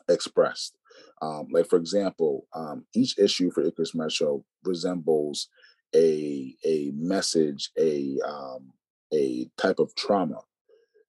expressed. 0.09 0.77
Um, 1.21 1.49
like 1.51 1.67
for 1.67 1.77
example, 1.77 2.47
um, 2.55 2.87
each 2.95 3.19
issue 3.19 3.51
for 3.51 3.63
Icarus 3.63 3.95
Metro 3.95 4.45
resembles 4.65 5.49
a 5.95 6.55
a 6.65 6.93
message, 6.95 7.71
a 7.79 8.19
um, 8.27 8.73
a 9.13 9.51
type 9.57 9.79
of 9.79 9.95
trauma 9.95 10.41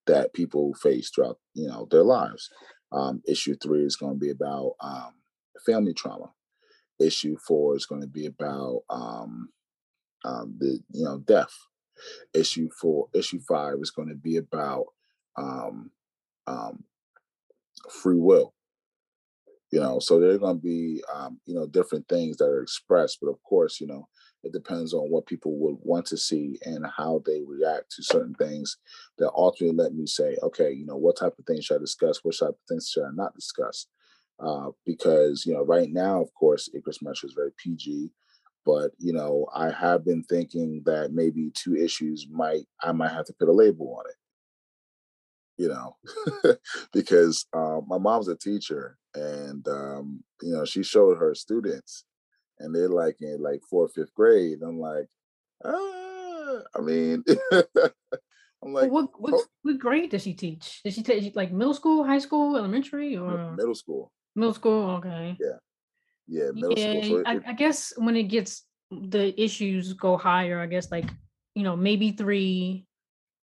that 0.07 0.33
people 0.33 0.73
face 0.75 1.09
throughout 1.09 1.39
you 1.53 1.67
know 1.67 1.87
their 1.89 2.03
lives. 2.03 2.49
Um, 2.95 3.21
issue 3.27 3.55
three 3.61 3.85
is 3.85 3.97
going 3.97 4.13
to 4.13 4.19
be 4.19 4.29
about 4.29 4.75
um, 4.79 5.13
family 5.65 5.93
trauma. 5.93 6.31
Issue 6.99 7.35
four 7.45 7.75
is 7.75 7.85
going 7.85 8.01
to 8.01 8.07
be 8.07 8.25
about 8.25 8.83
um, 8.89 9.49
um, 10.23 10.55
the 10.57 10.79
you 10.91 11.03
know 11.03 11.19
death. 11.19 11.53
Issue 12.33 12.69
four, 12.79 13.07
issue 13.13 13.39
five 13.47 13.75
is 13.81 13.91
going 13.91 14.09
to 14.09 14.15
be 14.15 14.37
about 14.37 14.85
um, 15.37 15.91
um, 16.47 16.85
free 17.89 18.19
will. 18.19 18.53
You 19.71 19.81
know, 19.81 19.99
so 19.99 20.19
there 20.19 20.31
are 20.31 20.37
going 20.37 20.57
to 20.57 20.61
be 20.61 21.03
you 21.45 21.55
know 21.55 21.67
different 21.67 22.07
things 22.07 22.37
that 22.37 22.45
are 22.45 22.61
expressed, 22.61 23.17
but 23.21 23.29
of 23.29 23.43
course, 23.43 23.81
you 23.81 23.87
know, 23.87 24.07
it 24.45 24.53
depends 24.53 24.93
on 24.93 25.09
what 25.09 25.25
people 25.25 25.57
would 25.57 25.77
want 25.81 26.05
to 26.05 26.17
see 26.17 26.59
and 26.63 26.85
how 26.85 27.21
they 27.25 27.41
react 27.45 27.91
to 27.91 28.03
certain 28.03 28.35
things 28.35 28.77
that 29.17 29.31
ultimately 29.35 29.75
let 29.75 29.93
me 29.93 30.05
say, 30.05 30.37
okay, 30.43 30.71
you 30.71 30.85
know, 30.85 30.95
what 30.95 31.17
type 31.17 31.33
of 31.39 31.45
things 31.45 31.65
should 31.65 31.77
I 31.77 31.79
discuss? 31.79 32.23
What 32.23 32.35
type 32.39 32.49
of 32.49 32.55
things 32.69 32.87
should 32.87 33.05
I 33.05 33.09
not 33.13 33.33
discuss? 33.33 33.87
Uh, 34.39 34.69
because 34.85 35.45
you 35.45 35.53
know, 35.53 35.65
right 35.65 35.89
now, 35.91 36.21
of 36.21 36.31
course, 36.35 36.69
Icarus 36.73 37.01
Metro 37.01 37.27
is 37.27 37.33
very 37.33 37.51
PG, 37.57 38.11
but 38.65 38.91
you 38.99 39.13
know, 39.13 39.47
I 39.55 39.71
have 39.71 40.05
been 40.05 40.23
thinking 40.23 40.83
that 40.85 41.11
maybe 41.11 41.51
two 41.53 41.75
issues 41.75 42.27
might 42.29 42.65
I 42.83 42.91
might 42.91 43.11
have 43.11 43.25
to 43.25 43.33
put 43.33 43.49
a 43.49 43.53
label 43.53 43.95
on 43.97 44.05
it. 44.09 44.15
You 45.57 45.69
know, 45.69 46.57
because 46.93 47.45
um, 47.53 47.85
my 47.87 47.97
mom's 47.97 48.27
a 48.27 48.35
teacher, 48.35 48.97
and 49.15 49.65
um, 49.67 50.23
you 50.41 50.51
know, 50.51 50.65
she 50.65 50.83
showed 50.83 51.17
her 51.17 51.33
students 51.33 52.03
and 52.59 52.73
they're 52.73 52.89
like 52.89 53.17
in 53.21 53.41
like 53.41 53.61
fourth, 53.69 53.93
fifth 53.93 54.13
grade. 54.13 54.59
I'm 54.61 54.79
like, 54.79 55.07
ah, 55.63 56.59
I 56.75 56.81
mean, 56.81 57.23
I'm 57.51 58.73
like 58.73 58.91
what 58.91 59.09
what 59.19 59.33
oh. 59.35 59.45
what 59.61 59.79
grade 59.79 60.11
does 60.11 60.23
she 60.23 60.33
teach? 60.33 60.81
Does 60.83 60.95
she 60.95 61.03
teach 61.03 61.35
like 61.35 61.51
middle 61.51 61.73
school, 61.73 62.03
high 62.03 62.19
school, 62.19 62.57
elementary, 62.57 63.15
or 63.17 63.51
middle 63.55 63.75
school. 63.75 64.11
middle 64.35 64.53
school? 64.53 64.91
Okay. 64.97 65.37
Yeah, 66.27 66.51
middle 66.53 66.77
Yeah, 66.77 67.01
school. 67.01 67.17
So 67.17 67.23
I, 67.25 67.35
it, 67.35 67.43
I 67.47 67.53
guess 67.53 67.93
when 67.97 68.15
it 68.15 68.23
gets 68.23 68.63
the 68.91 69.39
issues 69.41 69.93
go 69.93 70.17
higher, 70.17 70.59
I 70.59 70.65
guess 70.65 70.91
like 70.91 71.09
you 71.53 71.63
know 71.63 71.75
maybe 71.75 72.11
three, 72.11 72.85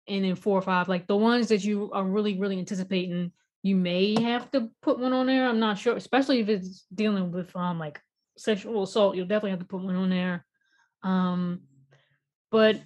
and 0.08 0.24
then 0.24 0.34
four 0.34 0.58
or 0.58 0.62
five, 0.62 0.88
like 0.88 1.06
the 1.06 1.16
ones 1.16 1.48
that 1.48 1.64
you 1.64 1.90
are 1.92 2.04
really 2.04 2.38
really 2.38 2.58
anticipating, 2.58 3.32
you 3.62 3.76
may 3.76 4.20
have 4.20 4.50
to 4.52 4.70
put 4.82 4.98
one 4.98 5.12
on 5.12 5.26
there. 5.26 5.46
I'm 5.46 5.60
not 5.60 5.78
sure, 5.78 5.96
especially 5.96 6.40
if 6.40 6.48
it's 6.48 6.86
dealing 6.94 7.30
with 7.30 7.54
um 7.54 7.78
like 7.78 8.00
sexual 8.36 8.82
assault, 8.82 9.16
you'll 9.16 9.26
definitely 9.26 9.50
have 9.50 9.60
to 9.60 9.66
put 9.66 9.82
one 9.82 9.96
on 9.96 10.10
there. 10.10 10.44
Um, 11.02 11.62
but 12.50 12.80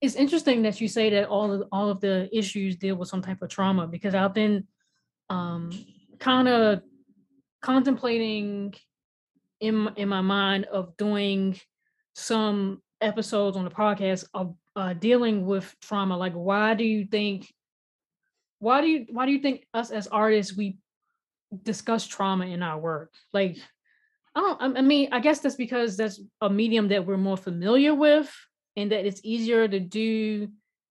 it's 0.00 0.16
interesting 0.16 0.62
that 0.62 0.80
you 0.80 0.88
say 0.88 1.10
that 1.10 1.28
all 1.28 1.52
of 1.52 1.68
all 1.70 1.88
of 1.88 2.00
the 2.00 2.28
issues 2.36 2.76
deal 2.76 2.96
with 2.96 3.08
some 3.08 3.22
type 3.22 3.40
of 3.42 3.48
trauma 3.48 3.86
because 3.86 4.14
I've 4.14 4.34
been 4.34 4.66
um 5.30 5.70
kind 6.18 6.48
of 6.48 6.82
contemplating 7.60 8.74
in 9.60 9.88
in 9.96 10.08
my 10.08 10.20
mind 10.20 10.64
of 10.66 10.96
doing 10.96 11.58
some 12.14 12.82
episodes 13.00 13.56
on 13.56 13.64
the 13.64 13.70
podcast 13.70 14.24
of 14.34 14.54
uh, 14.74 14.94
dealing 14.94 15.46
with 15.46 15.74
trauma. 15.80 16.16
Like, 16.16 16.34
why 16.34 16.74
do 16.74 16.84
you 16.84 17.06
think? 17.06 17.52
Why 18.58 18.80
do 18.80 18.86
you 18.88 19.06
why 19.10 19.26
do 19.26 19.32
you 19.32 19.40
think 19.40 19.66
us 19.72 19.90
as 19.90 20.06
artists 20.08 20.56
we 20.56 20.78
discuss 21.62 22.06
trauma 22.06 22.46
in 22.46 22.62
our 22.62 22.78
work? 22.78 23.12
Like, 23.32 23.58
I 24.34 24.40
don't. 24.40 24.76
I 24.76 24.78
I 24.78 24.82
mean, 24.82 25.08
I 25.12 25.20
guess 25.20 25.40
that's 25.40 25.56
because 25.56 25.96
that's 25.96 26.20
a 26.40 26.48
medium 26.48 26.88
that 26.88 27.06
we're 27.06 27.16
more 27.16 27.36
familiar 27.36 27.94
with, 27.94 28.32
and 28.76 28.92
that 28.92 29.06
it's 29.06 29.20
easier 29.24 29.68
to 29.68 29.80
do 29.80 30.48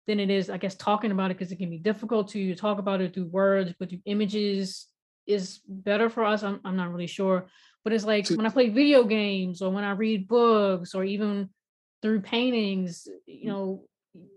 than 0.08 0.20
it 0.20 0.30
is, 0.30 0.50
I 0.50 0.58
guess, 0.58 0.76
talking 0.76 1.12
about 1.12 1.32
it 1.32 1.38
because 1.38 1.52
it 1.52 1.58
can 1.58 1.70
be 1.70 1.78
difficult 1.78 2.30
to 2.30 2.56
talk 2.56 2.80
about 2.80 3.02
it 3.02 3.14
through 3.14 3.28
words, 3.28 3.74
but 3.80 3.90
through 3.90 4.02
images 4.06 4.88
is 5.28 5.62
better 5.68 6.10
for 6.10 6.26
us. 6.26 6.44
I'm, 6.44 6.60
I'm 6.66 6.76
not 6.76 6.92
really 6.92 7.08
sure. 7.08 7.48
But 7.84 7.94
it's 7.94 8.04
like 8.04 8.28
when 8.30 8.46
I 8.46 8.50
play 8.50 8.70
video 8.70 9.04
games 9.04 9.62
or 9.62 9.72
when 9.72 9.84
I 9.84 9.92
read 9.92 10.28
books 10.28 10.94
or 10.94 11.04
even 11.04 11.50
through 12.02 12.22
paintings, 12.22 13.08
you 13.26 13.44
mm. 13.44 13.46
know, 13.46 13.84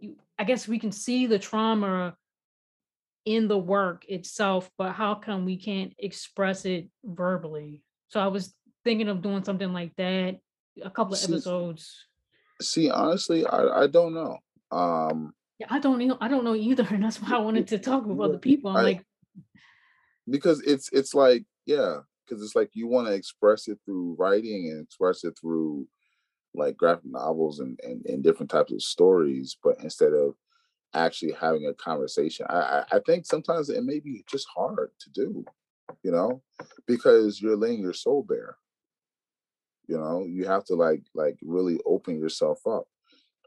you, 0.01 0.17
I 0.39 0.45
guess 0.45 0.69
we 0.69 0.79
can 0.79 0.93
see 0.93 1.27
the 1.27 1.39
trauma 1.39 2.15
in 3.25 3.49
the 3.49 3.59
work 3.59 4.05
itself, 4.09 4.71
but 4.77 4.93
how 4.93 5.15
come 5.15 5.45
we 5.45 5.57
can't 5.57 5.95
express 5.99 6.65
it 6.65 6.89
verbally? 7.05 7.83
So 8.09 8.21
I 8.21 8.29
was 8.29 8.55
thinking 8.85 9.09
of 9.09 9.23
doing 9.23 9.45
something 9.45 9.73
like 9.73 9.95
that, 9.97 10.39
a 10.83 10.91
couple 10.91 11.15
of 11.15 11.19
See- 11.19 11.33
episodes. 11.33 12.07
see, 12.61 12.91
honestly, 12.91 13.45
I 13.47 13.83
I 13.83 13.87
don't 13.87 14.15
know. 14.15 14.39
Um, 14.71 15.33
Yeah, 15.59 15.67
I 15.71 15.79
don't 15.79 15.99
know. 15.99 16.19
I 16.21 16.29
don't 16.29 16.45
know 16.45 16.55
either, 16.55 16.87
and 16.91 17.03
that's 17.05 17.21
why 17.21 17.37
I 17.37 17.39
wanted 17.39 17.69
to 17.69 17.79
talk 17.79 18.05
with 18.07 18.21
other 18.21 18.39
people. 18.39 18.71
I'm 18.71 18.77
I- 18.79 18.83
like, 18.83 19.05
because 20.29 20.61
it's 20.63 20.89
it's 20.93 21.15
like 21.15 21.45
Yeah, 21.67 22.01
because 22.25 22.43
it's 22.43 22.55
like 22.55 22.71
you 22.75 22.87
want 22.87 23.07
to 23.09 23.15
express 23.15 23.69
it 23.69 23.79
through 23.85 24.17
writing 24.19 24.69
and 24.71 24.83
express 24.83 25.25
it 25.25 25.35
through 25.41 25.87
like 26.57 26.77
graphic 26.77 27.07
novels 27.07 27.59
and, 27.59 27.81
and, 27.83 28.05
and 28.07 28.23
different 28.23 28.49
types 28.51 28.73
of 28.73 28.81
stories, 28.81 29.57
but 29.65 29.75
instead 29.83 30.13
of 30.13 30.35
actually 30.95 31.33
having 31.33 31.67
a 31.67 31.75
conversation, 31.75 32.47
I, 32.49 32.85
I 32.93 33.01
think 33.05 33.27
sometimes 33.27 33.71
it 33.71 33.83
may 33.83 33.99
be 33.99 34.25
just 34.31 34.47
hard 34.55 34.91
to 35.01 35.11
do, 35.11 35.45
you 36.05 36.13
know, 36.13 36.43
because 36.87 37.41
you're 37.43 37.57
laying 37.57 37.81
your 37.81 37.93
soul 37.93 38.23
bare. 38.23 38.57
You 39.87 39.99
know, 39.99 40.25
you 40.27 40.47
have 40.47 40.65
to 40.67 40.75
like 40.75 41.03
like 41.15 41.39
really 41.43 41.79
open 41.87 42.19
yourself 42.19 42.67
up. 42.67 42.85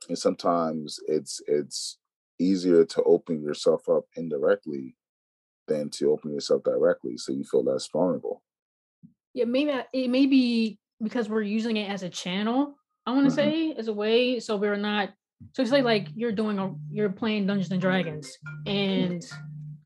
And 0.10 0.18
sometimes 0.18 1.00
it's 1.08 1.42
it's 1.48 1.98
easier 2.40 2.86
to 2.86 3.04
open 3.04 3.42
yourself 3.42 3.90
up 3.90 4.06
indirectly 4.16 4.96
than 5.68 5.90
to 5.90 6.12
open 6.12 6.32
yourself 6.32 6.64
directly 6.64 7.18
so 7.18 7.32
you 7.32 7.44
feel 7.44 7.64
less 7.64 7.88
vulnerable. 7.88 8.44
Yeah, 9.34 9.46
maybe 9.46 9.72
it 9.94 10.10
may 10.10 10.26
be 10.26 10.80
because 11.02 11.30
we're 11.30 11.42
using 11.42 11.78
it 11.78 11.90
as 11.90 12.04
a 12.04 12.10
channel. 12.10 12.76
I 13.06 13.12
want 13.12 13.26
to 13.26 13.30
mm-hmm. 13.30 13.50
say 13.50 13.76
as 13.78 13.88
a 13.88 13.94
way, 13.94 14.40
so 14.40 14.56
we're 14.58 14.76
not. 14.76 15.10
So 15.54 15.62
it's 15.62 15.72
like 15.72 15.84
like 15.84 16.08
you're 16.16 16.32
doing 16.32 16.58
a 16.60 16.74
you're 16.90 17.10
playing 17.10 17.48
Dungeons 17.48 17.72
and 17.72 17.82
Dragons, 17.82 18.32
and 18.66 19.24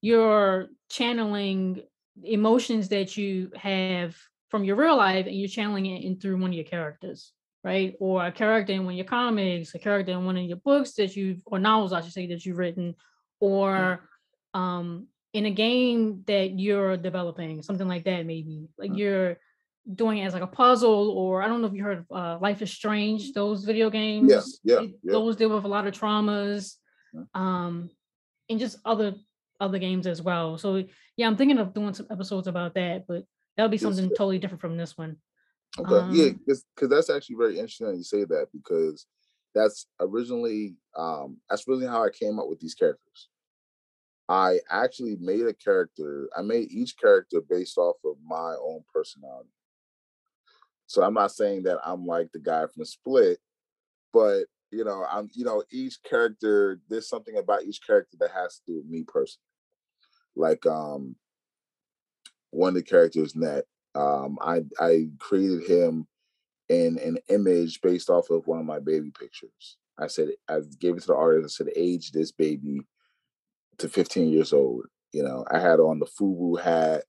you're 0.02 0.68
channeling 0.90 1.84
emotions 2.24 2.90
that 2.90 3.18
you 3.18 3.52
have 3.56 4.16
from 4.52 4.64
your 4.64 4.76
real 4.76 4.98
life, 4.98 5.26
and 5.26 5.36
you're 5.36 5.48
channeling 5.48 5.88
it 5.88 6.04
in 6.04 6.20
through 6.20 6.38
one 6.38 6.52
of 6.52 6.56
your 6.56 6.66
characters, 6.66 7.32
right? 7.64 7.96
Or 8.00 8.26
a 8.26 8.32
character 8.32 8.74
in 8.74 8.84
one 8.84 8.94
of 8.94 8.98
your 8.98 9.06
comics, 9.06 9.74
a 9.74 9.80
character 9.80 10.12
in 10.12 10.26
one 10.26 10.38
of 10.38 10.44
your 10.44 10.58
books 10.58 10.94
that 10.96 11.16
you've 11.16 11.40
or 11.46 11.58
novels, 11.58 11.94
I 11.94 12.02
should 12.02 12.14
say, 12.14 12.28
that 12.28 12.46
you've 12.46 12.58
written, 12.58 12.96
or 13.40 14.08
um 14.54 15.08
in 15.34 15.46
a 15.46 15.52
game 15.52 16.24
that 16.28 16.60
you're 16.60 16.98
developing, 16.98 17.64
something 17.64 17.88
like 17.88 18.04
that, 18.04 18.26
maybe 18.26 18.68
like 18.78 18.92
mm. 18.92 18.98
you're 18.98 19.38
doing 19.96 20.18
it 20.18 20.26
as 20.26 20.34
like 20.34 20.44
a 20.44 20.48
puzzle, 20.48 21.10
or 21.12 21.42
I 21.42 21.48
don't 21.48 21.62
know 21.62 21.68
if 21.68 21.74
you 21.74 21.84
heard 21.84 22.00
of 22.00 22.06
uh, 22.12 22.38
Life 22.42 22.62
is 22.62 22.72
Strange, 22.72 23.32
those 23.32 23.64
video 23.64 23.90
games. 23.90 24.30
Yeah, 24.30 24.82
yeah, 24.82 24.88
yeah. 25.02 25.12
Those 25.14 25.38
deal 25.38 25.50
with 25.50 25.64
a 25.64 25.70
lot 25.70 25.88
of 25.88 25.94
traumas, 25.94 26.76
um, 27.34 27.90
and 28.50 28.60
just 28.60 28.78
other 28.84 29.16
other 29.60 29.80
games 29.80 30.06
as 30.06 30.22
well. 30.22 30.58
So 30.58 30.84
yeah, 31.16 31.28
I'm 31.28 31.38
thinking 31.38 31.60
of 31.60 31.74
doing 31.74 31.94
some 31.94 32.08
episodes 32.12 32.48
about 32.48 32.74
that, 32.76 33.06
but 33.08 33.24
that'll 33.62 33.70
be 33.70 33.78
something 33.78 34.06
yes, 34.06 34.18
totally 34.18 34.40
different 34.40 34.60
from 34.60 34.76
this 34.76 34.98
one. 34.98 35.18
Okay, 35.78 35.96
um, 35.96 36.16
yeah, 36.16 36.30
because 36.32 36.66
that's 36.90 37.12
actually 37.12 37.36
very 37.36 37.54
interesting 37.60 37.96
you 37.96 38.04
say 38.04 38.24
that 38.24 38.48
because 38.52 39.06
that's 39.54 39.86
originally 40.00 40.76
um 40.98 41.38
that's 41.48 41.68
really 41.68 41.86
how 41.86 42.04
I 42.04 42.10
came 42.10 42.40
up 42.40 42.50
with 42.50 42.60
these 42.60 42.74
characters. 42.74 43.30
I 44.28 44.60
actually 44.70 45.18
made 45.20 45.46
a 45.46 45.54
character. 45.54 46.28
I 46.36 46.42
made 46.42 46.72
each 46.72 46.98
character 46.98 47.40
based 47.48 47.78
off 47.78 47.98
of 48.04 48.16
my 48.26 48.56
own 48.60 48.84
personality. 48.92 49.50
So 50.88 51.04
I'm 51.04 51.14
not 51.14 51.32
saying 51.32 51.64
that 51.64 51.80
I'm 51.86 52.06
like 52.06 52.32
the 52.32 52.40
guy 52.40 52.66
from 52.66 52.84
Split, 52.86 53.38
but 54.12 54.46
you 54.72 54.84
know, 54.86 55.06
I'm 55.08 55.30
you 55.34 55.46
know, 55.46 55.64
each 55.72 56.02
character, 56.02 56.80
there's 56.90 57.08
something 57.10 57.38
about 57.38 57.64
each 57.64 57.82
character 57.86 58.18
that 58.22 58.32
has 58.32 58.56
to 58.56 58.62
do 58.72 58.78
with 58.78 58.88
me 58.88 59.04
personally. 59.08 59.46
Like 60.36 60.66
um 60.66 61.16
one 62.52 62.70
of 62.70 62.76
the 62.76 62.84
characters 62.84 63.36
Net, 63.36 63.66
um, 63.96 64.38
I 64.42 64.64
I 64.80 65.08
created 65.20 65.64
him 65.68 66.08
in 66.70 66.98
an 67.00 67.18
image 67.30 67.82
based 67.82 68.10
off 68.10 68.30
of 68.30 68.48
one 68.48 68.60
of 68.60 68.66
my 68.66 68.80
baby 68.80 69.12
pictures. 69.18 69.78
I 69.98 70.08
said 70.08 70.30
I 70.48 70.60
gave 70.80 70.96
it 70.96 71.02
to 71.02 71.08
the 71.08 71.16
artist. 71.16 71.62
I 71.62 71.66
said, 71.66 71.74
age 71.76 72.12
this 72.12 72.32
baby 72.32 72.82
to 73.80 73.90
15 73.90 74.30
years 74.30 74.54
old. 74.54 74.86
You 75.12 75.24
know, 75.24 75.46
I 75.52 75.60
had 75.60 75.80
on 75.80 76.00
the 76.00 76.06
FUBU 76.06 76.62
hat 76.62 77.04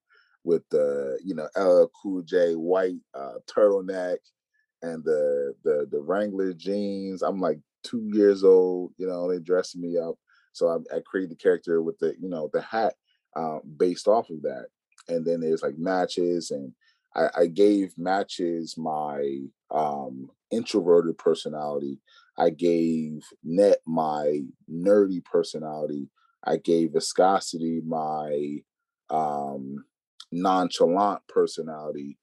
with 0.45 0.63
the, 0.71 1.19
you 1.25 1.35
know, 1.35 1.49
LL 1.57 1.91
Cool 2.03 2.23
J 2.23 2.55
white 2.55 2.99
uh, 3.15 3.35
turtleneck 3.47 4.19
and 4.83 5.05
the 5.05 5.55
the 5.63 5.87
the 5.91 6.01
Wrangler 6.01 6.53
jeans. 6.53 7.23
I'm 7.23 7.41
like 7.41 7.61
two 7.85 8.11
years 8.13 8.43
old. 8.43 8.93
You 8.97 9.07
know, 9.07 9.31
they 9.31 9.39
dressing 9.39 9.81
me 9.81 9.99
up. 9.99 10.17
So 10.53 10.69
I, 10.69 10.97
I 10.97 11.01
created 11.01 11.31
the 11.31 11.37
character 11.37 11.83
with 11.83 11.99
the, 11.99 12.15
you 12.21 12.29
know, 12.29 12.51
the 12.53 12.61
hat 12.61 12.95
uh, 13.35 13.59
based 13.77 14.09
off 14.09 14.29
of 14.31 14.43
that. 14.43 14.67
And 15.09 15.25
then 15.25 15.41
there's 15.41 15.63
like 15.63 15.79
matches, 15.79 16.51
and 16.51 16.73
I, 17.15 17.29
I 17.43 17.47
gave 17.47 17.97
matches 17.99 18.77
my 18.79 19.41
um, 19.71 20.31
introverted 20.51 21.19
personality. 21.19 21.99
I 22.39 22.51
gave 22.51 23.23
Net 23.45 23.79
my 23.87 24.41
nerdy 24.71 25.25
personality, 25.25 26.09
I 26.45 26.57
gave 26.57 26.93
viscosity 26.93 27.83
my 27.87 28.59
um, 29.11 29.85
nonchalant 30.31 31.21
personality, 31.29 32.19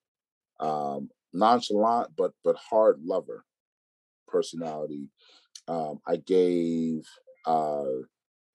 um, 0.60 1.10
nonchalant 1.34 2.10
but 2.18 2.32
but 2.44 2.56
hard 2.58 3.02
lover 3.04 3.46
personality. 4.28 5.10
Um, 5.68 6.00
I 6.08 6.18
gave 6.18 7.06
uh, 7.46 7.86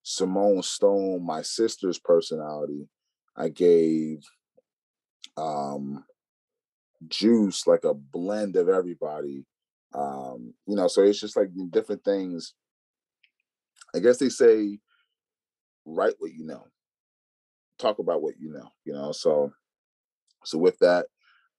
Simone 0.03 0.63
Stone 0.63 1.25
my 1.25 1.43
sister's 1.43 1.99
personality. 1.99 2.89
I 3.37 3.49
gave 3.49 4.25
um, 5.37 6.05
Juice 7.09 7.67
like 7.67 7.85
a 7.85 7.95
blend 7.95 8.57
of 8.57 8.69
everybody. 8.69 9.47
Um, 9.95 10.55
you 10.67 10.77
know, 10.77 10.89
so 10.89 11.03
it's 11.03 11.21
just 11.21 11.37
like 11.37 11.51
different 11.71 12.05
things. 12.05 12.55
I 13.95 14.01
guess 14.01 14.19
they 14.19 14.29
say 14.29 14.79
write 15.87 16.15
what 16.19 16.33
you 16.33 16.45
know 16.47 16.67
talk 17.79 17.99
about 17.99 18.23
what 18.23 18.35
you 18.39 18.51
know 18.53 18.69
you 18.85 18.93
know 18.93 19.13
so 19.13 19.53
so 20.45 20.59
with 20.59 20.79
that 20.79 21.07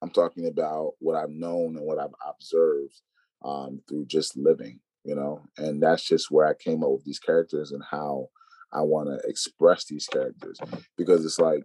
i'm 0.02 0.10
talking 0.10 0.48
about 0.48 0.94
what 1.00 1.16
i've 1.16 1.30
known 1.30 1.76
and 1.76 1.86
what 1.86 2.00
i've 2.00 2.16
observed 2.28 3.02
um, 3.44 3.82
through 3.88 4.06
just 4.06 4.36
living 4.38 4.80
you 5.04 5.16
know 5.16 5.42
and 5.58 5.82
that's 5.82 6.04
just 6.04 6.32
where 6.32 6.48
i 6.48 6.54
came 6.54 6.84
up 6.84 6.90
with 6.90 7.04
these 7.04 7.20
characters 7.20 7.72
and 7.72 7.84
how 7.90 8.28
i 8.74 8.82
want 8.82 9.08
to 9.08 9.30
express 9.30 9.86
these 9.86 10.08
characters 10.08 10.60
because 10.98 11.26
it's 11.26 11.40
like 11.40 11.64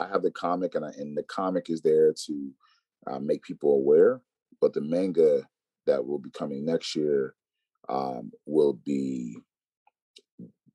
i 0.00 0.06
have 0.06 0.22
the 0.22 0.30
comic 0.30 0.74
and, 0.74 0.84
I, 0.84 0.90
and 0.96 1.16
the 1.16 1.24
comic 1.24 1.70
is 1.70 1.80
there 1.80 2.12
to 2.26 2.50
uh, 3.06 3.18
make 3.18 3.42
people 3.42 3.74
aware 3.74 4.20
but 4.60 4.72
the 4.72 4.80
manga 4.80 5.42
that 5.86 6.04
will 6.04 6.18
be 6.18 6.30
coming 6.30 6.64
next 6.64 6.96
year 6.96 7.34
um, 7.88 8.32
will 8.46 8.74
be 8.84 9.36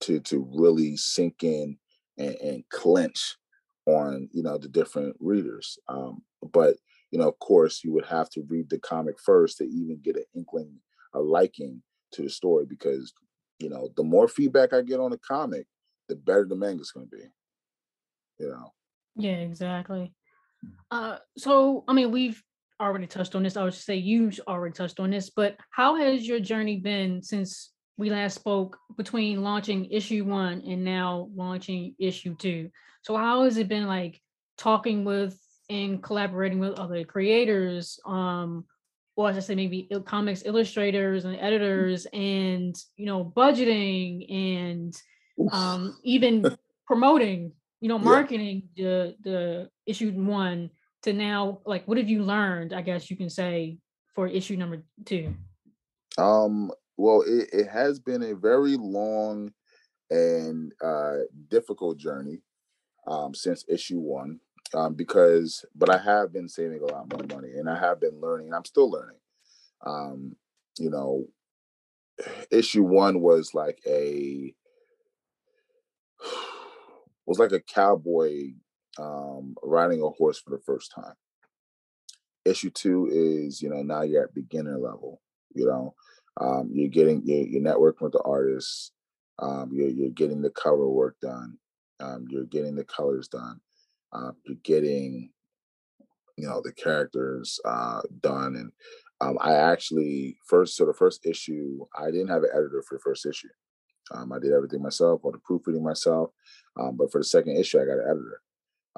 to 0.02 0.19
to 0.21 0.47
really 0.54 0.97
sink 0.97 1.43
in 1.43 1.78
and, 2.17 2.36
and 2.36 2.69
clench 2.69 3.38
on 3.86 4.30
you 4.32 4.43
know 4.43 4.58
the 4.58 4.67
different 4.67 5.15
readers. 5.19 5.78
Um, 5.88 6.21
but 6.52 6.76
you 7.12 7.19
know, 7.19 7.28
of 7.28 7.39
course, 7.39 7.84
you 7.84 7.93
would 7.93 8.06
have 8.06 8.30
to 8.32 8.43
read 8.47 8.69
the 8.69 8.80
comic 8.80 9.19
first 9.19 9.58
to 9.58 9.65
even 9.65 10.00
get 10.02 10.15
an 10.15 10.24
inkling, 10.36 10.78
a 11.13 11.19
liking 11.19 11.82
to 12.13 12.24
the 12.24 12.30
story, 12.30 12.65
because 12.65 13.13
you 13.62 13.69
know 13.69 13.89
the 13.95 14.04
more 14.04 14.28
feedback 14.28 14.74
I 14.74 14.82
get 14.82 15.00
on 15.00 15.12
the 15.12 15.17
comic, 15.17 15.65
the 16.10 16.15
better 16.15 16.45
the 16.45 16.56
manga's 16.56 16.91
going 16.91 17.08
to 17.10 17.15
be. 17.15 17.24
You 18.39 18.50
know. 18.50 18.74
Yeah, 19.15 19.38
exactly. 19.38 20.13
Uh, 20.89 21.17
so 21.38 21.84
I 21.88 21.93
mean, 21.93 22.12
we've 22.12 22.41
already 22.80 23.08
touched 23.08 23.36
on 23.36 23.43
this. 23.43 23.58
I 23.58 23.63
would 23.63 23.74
say 23.74 23.95
you've 23.95 24.39
already 24.47 24.74
touched 24.74 25.00
on 25.00 25.12
this, 25.12 25.30
but 25.30 25.58
how 25.69 25.95
has 25.95 26.28
your 26.28 26.39
journey 26.39 26.78
been 26.78 27.21
since 27.21 27.71
we 28.02 28.10
last 28.10 28.34
spoke 28.34 28.80
between 28.97 29.43
launching 29.43 29.86
issue 29.91 30.24
one 30.26 30.63
and 30.65 30.84
now 30.84 31.30
launching 31.36 31.93
issue 32.00 32.36
two. 32.36 32.69
So 33.04 33.15
how 33.15 33.43
has 33.43 33.58
it 33.58 33.67
been 33.67 33.86
like 33.86 34.19
talking 34.58 35.04
with 35.06 35.39
and 35.69 36.02
collaborating 36.02 36.60
with 36.60 36.80
other 36.80 37.04
creators, 37.04 38.00
um, 38.06 38.65
or 39.15 39.30
as 39.30 39.38
I 39.38 39.39
say, 39.41 39.56
maybe 39.56 39.89
comics 40.06 40.43
illustrators 40.45 41.26
and 41.26 41.36
editors, 41.38 42.06
and 42.13 42.76
you 42.95 43.06
know, 43.06 43.26
budgeting 43.26 44.32
and 44.32 45.02
um, 45.52 45.97
even 46.04 46.58
promoting, 46.88 47.54
you 47.80 47.89
know, 47.89 48.00
marketing 48.00 48.69
yeah. 48.76 48.86
the 48.86 49.15
the 49.24 49.69
issue 49.86 50.12
one 50.12 50.69
to 51.04 51.13
now, 51.13 51.60
like, 51.65 51.88
what 51.88 51.97
have 51.97 52.10
you 52.10 52.24
learned? 52.24 52.74
I 52.74 52.82
guess 52.82 53.10
you 53.10 53.17
can 53.17 53.30
say 53.30 53.78
for 54.15 54.28
issue 54.28 54.56
number 54.56 54.84
two. 55.06 55.36
Um, 56.17 56.71
well, 56.97 57.24
it, 57.26 57.50
it 57.52 57.67
has 57.67 58.00
been 58.00 58.24
a 58.24 58.36
very 58.36 58.78
long 58.78 59.52
and 60.10 60.74
uh, 60.84 61.19
difficult 61.50 61.97
journey 61.97 62.41
um, 63.08 63.34
since 63.34 63.65
issue 63.67 64.00
one 64.00 64.39
um, 64.73 64.93
because, 64.93 65.65
but 65.75 65.89
I 65.89 65.97
have 65.97 66.31
been 66.31 66.47
saving 66.47 66.81
a 66.81 66.91
lot 66.91 67.12
more 67.12 67.25
money 67.36 67.53
and 67.57 67.69
I 67.69 67.79
have 67.79 67.99
been 67.99 68.19
learning. 68.21 68.53
I'm 68.53 68.65
still 68.65 68.89
learning. 68.89 69.17
Um, 69.86 70.36
you 70.77 70.89
know, 70.89 71.25
issue 72.51 72.84
one 72.84 73.21
was 73.21 73.53
like 73.53 73.79
a 73.86 74.53
was 77.25 77.39
like 77.39 77.51
a 77.51 77.62
cowboy 77.62 78.53
um, 78.99 79.55
riding 79.63 80.01
a 80.01 80.10
horse 80.10 80.39
for 80.39 80.49
the 80.51 80.62
first 80.65 80.91
time. 80.93 81.13
Issue 82.45 82.71
two 82.71 83.07
is, 83.12 83.62
you 83.62 83.69
know, 83.69 83.84
now 83.84 84.01
you're 84.01 84.23
at 84.23 84.34
beginner 84.34 84.77
level. 84.77 85.21
You 85.53 85.65
know, 85.65 85.95
um, 86.39 86.69
you're 86.73 86.89
getting 86.89 87.21
you're, 87.25 87.47
you're, 87.47 87.62
networking 87.62 88.01
with 88.01 88.13
the 88.13 88.21
artists. 88.23 88.91
Um, 89.39 89.69
you're 89.73 89.89
you're 89.89 90.10
getting 90.10 90.41
the 90.41 90.49
cover 90.49 90.88
work 90.88 91.17
done. 91.21 91.57
Um, 91.99 92.25
you're 92.29 92.45
getting 92.45 92.75
the 92.75 92.84
colors 92.84 93.27
done. 93.27 93.60
Uh, 94.13 94.32
you're 94.45 94.58
getting 94.63 95.32
you 96.38 96.47
know 96.47 96.62
the 96.63 96.74
characters 96.74 97.60
uh, 97.65 98.02
done, 98.21 98.56
and 98.56 98.71
um, 99.21 99.38
I 99.39 99.54
actually 99.54 100.38
first 100.47 100.76
so 100.76 100.86
the 100.86 100.93
first 100.93 101.26
issue 101.26 101.86
I 101.97 102.12
didn't 102.12 102.30
have 102.30 102.43
an 102.43 102.50
editor 102.54 102.84
for 102.88 102.95
the 102.95 103.02
first 103.02 103.26
issue. 103.26 103.50
Um, 104.13 104.34
I 104.34 104.39
did 104.39 104.52
everything 104.52 104.82
myself, 104.82 105.21
all 105.24 105.32
the 105.32 105.39
proofreading 105.39 105.84
myself. 105.84 106.32
Um, 106.80 106.97
but 106.97 107.12
for 107.12 107.19
the 107.19 107.26
second 107.26 107.58
issue, 107.58 107.80
I 107.80 107.86
got 107.86 108.00
an 108.00 108.06
editor. 108.10 108.41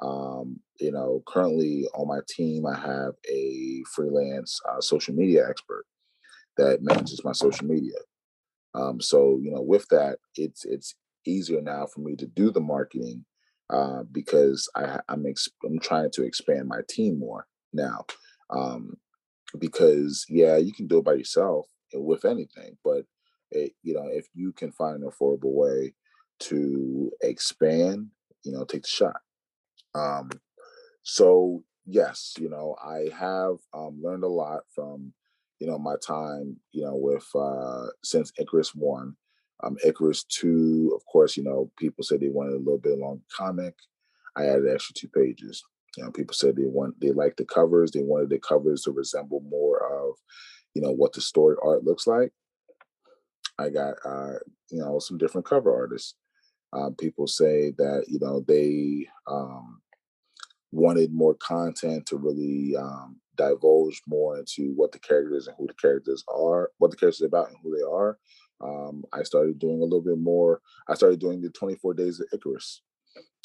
Um, 0.02 0.60
you 0.80 0.90
know, 0.90 1.22
currently 1.26 1.86
on 1.94 2.08
my 2.08 2.20
team, 2.28 2.66
I 2.66 2.76
have 2.76 3.12
a 3.30 3.82
freelance 3.94 4.60
uh, 4.68 4.80
social 4.80 5.14
media 5.14 5.48
expert 5.48 5.84
that 6.56 6.82
manages 6.82 7.24
my 7.24 7.32
social 7.32 7.66
media. 7.66 7.98
Um, 8.74 9.00
so 9.00 9.38
you 9.40 9.52
know, 9.52 9.62
with 9.62 9.86
that, 9.90 10.18
it's 10.34 10.64
it's 10.64 10.94
easier 11.26 11.60
now 11.60 11.86
for 11.86 12.00
me 12.00 12.16
to 12.16 12.26
do 12.26 12.50
the 12.50 12.60
marketing 12.60 13.24
uh, 13.70 14.02
because 14.10 14.68
I, 14.76 15.00
I'm 15.08 15.26
ex- 15.26 15.48
I'm 15.64 15.78
trying 15.78 16.10
to 16.12 16.24
expand 16.24 16.68
my 16.68 16.80
team 16.88 17.18
more 17.18 17.46
now. 17.72 18.04
Um, 18.50 18.96
because 19.58 20.26
yeah, 20.28 20.56
you 20.56 20.72
can 20.72 20.86
do 20.86 20.98
it 20.98 21.04
by 21.04 21.14
yourself 21.14 21.66
with 21.92 22.24
anything, 22.24 22.76
but 22.84 23.04
it, 23.50 23.72
you 23.82 23.94
know, 23.94 24.06
if 24.10 24.26
you 24.34 24.52
can 24.52 24.72
find 24.72 25.02
an 25.02 25.08
affordable 25.08 25.54
way 25.54 25.94
to 26.40 27.10
expand, 27.22 28.08
you 28.44 28.52
know, 28.52 28.64
take 28.64 28.82
the 28.82 28.88
shot. 28.88 29.16
Um, 29.94 30.30
so 31.02 31.62
yes, 31.86 32.34
you 32.38 32.48
know, 32.48 32.76
I 32.84 33.10
have 33.16 33.56
um, 33.72 34.00
learned 34.02 34.24
a 34.24 34.28
lot 34.28 34.62
from, 34.74 35.12
you 35.60 35.66
know, 35.66 35.78
my 35.78 35.94
time, 36.06 36.56
you 36.72 36.84
know, 36.84 36.96
with 36.96 37.26
uh, 37.34 37.86
since 38.02 38.32
Icarus 38.38 38.74
one, 38.74 39.16
um, 39.64 39.76
Icarus 39.84 40.24
two. 40.24 40.92
Of 40.94 41.04
course, 41.06 41.36
you 41.36 41.44
know, 41.44 41.70
people 41.78 42.04
said 42.04 42.20
they 42.20 42.28
wanted 42.28 42.54
a 42.54 42.58
little 42.58 42.78
bit 42.78 42.98
long 42.98 43.22
comic. 43.34 43.74
I 44.36 44.46
added 44.46 44.68
extra 44.72 44.94
two 44.94 45.08
pages. 45.08 45.62
You 45.96 46.04
know, 46.04 46.10
people 46.10 46.34
said 46.34 46.56
they 46.56 46.66
want 46.66 47.00
they 47.00 47.12
like 47.12 47.36
the 47.36 47.44
covers. 47.44 47.90
They 47.90 48.02
wanted 48.02 48.30
the 48.30 48.38
covers 48.38 48.82
to 48.82 48.90
resemble 48.90 49.40
more 49.48 49.78
of, 49.78 50.16
you 50.74 50.82
know, 50.82 50.90
what 50.90 51.12
the 51.12 51.20
story 51.20 51.56
art 51.62 51.84
looks 51.84 52.06
like. 52.06 52.32
I 53.58 53.70
got 53.70 53.94
uh, 54.04 54.38
you 54.70 54.80
know 54.80 54.98
some 54.98 55.18
different 55.18 55.46
cover 55.46 55.74
artists. 55.74 56.14
Um, 56.72 56.94
people 56.96 57.28
say 57.28 57.72
that 57.78 58.06
you 58.08 58.18
know 58.20 58.44
they 58.46 59.06
um, 59.30 59.80
wanted 60.72 61.12
more 61.12 61.34
content 61.34 62.06
to 62.06 62.16
really 62.16 62.74
um, 62.76 63.20
divulge 63.36 64.02
more 64.08 64.38
into 64.38 64.72
what 64.74 64.92
the 64.92 64.98
characters 64.98 65.46
and 65.46 65.56
who 65.56 65.66
the 65.68 65.74
characters 65.74 66.24
are, 66.28 66.70
what 66.78 66.90
the 66.90 66.96
characters 66.96 67.22
are 67.22 67.26
about 67.26 67.48
and 67.48 67.56
who 67.62 67.76
they 67.76 67.84
are. 67.84 68.18
Um, 68.60 69.04
I 69.12 69.22
started 69.22 69.58
doing 69.58 69.80
a 69.80 69.84
little 69.84 70.02
bit 70.02 70.18
more. 70.18 70.60
I 70.88 70.94
started 70.94 71.20
doing 71.20 71.40
the 71.40 71.50
24 71.50 71.94
Days 71.94 72.20
of 72.20 72.26
Icarus 72.32 72.82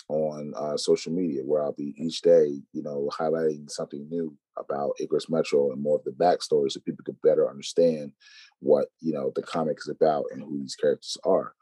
on 0.08 0.54
uh, 0.56 0.76
social 0.76 1.14
media, 1.14 1.42
where 1.44 1.64
I'll 1.64 1.74
be 1.74 1.94
each 1.98 2.22
day, 2.22 2.62
you 2.74 2.84
know, 2.84 3.10
highlighting 3.18 3.70
something 3.70 4.08
new 4.10 4.36
about 4.58 4.96
Icarus 5.00 5.30
Metro 5.30 5.72
and 5.72 5.82
more 5.82 5.98
of 5.98 6.04
the 6.04 6.12
backstory, 6.12 6.72
so 6.72 6.80
people 6.80 7.04
could 7.06 7.22
better 7.22 7.50
understand 7.50 8.12
what 8.60 8.88
you 9.00 9.14
know 9.14 9.32
the 9.36 9.44
comic 9.44 9.78
is 9.78 9.88
about 9.88 10.26
and 10.32 10.42
who 10.42 10.60
these 10.60 10.76
characters 10.76 11.18
are. 11.24 11.54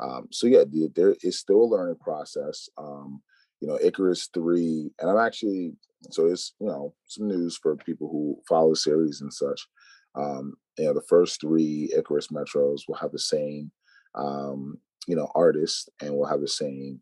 Um, 0.00 0.28
so 0.30 0.46
yeah, 0.46 0.64
there 0.94 1.14
is 1.22 1.38
still 1.38 1.62
a 1.62 1.64
learning 1.64 1.98
process. 2.00 2.68
Um, 2.78 3.22
you 3.60 3.68
know, 3.68 3.78
Icarus 3.80 4.28
three, 4.32 4.90
and 4.98 5.10
I'm 5.10 5.18
actually 5.18 5.72
so 6.10 6.26
it's 6.26 6.54
you 6.58 6.68
know 6.68 6.94
some 7.06 7.28
news 7.28 7.58
for 7.60 7.76
people 7.76 8.08
who 8.10 8.40
follow 8.48 8.70
the 8.70 8.76
series 8.76 9.20
and 9.20 9.32
such. 9.32 9.66
Um, 10.14 10.54
you 10.80 10.86
know, 10.86 10.94
the 10.94 11.02
first 11.02 11.40
three 11.40 11.92
Icarus 11.96 12.28
Metros 12.28 12.82
will 12.88 12.96
have 12.96 13.12
the 13.12 13.18
same 13.18 13.70
um, 14.14 14.78
you 15.06 15.14
know 15.14 15.30
artist 15.34 15.90
and 16.00 16.14
will 16.14 16.26
have 16.26 16.40
the 16.40 16.48
same 16.48 17.00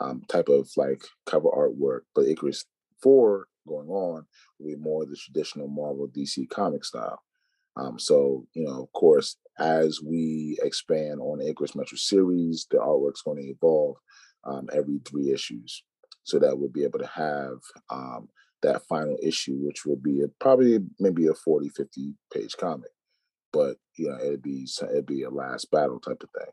um, 0.00 0.22
type 0.28 0.48
of 0.48 0.68
like 0.76 1.02
cover 1.26 1.48
artwork, 1.48 2.00
but 2.14 2.26
Icarus 2.26 2.64
four 3.02 3.46
going 3.68 3.88
on 3.88 4.26
will 4.58 4.66
be 4.66 4.76
more 4.76 5.02
of 5.02 5.10
the 5.10 5.16
traditional 5.16 5.68
Marvel 5.68 6.08
DC 6.08 6.48
comic 6.48 6.84
style. 6.84 7.22
Um, 7.76 7.98
so, 7.98 8.46
you 8.52 8.64
know, 8.64 8.82
of 8.82 8.92
course, 8.92 9.36
as 9.58 10.00
we 10.04 10.58
expand 10.62 11.20
on 11.20 11.40
Icarus 11.40 11.76
Metro 11.76 11.96
series, 11.96 12.66
the 12.70 12.78
artwork's 12.78 13.22
going 13.22 13.36
to 13.36 13.48
evolve 13.48 13.96
um, 14.44 14.68
every 14.72 15.00
three 15.08 15.32
issues. 15.32 15.84
So 16.24 16.38
that 16.38 16.58
we'll 16.58 16.68
be 16.68 16.84
able 16.84 16.98
to 16.98 17.06
have 17.06 17.58
um, 17.90 18.28
that 18.62 18.82
final 18.86 19.16
issue, 19.22 19.56
which 19.62 19.86
will 19.86 19.96
be 19.96 20.22
a, 20.22 20.28
probably 20.40 20.78
maybe 20.98 21.26
a 21.26 21.34
40, 21.34 21.68
50 21.70 22.14
page 22.32 22.56
comic. 22.58 22.90
But, 23.52 23.76
you 23.96 24.08
know, 24.08 24.18
it'd 24.18 24.42
be, 24.42 24.68
it'd 24.82 25.06
be 25.06 25.22
a 25.22 25.30
last 25.30 25.70
battle 25.70 26.00
type 26.00 26.22
of 26.22 26.30
thing. 26.30 26.52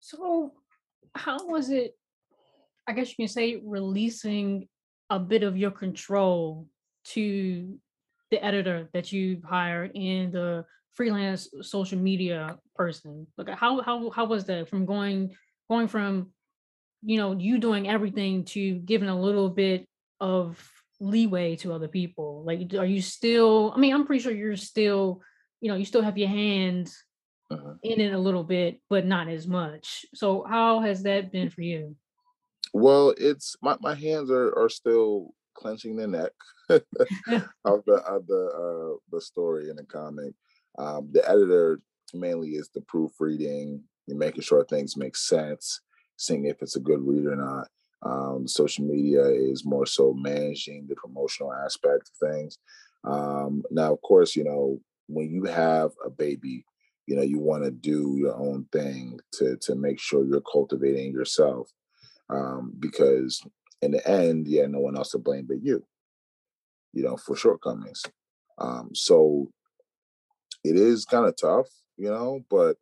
So, 0.00 0.52
how 1.14 1.46
was 1.46 1.70
it? 1.70 1.96
I 2.86 2.92
guess 2.92 3.10
you 3.10 3.16
can 3.16 3.28
say 3.28 3.60
releasing 3.64 4.68
a 5.10 5.18
bit 5.18 5.42
of 5.42 5.56
your 5.56 5.70
control 5.70 6.66
to 7.06 7.78
the 8.30 8.44
editor 8.44 8.88
that 8.92 9.12
you 9.12 9.40
hire 9.44 9.90
and 9.94 10.32
the 10.32 10.64
freelance 10.94 11.48
social 11.60 11.98
media 11.98 12.58
person 12.74 13.26
like 13.36 13.48
how 13.50 13.82
how 13.82 14.10
how 14.10 14.24
was 14.24 14.44
that 14.46 14.68
from 14.68 14.86
going 14.86 15.34
going 15.68 15.86
from 15.86 16.30
you 17.02 17.18
know 17.18 17.32
you 17.38 17.58
doing 17.58 17.88
everything 17.88 18.44
to 18.44 18.76
giving 18.80 19.08
a 19.08 19.20
little 19.20 19.50
bit 19.50 19.86
of 20.20 20.58
leeway 21.00 21.56
to 21.56 21.72
other 21.72 21.88
people 21.88 22.42
like 22.46 22.72
are 22.74 22.86
you 22.86 23.02
still 23.02 23.72
i 23.76 23.78
mean 23.78 23.94
i'm 23.94 24.06
pretty 24.06 24.22
sure 24.22 24.32
you're 24.32 24.56
still 24.56 25.20
you 25.60 25.70
know 25.70 25.76
you 25.76 25.84
still 25.84 26.02
have 26.02 26.16
your 26.16 26.28
hands 26.28 27.04
uh-huh. 27.50 27.74
in 27.82 28.00
it 28.00 28.12
a 28.12 28.18
little 28.18 28.44
bit 28.44 28.80
but 28.88 29.04
not 29.04 29.28
as 29.28 29.46
much 29.46 30.06
so 30.14 30.44
how 30.48 30.80
has 30.80 31.02
that 31.02 31.30
been 31.30 31.50
for 31.50 31.62
you 31.62 31.94
well 32.72 33.14
it's 33.18 33.56
my, 33.62 33.76
my 33.80 33.94
hands 33.94 34.30
are 34.30 34.56
are 34.58 34.68
still 34.68 35.34
clenching 35.56 35.96
their 35.96 36.06
neck 36.06 36.32
of 36.70 36.82
the 37.86 38.02
of 38.06 38.26
the 38.26 38.46
uh, 38.94 38.98
the 39.10 39.20
story 39.20 39.70
in 39.70 39.76
the 39.76 39.84
comic. 39.84 40.34
Um, 40.78 41.08
the 41.12 41.28
editor 41.28 41.80
mainly 42.14 42.50
is 42.50 42.68
the 42.72 42.82
proofreading, 42.82 43.82
you're 44.06 44.18
making 44.18 44.42
sure 44.42 44.64
things 44.64 44.96
make 44.96 45.16
sense, 45.16 45.80
seeing 46.16 46.46
if 46.46 46.60
it's 46.60 46.76
a 46.76 46.80
good 46.80 47.00
read 47.00 47.26
or 47.26 47.36
not. 47.36 47.68
Um, 48.02 48.46
social 48.46 48.84
media 48.84 49.24
is 49.24 49.64
more 49.64 49.86
so 49.86 50.14
managing 50.14 50.86
the 50.88 50.94
promotional 50.96 51.52
aspect 51.52 52.10
of 52.10 52.28
things. 52.30 52.58
Um, 53.04 53.62
now, 53.70 53.92
of 53.92 54.02
course, 54.02 54.36
you 54.36 54.44
know 54.44 54.80
when 55.08 55.30
you 55.30 55.44
have 55.44 55.92
a 56.04 56.10
baby, 56.10 56.64
you 57.06 57.16
know 57.16 57.22
you 57.22 57.38
want 57.38 57.64
to 57.64 57.70
do 57.70 58.16
your 58.18 58.36
own 58.36 58.66
thing 58.72 59.18
to 59.34 59.56
to 59.62 59.74
make 59.74 60.00
sure 60.00 60.24
you're 60.24 60.40
cultivating 60.40 61.12
yourself, 61.12 61.70
um, 62.30 62.72
because 62.78 63.42
in 63.82 63.92
the 63.92 64.06
end, 64.08 64.46
yeah, 64.48 64.66
no 64.66 64.80
one 64.80 64.96
else 64.96 65.10
to 65.10 65.18
blame 65.18 65.46
but 65.46 65.62
you 65.62 65.84
you 66.96 67.02
know, 67.02 67.16
for 67.16 67.36
shortcomings. 67.36 68.02
Um, 68.58 68.90
so 68.94 69.50
it 70.64 70.76
is 70.76 71.04
kind 71.04 71.26
of 71.26 71.36
tough, 71.38 71.68
you 71.98 72.08
know, 72.08 72.40
but 72.50 72.76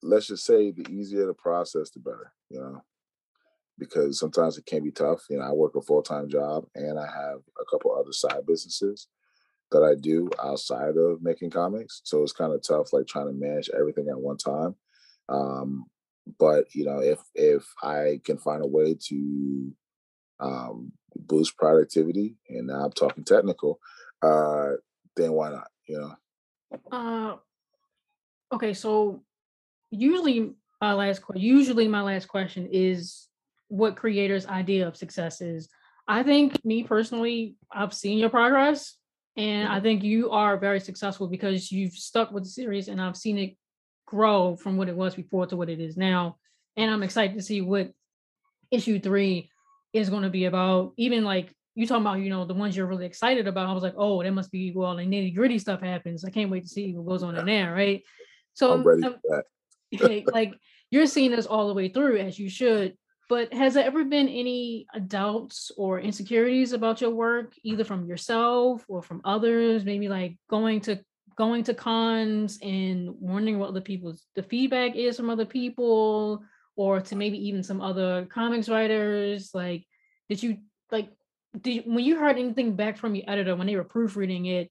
let's 0.00 0.28
just 0.28 0.44
say 0.44 0.70
the 0.70 0.86
easier 0.88 1.26
the 1.26 1.34
process, 1.34 1.90
the 1.90 1.98
better, 1.98 2.32
you 2.48 2.60
know, 2.60 2.82
because 3.78 4.18
sometimes 4.18 4.58
it 4.58 4.66
can 4.66 4.82
be 4.82 4.90
tough. 4.90 5.24
You 5.28 5.38
know, 5.38 5.44
I 5.44 5.52
work 5.52 5.76
a 5.76 5.82
full 5.82 6.02
time 6.02 6.28
job 6.28 6.64
and 6.74 6.98
I 6.98 7.06
have 7.06 7.38
a 7.60 7.64
couple 7.70 7.94
other 7.94 8.12
side 8.12 8.46
businesses 8.46 9.08
that 9.70 9.82
I 9.82 9.94
do 10.00 10.30
outside 10.42 10.96
of 10.96 11.22
making 11.22 11.50
comics. 11.50 12.00
So 12.04 12.22
it's 12.22 12.32
kind 12.32 12.52
of 12.52 12.62
tough, 12.62 12.92
like 12.92 13.06
trying 13.06 13.26
to 13.26 13.32
manage 13.32 13.70
everything 13.76 14.08
at 14.08 14.18
one 14.18 14.36
time. 14.36 14.74
Um, 15.28 15.86
but 16.38 16.66
you 16.74 16.84
know, 16.84 17.00
if 17.00 17.20
if 17.34 17.64
I 17.82 18.20
can 18.24 18.38
find 18.38 18.64
a 18.64 18.68
way 18.68 18.96
to 19.08 19.72
um, 20.40 20.92
boost 21.14 21.56
productivity, 21.56 22.36
and 22.48 22.66
now 22.66 22.84
I'm 22.84 22.92
talking 22.92 23.24
technical, 23.24 23.78
uh, 24.22 24.72
then 25.16 25.32
why 25.32 25.50
not? 25.50 25.68
You 25.86 26.00
know. 26.00 26.80
Uh, 26.90 27.36
okay, 28.52 28.74
so 28.74 29.22
usually 29.90 30.52
my 30.80 30.92
last 30.92 31.22
question. 31.22 31.42
usually 31.42 31.88
my 31.88 32.02
last 32.02 32.26
question 32.28 32.68
is 32.70 33.28
what 33.68 33.96
creators' 33.96 34.46
idea 34.46 34.86
of 34.86 34.96
success 34.96 35.40
is. 35.40 35.68
I 36.08 36.22
think 36.22 36.64
me 36.64 36.84
personally, 36.84 37.56
I've 37.72 37.92
seen 37.94 38.18
your 38.18 38.30
progress, 38.30 38.96
and 39.36 39.68
I 39.68 39.76
mm-hmm. 39.76 39.82
think 39.82 40.04
you 40.04 40.30
are 40.30 40.56
very 40.56 40.80
successful 40.80 41.26
because 41.28 41.70
you've 41.72 41.94
stuck 41.94 42.30
with 42.30 42.44
the 42.44 42.50
series, 42.50 42.88
and 42.88 43.00
I've 43.00 43.16
seen 43.16 43.38
it 43.38 43.56
grow 44.06 44.56
from 44.56 44.76
what 44.76 44.88
it 44.88 44.96
was 44.96 45.14
before 45.14 45.46
to 45.46 45.56
what 45.56 45.68
it 45.68 45.80
is 45.80 45.96
now. 45.96 46.36
And 46.76 46.90
I'm 46.90 47.02
excited 47.02 47.36
to 47.36 47.42
see 47.42 47.60
what 47.60 47.90
issue 48.70 49.00
three 49.00 49.50
is 49.92 50.10
going 50.10 50.22
to 50.22 50.30
be 50.30 50.44
about 50.44 50.92
even 50.96 51.24
like 51.24 51.52
you 51.74 51.86
talking 51.86 52.02
about, 52.02 52.20
you 52.20 52.30
know, 52.30 52.44
the 52.44 52.54
ones 52.54 52.76
you're 52.76 52.86
really 52.86 53.04
excited 53.04 53.46
about. 53.46 53.68
I 53.68 53.72
was 53.72 53.82
like, 53.82 53.94
oh, 53.96 54.22
that 54.22 54.30
must 54.30 54.50
be 54.50 54.72
well, 54.74 54.96
the 54.96 55.02
nitty 55.02 55.34
gritty 55.34 55.58
stuff 55.58 55.80
happens. 55.80 56.24
I 56.24 56.30
can't 56.30 56.50
wait 56.50 56.62
to 56.62 56.68
see 56.68 56.94
what 56.94 57.06
goes 57.06 57.22
on 57.22 57.36
in 57.36 57.44
there, 57.44 57.72
right? 57.72 58.02
So 58.54 58.72
I'm 58.72 58.82
ready 58.82 59.04
um, 59.04 59.16
for 59.20 59.44
that. 59.92 60.24
like 60.32 60.54
you're 60.90 61.06
seeing 61.06 61.32
this 61.32 61.46
all 61.46 61.68
the 61.68 61.74
way 61.74 61.88
through 61.88 62.18
as 62.18 62.38
you 62.38 62.48
should. 62.48 62.96
But 63.28 63.52
has 63.52 63.74
there 63.74 63.84
ever 63.84 64.04
been 64.04 64.28
any 64.28 64.86
doubts 65.06 65.72
or 65.76 65.98
insecurities 66.00 66.72
about 66.72 67.00
your 67.00 67.10
work, 67.10 67.54
either 67.64 67.84
from 67.84 68.06
yourself 68.06 68.84
or 68.88 69.02
from 69.02 69.20
others? 69.24 69.84
Maybe 69.84 70.08
like 70.08 70.36
going 70.48 70.80
to 70.82 71.00
going 71.36 71.64
to 71.64 71.74
cons 71.74 72.58
and 72.62 73.10
wondering 73.20 73.58
what 73.58 73.68
other 73.68 73.80
people's 73.80 74.24
the 74.36 74.42
feedback 74.42 74.96
is 74.96 75.16
from 75.16 75.28
other 75.28 75.44
people 75.44 76.42
or 76.76 77.00
to 77.00 77.14
maybe 77.14 77.36
even 77.48 77.62
some 77.62 77.82
other 77.82 78.26
comics 78.32 78.70
writers 78.70 79.50
like 79.52 79.84
did 80.30 80.42
you 80.42 80.56
like 80.90 81.10
did, 81.60 81.84
when 81.86 82.04
you 82.04 82.18
heard 82.18 82.38
anything 82.38 82.74
back 82.76 82.96
from 82.96 83.14
your 83.14 83.28
editor 83.28 83.56
when 83.56 83.66
they 83.66 83.76
were 83.76 83.84
proofreading 83.84 84.46
it, 84.46 84.70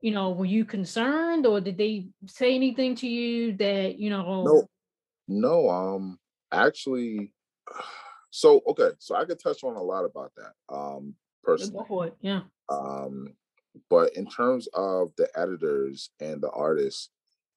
you 0.00 0.12
know, 0.12 0.30
were 0.30 0.44
you 0.44 0.64
concerned 0.64 1.46
or 1.46 1.60
did 1.60 1.78
they 1.78 2.08
say 2.26 2.54
anything 2.54 2.94
to 2.96 3.08
you 3.08 3.56
that, 3.56 3.98
you 3.98 4.10
know, 4.10 4.44
no, 4.44 4.68
no, 5.28 5.70
um, 5.70 6.18
actually, 6.52 7.32
so 8.30 8.62
okay, 8.66 8.90
so 8.98 9.14
I 9.14 9.24
could 9.24 9.40
touch 9.42 9.64
on 9.64 9.76
a 9.76 9.82
lot 9.82 10.04
about 10.04 10.32
that. 10.36 10.74
Um, 10.74 11.14
personally. 11.42 11.78
Go 11.78 11.84
for 11.86 12.06
it. 12.06 12.16
Yeah. 12.20 12.40
Um, 12.68 13.34
but 13.88 14.14
in 14.16 14.26
terms 14.26 14.68
of 14.74 15.12
the 15.16 15.28
editors 15.36 16.10
and 16.20 16.42
the 16.42 16.50
artists, 16.50 17.10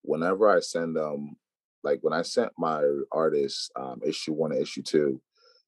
whenever 0.04 0.50
I 0.50 0.60
send 0.60 0.96
them, 0.96 1.36
like 1.84 2.00
when 2.02 2.14
I 2.14 2.22
sent 2.22 2.52
my 2.58 2.84
artists 3.12 3.70
um, 3.76 4.02
issue 4.06 4.34
one 4.34 4.52
and 4.52 4.62
issue 4.62 4.84
two, 4.84 5.22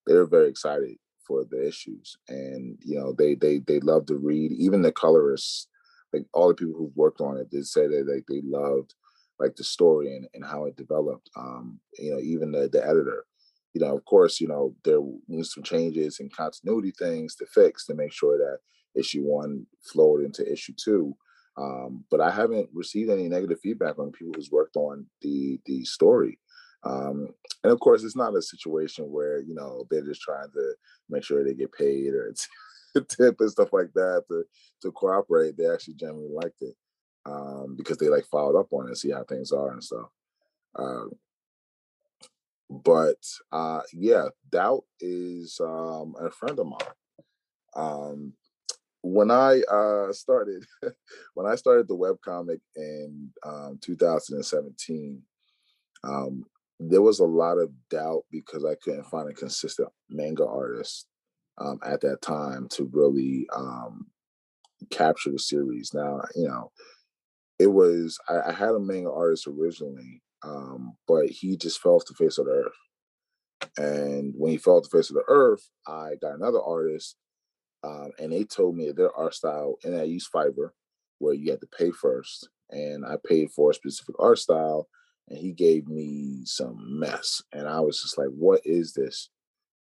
they 0.06 0.14
were 0.14 0.26
very 0.26 0.50
excited 0.50 0.98
for 1.26 1.46
the 1.50 1.68
issues, 1.68 2.18
and 2.28 2.78
you 2.84 3.00
know 3.00 3.14
they 3.14 3.36
they 3.36 3.60
they 3.60 3.80
love 3.80 4.06
to 4.08 4.16
read. 4.16 4.52
Even 4.54 4.82
the 4.82 4.92
colorists, 4.92 5.68
like 6.12 6.26
all 6.34 6.50
the 6.50 6.54
people 6.54 6.74
who've 6.74 6.96
worked 6.96 7.22
on 7.22 7.38
it, 7.38 7.50
did 7.50 7.66
say 7.66 7.88
that 7.88 8.08
like 8.08 8.26
they 8.28 8.42
loved 8.44 8.94
like 9.40 9.56
the 9.56 9.64
story 9.64 10.16
and, 10.16 10.28
and 10.34 10.46
how 10.46 10.66
it 10.66 10.76
developed. 10.76 11.30
Um, 11.36 11.80
you 11.98 12.12
know, 12.12 12.20
even 12.20 12.52
the 12.52 12.68
the 12.70 12.86
editor, 12.86 13.26
you 13.74 13.82
know, 13.82 13.96
of 13.96 14.04
course, 14.06 14.42
you 14.42 14.48
know, 14.48 14.76
there 14.84 15.02
was 15.02 15.54
some 15.54 15.64
changes 15.64 16.20
and 16.20 16.36
continuity 16.36 16.92
things 16.98 17.36
to 17.36 17.46
fix 17.46 17.86
to 17.86 17.96
make 17.96 18.12
sure 18.12 18.38
that 18.38 18.60
issue 19.00 19.24
one 19.24 19.66
flowed 19.92 20.24
into 20.24 20.50
issue 20.52 20.74
two. 20.84 21.16
Um, 21.58 22.06
but 22.10 22.22
I 22.22 22.32
haven't 22.32 22.70
received 22.74 23.10
any 23.10 23.28
negative 23.28 23.60
feedback 23.62 24.00
on 24.00 24.12
people 24.12 24.34
who's 24.36 24.52
worked 24.52 24.76
on 24.76 25.06
the 25.22 25.60
the 25.66 25.84
story. 25.86 26.40
Um, 26.84 27.30
and 27.64 27.72
of 27.72 27.80
course, 27.80 28.04
it's 28.04 28.16
not 28.16 28.36
a 28.36 28.42
situation 28.42 29.06
where 29.06 29.42
you 29.42 29.54
know 29.54 29.86
they're 29.90 30.06
just 30.06 30.22
trying 30.22 30.50
to 30.54 30.74
make 31.10 31.24
sure 31.24 31.44
they 31.44 31.54
get 31.54 31.74
paid 31.74 32.14
or 32.14 32.34
tip 33.10 33.36
and 33.40 33.52
stuff 33.52 33.74
like 33.74 33.92
that 33.94 34.24
to 34.30 34.44
to 34.82 34.92
cooperate. 34.92 35.58
They 35.58 35.70
actually 35.70 35.96
genuinely 35.96 36.34
liked 36.34 36.62
it 36.62 36.76
um, 37.26 37.76
because 37.78 37.98
they 37.98 38.08
like 38.08 38.26
followed 38.26 38.60
up 38.60 38.72
on 38.72 38.86
it 38.86 38.90
and 38.90 38.98
see 38.98 39.12
how 39.12 39.24
things 39.24 39.52
are 39.52 39.72
and 39.72 39.84
stuff. 39.84 40.08
Uh, 40.76 41.06
but 42.72 43.18
uh, 43.52 43.82
yeah, 43.94 44.28
doubt 44.50 44.86
is 45.02 45.60
um, 45.62 46.16
a 46.20 46.32
friend 46.32 46.58
of 46.58 46.68
mine. 46.68 46.80
Um, 47.76 48.34
when 49.02 49.30
I 49.30 49.62
uh, 49.70 50.14
started 50.14 50.64
when 51.34 51.46
I 51.46 51.56
started 51.56 51.88
the 51.88 51.96
web 51.96 52.16
comic 52.24 52.60
in 52.76 53.32
um, 53.46 53.78
2017, 53.82 55.22
um, 56.04 56.46
there 56.80 57.02
was 57.02 57.20
a 57.20 57.26
lot 57.26 57.58
of 57.58 57.72
doubt 57.90 58.24
because 58.32 58.64
I 58.64 58.76
couldn't 58.82 59.06
find 59.06 59.30
a 59.30 59.34
consistent 59.34 59.90
manga 60.10 60.46
artist 60.46 61.08
um, 61.58 61.80
at 61.86 62.02
that 62.02 62.22
time 62.22 62.68
to 62.70 62.90
really 62.94 63.48
um, 63.54 64.08
capture 64.90 65.32
the 65.32 65.40
series. 65.40 65.94
Now, 65.94 66.22
you 66.36 66.48
know, 66.48 66.72
it 67.60 67.68
was 67.68 68.18
I, 68.30 68.50
I 68.50 68.54
had 68.54 68.70
a 68.70 68.80
manga 68.80 69.12
artist 69.12 69.46
originally, 69.48 70.22
um, 70.44 70.96
but 71.08 71.28
he 71.28 71.58
just 71.58 71.82
fell 71.82 71.94
off 71.94 72.06
the 72.06 72.14
face 72.14 72.38
of 72.38 72.46
the 72.46 72.52
earth. 72.52 72.74
And 73.78 74.34
when 74.36 74.52
he 74.52 74.58
fell 74.58 74.78
off 74.78 74.84
the 74.90 74.98
face 74.98 75.10
of 75.10 75.16
the 75.16 75.26
earth, 75.28 75.70
I 75.88 76.16
got 76.22 76.36
another 76.36 76.62
artist 76.62 77.16
um, 77.84 78.12
and 78.20 78.32
they 78.32 78.44
told 78.44 78.76
me 78.76 78.92
their 78.92 79.16
art 79.16 79.34
style, 79.34 79.78
and 79.84 79.96
I 79.96 80.04
used 80.04 80.32
Fiverr, 80.32 80.70
where 81.20 81.34
you 81.34 81.52
had 81.52 81.62
to 81.62 81.68
pay 81.68 81.92
first. 81.92 82.50
And 82.70 83.06
I 83.06 83.16
paid 83.28 83.52
for 83.52 83.72
a 83.72 83.74
specific 83.74 84.16
art 84.20 84.40
style, 84.40 84.88
and 85.28 85.38
he 85.38 85.52
gave 85.52 85.88
me 85.88 86.42
some 86.46 87.00
mess. 87.00 87.42
And 87.52 87.68
I 87.68 87.80
was 87.80 88.02
just 88.02 88.18
like, 88.18 88.30
what 88.30 88.62
is 88.66 88.94
this? 88.94 89.30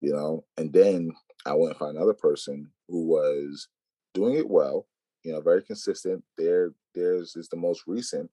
You 0.01 0.13
know? 0.13 0.45
And 0.57 0.73
then 0.73 1.11
I 1.45 1.55
went 1.55 1.73
and 1.73 1.79
found 1.79 1.97
another 1.97 2.15
person 2.15 2.71
who 2.89 3.07
was 3.07 3.69
doing 4.15 4.35
it 4.35 4.49
well, 4.49 4.87
you 5.25 5.33
know, 5.33 5.41
very 5.41 5.63
consistent. 5.63 6.23
Their 6.39 6.73
theirs 6.95 7.35
is 7.37 7.49
the 7.49 7.57
most 7.57 7.83
recent, 7.87 8.31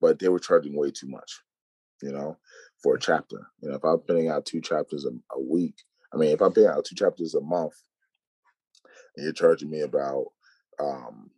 but 0.00 0.18
they 0.18 0.28
were 0.28 0.38
charging 0.38 0.76
way 0.76 0.90
too 0.90 1.08
much, 1.08 1.40
you 2.02 2.12
know, 2.12 2.36
for 2.82 2.96
a 2.96 3.00
chapter. 3.00 3.38
You 3.60 3.70
know, 3.70 3.76
if 3.76 3.84
I'm 3.84 3.98
putting 3.98 4.28
out 4.28 4.46
two 4.46 4.60
chapters 4.60 5.04
a, 5.04 5.10
a 5.34 5.40
week, 5.40 5.76
I 6.12 6.16
mean, 6.16 6.30
if 6.30 6.40
I'm 6.40 6.52
putting 6.52 6.68
out 6.68 6.84
two 6.84 6.96
chapters 6.96 7.34
a 7.34 7.40
month, 7.40 7.74
and 9.16 9.24
you're 9.24 9.32
charging 9.32 9.70
me 9.70 9.80
about 9.80 10.26
um 10.78 11.30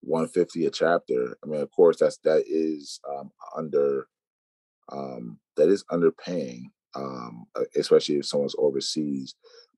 150 0.00 0.66
a 0.66 0.70
chapter 0.70 1.36
i 1.44 1.46
mean 1.46 1.60
of 1.60 1.70
course 1.70 1.98
that's 2.00 2.18
that 2.24 2.42
is 2.46 3.00
um 3.08 3.30
under 3.56 4.06
um 4.90 5.38
that 5.56 5.68
is 5.68 5.84
underpaying 5.92 6.62
um 6.94 7.44
especially 7.76 8.16
if 8.16 8.26
someone's 8.26 8.56
overseas 8.58 9.34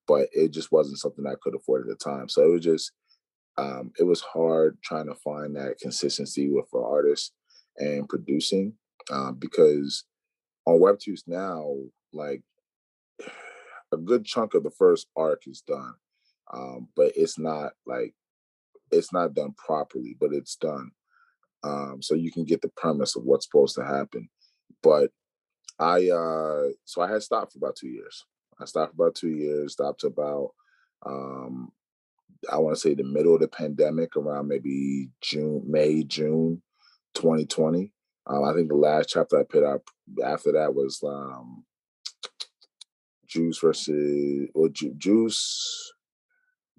but 0.07 0.29
it 0.33 0.53
just 0.53 0.73
wasn't 0.73 0.99
something 0.99 1.27
i 1.27 1.35
could 1.43 1.55
afford 1.55 1.83
at 1.83 1.89
the 1.89 1.97
time 1.97 2.29
so 2.29 2.43
it 2.43 2.51
was 2.51 2.63
just 2.63 2.93
um 3.57 3.93
it 3.99 4.05
was 4.05 4.21
hard 4.21 4.77
trying 4.83 5.07
to 5.07 5.15
find 5.15 5.57
that 5.57 5.79
consistency 5.81 6.51
with 6.51 6.69
for 6.71 6.87
artists 6.87 7.33
and 7.79 8.09
producing 8.09 8.73
um 9.11 9.35
because 9.35 10.05
on 10.67 10.81
webtoons 10.81 11.23
now 11.27 11.75
like 12.13 12.43
a 13.93 13.97
good 13.97 14.25
chunk 14.25 14.55
of 14.55 14.63
the 14.63 14.71
first 14.71 15.07
arc 15.17 15.43
is 15.47 15.61
done 15.61 15.95
um, 16.53 16.89
but 16.97 17.13
it's 17.17 17.39
not 17.39 17.73
like 17.87 18.15
it's 18.91 19.13
not 19.13 19.35
done 19.35 19.55
properly, 19.57 20.17
but 20.21 20.33
it's 20.33 20.57
done. 20.57 20.91
Um, 21.63 21.99
so 22.03 22.15
you 22.15 22.31
can 22.31 22.45
get 22.45 22.61
the 22.61 22.71
premise 22.77 23.17
of 23.17 23.25
what's 23.25 23.47
supposed 23.47 23.75
to 23.77 23.85
happen. 23.85 24.29
But 24.83 25.11
I 25.79 26.09
uh 26.09 26.69
so 26.85 27.01
I 27.01 27.11
had 27.11 27.23
stopped 27.23 27.53
for 27.53 27.59
about 27.59 27.77
two 27.77 27.89
years. 27.89 28.25
I 28.61 28.67
stopped 28.67 28.95
for 28.95 29.05
about 29.05 29.15
two 29.15 29.31
years, 29.31 29.73
stopped 29.73 30.05
about 30.05 30.51
um 31.05 31.73
I 32.53 32.59
want 32.59 32.77
to 32.77 32.81
say 32.81 32.95
the 32.95 33.05
middle 33.05 33.35
of 33.35 33.41
the 33.41 33.49
pandemic, 33.49 34.17
around 34.17 34.49
maybe 34.49 35.11
June, 35.21 35.63
May, 35.67 36.03
June 36.05 36.63
2020. 37.15 37.91
Um, 38.27 38.45
I 38.45 38.55
think 38.55 38.69
the 38.69 38.75
last 38.75 39.11
chapter 39.11 39.39
I 39.39 39.43
put 39.45 39.65
out 39.65 39.83
after 40.25 40.53
that 40.53 40.75
was 40.75 41.03
um 41.03 41.65
Juice 43.27 43.59
versus 43.59 44.49
or 44.55 44.69
Ju- 44.69 44.95
Juice 44.97 45.93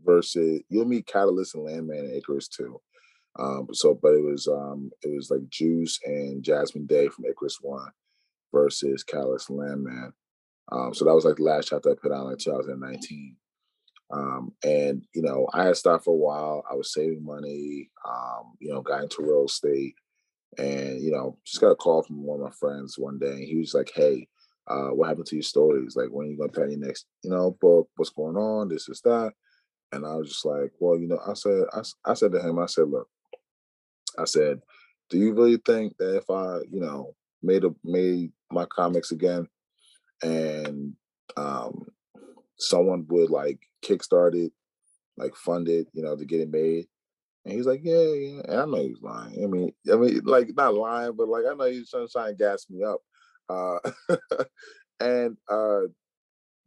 versus 0.03 0.61
you'll 0.69 0.85
meet 0.85 1.07
Catalyst 1.07 1.55
and 1.55 1.63
Landman 1.65 1.99
and 1.99 2.15
Icarus 2.15 2.47
too. 2.47 2.79
Um, 3.37 3.67
so, 3.73 3.97
but 4.01 4.13
it 4.13 4.23
was 4.23 4.47
um, 4.47 4.91
it 5.03 5.13
was 5.13 5.29
like 5.29 5.47
Juice 5.49 5.99
and 6.05 6.43
Jasmine 6.43 6.85
Day 6.85 7.09
from 7.09 7.25
Icarus 7.25 7.59
One 7.61 7.91
versus 8.53 9.03
Catalyst 9.03 9.49
and 9.49 9.59
Landman. 9.59 10.13
Um, 10.71 10.93
so 10.93 11.05
that 11.05 11.13
was 11.13 11.25
like 11.25 11.35
the 11.35 11.43
last 11.43 11.67
chapter 11.69 11.91
I 11.91 11.95
put 12.01 12.11
out 12.11 12.31
in 12.31 12.37
2019. 12.37 13.35
Um, 14.11 14.53
and 14.63 15.03
you 15.13 15.21
know, 15.21 15.47
I 15.53 15.65
had 15.65 15.77
stopped 15.77 16.05
for 16.05 16.13
a 16.13 16.17
while. 16.17 16.63
I 16.69 16.75
was 16.75 16.93
saving 16.93 17.25
money. 17.25 17.89
Um, 18.07 18.53
you 18.59 18.71
know, 18.71 18.81
got 18.81 19.03
into 19.03 19.23
real 19.23 19.45
estate, 19.45 19.95
and 20.57 21.01
you 21.01 21.11
know, 21.11 21.37
just 21.45 21.61
got 21.61 21.71
a 21.71 21.75
call 21.75 22.03
from 22.03 22.23
one 22.23 22.39
of 22.39 22.45
my 22.45 22.51
friends 22.51 22.97
one 22.97 23.19
day. 23.19 23.31
And 23.31 23.43
he 23.43 23.57
was 23.57 23.73
like, 23.73 23.91
"Hey, 23.93 24.27
uh, 24.67 24.89
what 24.89 25.09
happened 25.09 25.25
to 25.27 25.35
your 25.35 25.43
stories? 25.43 25.95
Like, 25.95 26.09
when 26.09 26.27
are 26.27 26.29
you 26.31 26.37
gonna 26.37 26.51
pay 26.51 26.71
your 26.71 26.79
next, 26.79 27.07
you 27.23 27.29
know, 27.31 27.57
book? 27.59 27.89
What's 27.95 28.11
going 28.11 28.37
on? 28.37 28.69
This 28.69 28.87
is 28.89 29.01
that." 29.01 29.33
And 29.91 30.05
I 30.05 30.15
was 30.15 30.29
just 30.29 30.45
like, 30.45 30.71
well, 30.79 30.99
you 30.99 31.07
know, 31.07 31.19
I 31.25 31.33
said, 31.35 31.65
I, 31.71 31.81
I 32.11 32.13
said 32.15 32.31
to 32.33 32.41
him, 32.41 32.59
I 32.59 32.65
said, 32.65 32.89
look, 32.89 33.07
I 34.17 34.25
said, 34.25 34.61
do 35.09 35.17
you 35.17 35.33
really 35.33 35.57
think 35.57 35.95
that 35.97 36.17
if 36.17 36.29
I, 36.29 36.59
you 36.69 36.81
know, 36.81 37.15
made 37.43 37.63
a 37.63 37.73
made 37.83 38.31
my 38.51 38.65
comics 38.65 39.11
again 39.11 39.47
and 40.23 40.93
um 41.37 41.85
someone 42.57 43.05
would 43.09 43.29
like 43.29 43.59
kickstart 43.83 44.35
it, 44.35 44.51
like 45.17 45.35
fund 45.35 45.67
it, 45.69 45.87
you 45.93 46.03
know, 46.03 46.15
to 46.15 46.25
get 46.25 46.41
it 46.41 46.51
made? 46.51 46.87
And 47.45 47.53
he's 47.53 47.67
like, 47.67 47.81
yeah, 47.83 48.13
yeah. 48.13 48.41
And 48.47 48.59
I 48.59 48.65
know 48.65 48.81
he's 48.81 49.01
lying. 49.01 49.43
I 49.43 49.47
mean, 49.47 49.71
I 49.91 49.95
mean, 49.95 50.21
like 50.25 50.49
not 50.55 50.73
lying, 50.73 51.13
but 51.15 51.27
like 51.27 51.43
I 51.49 51.53
know 51.53 51.65
he's 51.65 51.89
trying 51.89 52.07
to 52.07 52.33
gas 52.37 52.65
me 52.69 52.83
up. 52.83 52.99
Uh 53.47 53.77
and 54.99 55.37
uh 55.49 55.81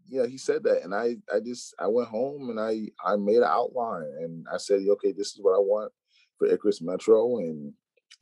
yeah, 0.09 0.27
he 0.27 0.39
said 0.39 0.65
that, 0.65 0.83
and 0.83 0.95
I, 0.95 1.17
I 1.33 1.41
just, 1.45 1.75
I 1.79 1.87
went 1.87 2.09
home 2.09 2.49
and 2.49 2.59
I, 2.59 2.89
I 3.05 3.17
made 3.17 3.37
an 3.37 3.45
outline, 3.45 4.11
and 4.21 4.47
I 4.53 4.57
said, 4.57 4.81
okay, 4.89 5.13
this 5.13 5.29
is 5.29 5.41
what 5.41 5.55
I 5.55 5.59
want 5.59 5.93
for 6.39 6.49
Icarus 6.49 6.81
Metro, 6.81 7.39
and, 7.39 7.73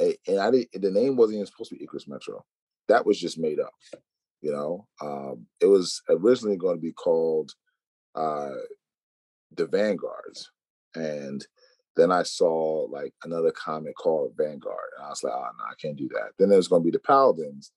and 0.01 0.41
I 0.41 0.51
did, 0.51 0.67
the 0.75 0.91
name 0.91 1.17
wasn't 1.17 1.37
even 1.37 1.47
supposed 1.47 1.71
to 1.71 1.77
be 1.77 1.85
Icarus 1.85 2.09
Metro, 2.09 2.45
that 2.89 3.07
was 3.07 3.21
just 3.21 3.39
made 3.39 3.61
up, 3.61 3.73
you 4.41 4.53
know. 4.53 4.87
Um, 5.01 5.47
it 5.61 5.66
was 5.66 6.03
originally 6.09 6.57
going 6.57 6.76
to 6.76 6.82
be 6.82 6.93
called 6.93 7.53
uh, 8.14 8.51
the 9.55 9.66
Vanguards, 9.66 10.51
and 10.95 11.47
then 11.97 12.12
I 12.12 12.22
saw 12.22 12.87
like 12.91 13.12
another 13.24 13.51
comic 13.51 13.97
called 13.97 14.34
Vanguard, 14.37 14.91
and 14.97 15.07
I 15.07 15.09
was 15.09 15.22
like, 15.22 15.32
oh 15.32 15.49
no, 15.59 15.64
I 15.64 15.74
can't 15.80 15.97
do 15.97 16.09
that. 16.09 16.30
Then 16.39 16.49
there's 16.49 16.68
going 16.68 16.82
to 16.82 16.87
be 16.87 16.91
the 16.91 16.99
Paladins, 16.99 17.72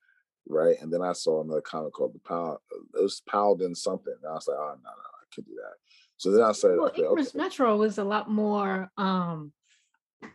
right? 0.47 0.75
And 0.81 0.91
then 0.91 1.01
I 1.01 1.13
saw 1.13 1.41
another 1.41 1.61
comic 1.61 1.93
called 1.93 2.13
the 2.13 2.19
Pound. 2.19 2.57
It 2.95 3.01
was 3.01 3.21
Paladin 3.29 3.75
something. 3.75 4.13
And 4.21 4.29
I 4.29 4.33
was 4.33 4.47
like, 4.47 4.57
oh 4.59 4.75
no, 4.83 4.89
no, 4.89 4.89
I 4.89 5.25
can't 5.33 5.47
do 5.47 5.55
that. 5.55 5.75
So 6.17 6.31
then 6.31 6.43
I 6.43 6.51
said, 6.51 6.77
well, 6.77 6.87
okay, 6.87 7.03
Icarus 7.03 7.29
okay. 7.29 7.37
Metro 7.37 7.77
was 7.77 7.97
a 7.97 8.03
lot 8.03 8.29
more 8.29 8.91
um 8.97 9.53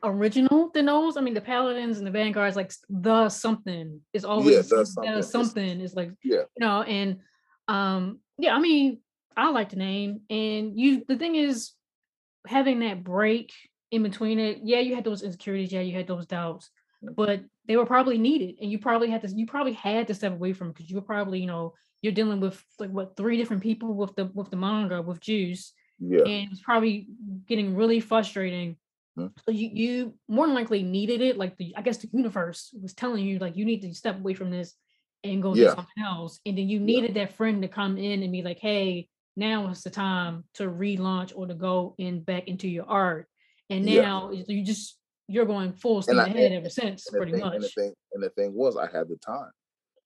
original 0.03 0.71
than 0.73 0.87
those. 0.87 1.17
I 1.17 1.21
mean, 1.21 1.35
the 1.35 1.41
Paladins 1.41 1.99
and 1.99 2.07
the 2.07 2.11
Vanguards, 2.11 2.57
like 2.57 2.73
the 2.89 3.29
something 3.29 4.01
is 4.13 4.25
always 4.25 4.55
Yeah, 4.55 4.63
the 4.79 4.87
something. 4.87 5.23
something, 5.23 5.65
It's- 5.65 5.91
is 5.91 5.95
like 5.95 6.11
yeah, 6.23 6.43
you 6.57 6.61
know, 6.61 6.83
and 6.83 7.19
um 7.69 8.21
yeah, 8.39 8.55
I 8.55 8.61
mean, 8.61 9.01
I 9.37 9.51
like 9.51 9.71
the 9.71 9.77
name. 9.77 10.21
And 10.31 10.79
you 10.79 11.05
the 11.07 11.17
thing 11.17 11.35
is 11.37 11.73
having 12.47 12.81
that 12.81 13.05
break 13.05 13.53
in 13.91 14.03
between 14.03 14.39
it, 14.39 14.61
yeah, 14.63 14.81
you 14.81 14.95
had 14.95 15.05
those 15.05 15.23
insecurities, 15.23 15.73
yeah, 15.73 15.81
you 15.81 15.95
had 15.95 16.07
those 16.07 16.27
doubts, 16.27 16.71
but 17.03 17.43
they 17.67 17.77
were 17.77 17.87
probably 17.87 18.19
needed. 18.19 18.57
And 18.61 18.71
you 18.71 18.79
probably 18.79 19.09
had 19.11 19.23
to 19.23 19.29
you 19.29 19.47
probably 19.47 19.73
had 19.73 20.07
to 20.09 20.15
step 20.15 20.33
away 20.33 20.53
from 20.53 20.69
because 20.69 20.91
you 20.91 20.97
were 20.97 21.03
probably, 21.03 21.41
you 21.41 21.47
know, 21.47 21.75
you're 22.03 22.13
dealing 22.13 22.41
with 22.41 22.63
like 22.79 22.91
what 22.91 23.17
three 23.17 23.37
different 23.37 23.63
people 23.63 23.95
with 23.95 24.15
the 24.17 24.27
with 24.35 24.51
the 24.51 24.57
manga 24.57 25.01
with 25.03 25.21
Juice. 25.21 25.73
Yeah. 26.01 26.25
And 26.25 26.51
it's 26.53 26.61
probably 26.61 27.07
getting 27.47 27.75
really 27.77 28.01
frustrating. 28.01 28.77
Mhm. 29.19 29.33
So 29.45 29.51
you 29.53 29.71
you 29.73 30.15
more 30.29 30.47
than 30.47 30.55
likely 30.55 30.83
needed 30.83 31.21
it. 31.21 31.37
Like 31.37 31.57
the 31.57 31.75
I 31.77 31.83
guess 31.83 31.99
the 31.99 32.09
universe 32.13 32.75
was 32.81 32.95
telling 32.95 33.25
you 33.25 33.39
like 33.39 33.57
you 33.57 33.65
need 33.65 33.83
to 33.83 33.95
step 33.95 34.17
away 34.19 34.35
from 34.35 34.51
this 34.51 34.75
and 35.23 35.43
go 35.43 35.55
do 35.55 35.61
Yeah. 35.61 35.75
something 35.75 36.05
else. 36.05 36.41
And 36.45 36.59
then 36.59 36.69
you 36.69 36.79
Yeah. 36.81 36.85
needed 36.85 37.15
that 37.15 37.33
friend 37.35 37.63
to 37.63 37.69
come 37.69 37.97
in 37.97 38.23
and 38.23 38.33
be 38.33 38.43
like, 38.43 38.59
hey, 38.59 39.09
now 39.37 39.69
is 39.71 39.83
the 39.83 39.91
time 39.91 40.45
to 40.55 40.65
relaunch 40.65 41.33
or 41.35 41.47
to 41.47 41.55
go 41.55 41.95
in 41.99 42.23
back 42.23 42.49
into 42.49 42.69
your 42.69 42.85
art. 42.87 43.29
And 43.71 43.87
now 43.87 44.31
is- 44.31 44.49
you 44.49 44.65
just 44.65 44.99
you're 45.27 45.47
going 45.47 45.73
full 45.73 46.03
steam 46.03 46.19
I- 46.19 46.25
ahead 46.27 46.37
and- 46.53 46.55
ever 46.57 46.69
since, 46.69 47.09
pretty 47.09 47.33
thing, 47.33 47.43
and 47.43 47.55
the 47.55 47.59
much. 47.61 47.75
thing, 47.75 47.95
and 48.13 48.23
the 48.23 48.29
thing 48.31 48.53
was, 48.53 48.77
I 48.77 48.91
had 48.91 49.09
the 49.09 49.17
time. 49.17 49.51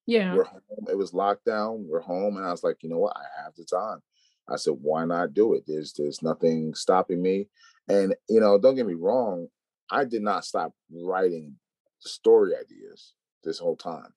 Yeah. 0.06 0.36
We're 0.36 0.44
home. 0.44 0.60
It 0.88 0.96
was 0.96 1.10
lockdown. 1.10 1.84
We're 1.86 2.00
home, 2.00 2.36
and 2.36 2.46
I 2.46 2.52
was 2.52 2.62
like, 2.62 2.82
you 2.84 2.88
know 2.88 2.98
what? 3.00 3.16
I 3.16 3.24
have 3.42 3.54
the 3.56 3.64
time. 3.64 4.00
I 4.48 4.54
said, 4.56 4.74
why 4.80 5.04
not 5.06 5.34
do 5.34 5.54
it? 5.54 5.64
There's 5.66 5.92
there's 5.94 6.22
nothing 6.22 6.72
stopping 6.74 7.20
me. 7.20 7.48
And 7.88 8.14
you 8.28 8.40
know, 8.40 8.58
don't 8.58 8.74
get 8.76 8.86
me 8.86 8.94
wrong. 8.94 9.48
I 9.90 10.04
did 10.04 10.22
not 10.22 10.44
stop 10.44 10.72
writing 10.92 11.56
story 12.00 12.52
ideas 12.54 13.14
this 13.44 13.58
whole 13.58 13.76
time. 13.76 14.12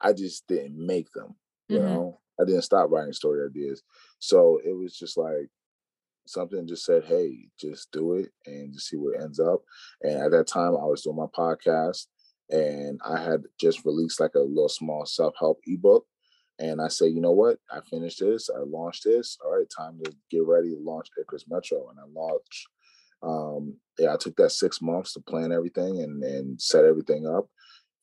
I 0.00 0.12
just 0.12 0.46
didn't 0.46 0.76
make 0.76 1.10
them. 1.12 1.36
You 1.68 1.78
Mhm. 1.80 1.82
know, 1.84 2.20
I 2.40 2.44
didn't 2.44 2.62
stop 2.62 2.90
writing 2.90 3.12
story 3.12 3.44
ideas. 3.44 3.82
So 4.20 4.58
it 4.64 4.72
was 4.72 4.96
just 4.96 5.16
like 5.16 5.50
something 6.26 6.66
just 6.66 6.84
said, 6.84 7.04
hey, 7.04 7.48
just 7.58 7.90
do 7.92 8.14
it 8.14 8.32
and 8.46 8.72
just 8.72 8.88
see 8.88 8.96
where 8.96 9.14
it 9.14 9.22
ends 9.22 9.40
up. 9.40 9.62
And 10.02 10.14
at 10.14 10.30
that 10.32 10.46
time, 10.46 10.76
I 10.76 10.84
was 10.84 11.02
doing 11.02 11.16
my 11.16 11.26
podcast 11.26 12.06
and 12.50 13.00
I 13.04 13.22
had 13.22 13.44
just 13.60 13.84
released 13.84 14.20
like 14.20 14.34
a 14.34 14.40
little 14.40 14.68
small 14.68 15.06
self 15.06 15.34
help 15.38 15.60
ebook. 15.66 16.06
And 16.58 16.80
I 16.80 16.88
said, 16.88 17.12
you 17.12 17.20
know 17.20 17.32
what? 17.32 17.58
I 17.70 17.80
finished 17.90 18.20
this. 18.20 18.48
I 18.50 18.60
launched 18.60 19.04
this. 19.04 19.38
All 19.44 19.52
right, 19.56 19.66
time 19.76 20.00
to 20.04 20.12
get 20.30 20.44
ready 20.44 20.70
to 20.70 20.80
launch 20.80 21.08
Icarus 21.20 21.44
Metro. 21.48 21.88
And 21.90 21.98
I 22.00 22.04
launched. 22.12 22.68
Um, 23.22 23.76
yeah, 23.98 24.14
I 24.14 24.16
took 24.16 24.36
that 24.36 24.52
six 24.52 24.80
months 24.82 25.12
to 25.14 25.20
plan 25.20 25.52
everything 25.52 26.02
and 26.02 26.22
and 26.22 26.60
set 26.60 26.84
everything 26.84 27.26
up. 27.26 27.46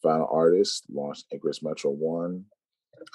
An 0.05 0.26
artist, 0.30 0.84
launched 0.91 1.26
Icarus 1.32 1.64
Metro 1.64 1.91
one. 1.91 2.45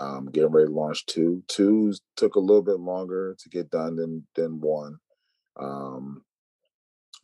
Um, 0.01 0.26
getting 0.32 0.51
ready 0.51 0.68
to 0.68 0.74
launch 0.74 1.05
two. 1.07 1.42
Two 1.49 1.92
took 2.16 2.34
a 2.34 2.40
little 2.40 2.62
bit 2.62 2.80
longer 2.80 3.36
to 3.38 3.49
get 3.51 3.70
done 3.70 3.96
than 3.96 4.26
than 4.36 4.61
one. 4.61 4.96
Um, 5.61 6.22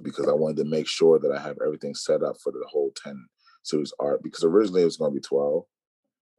because 0.02 0.28
I 0.28 0.32
wanted 0.32 0.58
to 0.58 0.68
make 0.68 0.86
sure 0.86 1.18
that 1.18 1.32
I 1.32 1.40
have 1.40 1.56
everything 1.64 1.94
set 1.94 2.22
up 2.22 2.36
for 2.42 2.52
the 2.52 2.64
whole 2.68 2.92
10 3.02 3.26
series 3.64 3.92
art 3.98 4.22
because 4.22 4.44
originally 4.44 4.82
it 4.82 4.86
was 4.86 4.96
going 4.96 5.10
to 5.10 5.14
be 5.14 5.20
12 5.20 5.64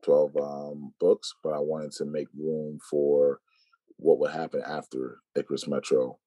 12 0.04 0.32
um, 0.38 0.94
books 1.00 1.34
but 1.44 1.54
i 1.54 1.60
wanted 1.60 1.92
to 1.92 2.06
make 2.06 2.28
room 2.38 2.78
for 2.90 3.40
what 3.98 4.20
would 4.20 4.32
happen 4.32 4.62
after 4.66 5.18
icarus 5.36 5.68
metro 5.68 6.18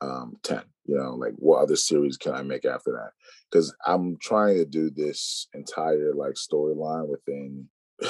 um, 0.00 0.36
10 0.42 0.62
you 0.86 0.96
know 0.96 1.14
like 1.14 1.34
what 1.36 1.62
other 1.62 1.76
series 1.76 2.16
can 2.16 2.32
i 2.32 2.42
make 2.42 2.64
after 2.64 2.92
that 2.92 3.10
because 3.50 3.74
i'm 3.86 4.16
trying 4.20 4.56
to 4.56 4.64
do 4.64 4.90
this 4.90 5.46
entire 5.54 6.14
like 6.14 6.34
storyline 6.34 7.06
within 7.06 7.68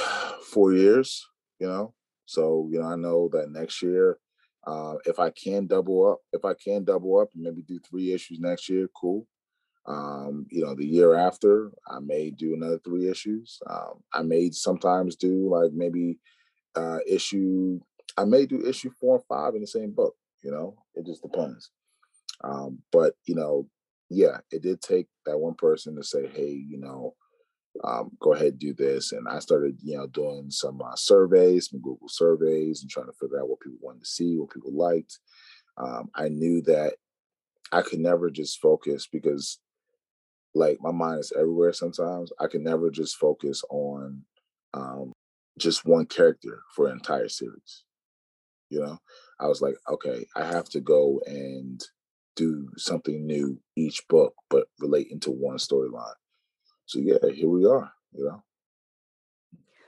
four 0.52 0.72
years 0.72 1.26
you 1.58 1.66
know 1.66 1.92
so 2.26 2.68
you 2.70 2.80
know 2.80 2.86
i 2.86 2.96
know 2.96 3.28
that 3.32 3.50
next 3.50 3.82
year 3.82 4.18
uh, 4.66 4.94
if 5.06 5.18
I 5.18 5.30
can 5.30 5.66
double 5.66 6.12
up, 6.12 6.18
if 6.32 6.44
I 6.44 6.54
can 6.54 6.84
double 6.84 7.18
up 7.18 7.28
and 7.34 7.42
maybe 7.42 7.62
do 7.62 7.78
three 7.78 8.12
issues 8.12 8.38
next 8.40 8.68
year, 8.68 8.88
cool. 8.94 9.26
Um, 9.86 10.46
you 10.50 10.62
know, 10.62 10.74
the 10.74 10.86
year 10.86 11.14
after, 11.14 11.70
I 11.88 12.00
may 12.00 12.30
do 12.30 12.54
another 12.54 12.78
three 12.84 13.08
issues. 13.08 13.58
Um, 13.68 14.02
I 14.12 14.22
may 14.22 14.50
sometimes 14.50 15.16
do 15.16 15.50
like 15.50 15.72
maybe 15.72 16.18
uh, 16.76 16.98
issue. 17.08 17.80
I 18.16 18.24
may 18.24 18.44
do 18.44 18.66
issue 18.66 18.90
four 19.00 19.16
and 19.16 19.24
five 19.24 19.54
in 19.54 19.62
the 19.62 19.66
same 19.66 19.92
book. 19.92 20.14
You 20.44 20.50
know, 20.50 20.76
it 20.94 21.06
just 21.06 21.22
depends. 21.22 21.70
Um, 22.42 22.78
but 22.92 23.14
you 23.26 23.34
know, 23.34 23.68
yeah, 24.08 24.38
it 24.50 24.62
did 24.62 24.80
take 24.80 25.06
that 25.26 25.38
one 25.38 25.54
person 25.54 25.96
to 25.96 26.02
say, 26.02 26.28
"Hey, 26.28 26.50
you 26.50 26.78
know, 26.78 27.14
um, 27.84 28.10
go 28.20 28.34
ahead 28.34 28.58
do 28.58 28.74
this. 28.74 29.12
And 29.12 29.26
I 29.28 29.38
started, 29.38 29.78
you 29.82 29.96
know, 29.96 30.06
doing 30.06 30.50
some 30.50 30.80
uh, 30.82 30.96
surveys, 30.96 31.68
some 31.70 31.80
Google 31.80 32.08
surveys, 32.08 32.82
and 32.82 32.90
trying 32.90 33.06
to 33.06 33.12
figure 33.12 33.40
out 33.40 33.48
what 33.48 33.60
people 33.60 33.78
wanted 33.80 34.00
to 34.00 34.06
see, 34.06 34.36
what 34.36 34.50
people 34.50 34.72
liked. 34.74 35.18
Um, 35.76 36.10
I 36.14 36.28
knew 36.28 36.62
that 36.62 36.94
I 37.72 37.82
could 37.82 38.00
never 38.00 38.30
just 38.30 38.60
focus 38.60 39.06
because, 39.10 39.58
like, 40.54 40.78
my 40.80 40.90
mind 40.90 41.20
is 41.20 41.32
everywhere. 41.36 41.72
Sometimes 41.72 42.32
I 42.40 42.48
can 42.48 42.64
never 42.64 42.90
just 42.90 43.16
focus 43.16 43.62
on 43.70 44.22
um, 44.74 45.12
just 45.58 45.86
one 45.86 46.06
character 46.06 46.62
for 46.74 46.86
an 46.86 46.92
entire 46.92 47.28
series. 47.28 47.84
You 48.68 48.80
know, 48.80 48.98
I 49.40 49.46
was 49.46 49.60
like, 49.60 49.74
okay, 49.88 50.26
I 50.36 50.44
have 50.44 50.68
to 50.70 50.80
go 50.80 51.20
and 51.26 51.80
do 52.44 52.68
something 52.76 53.26
new 53.26 53.60
each 53.76 54.00
book, 54.08 54.34
but 54.48 54.66
relate 54.80 55.08
into 55.10 55.30
one 55.30 55.58
storyline 55.58 56.20
so 56.90 56.98
yeah, 56.98 57.30
here 57.32 57.48
we 57.48 57.64
are. 57.66 57.92
You 58.12 58.24
know. 58.24 58.42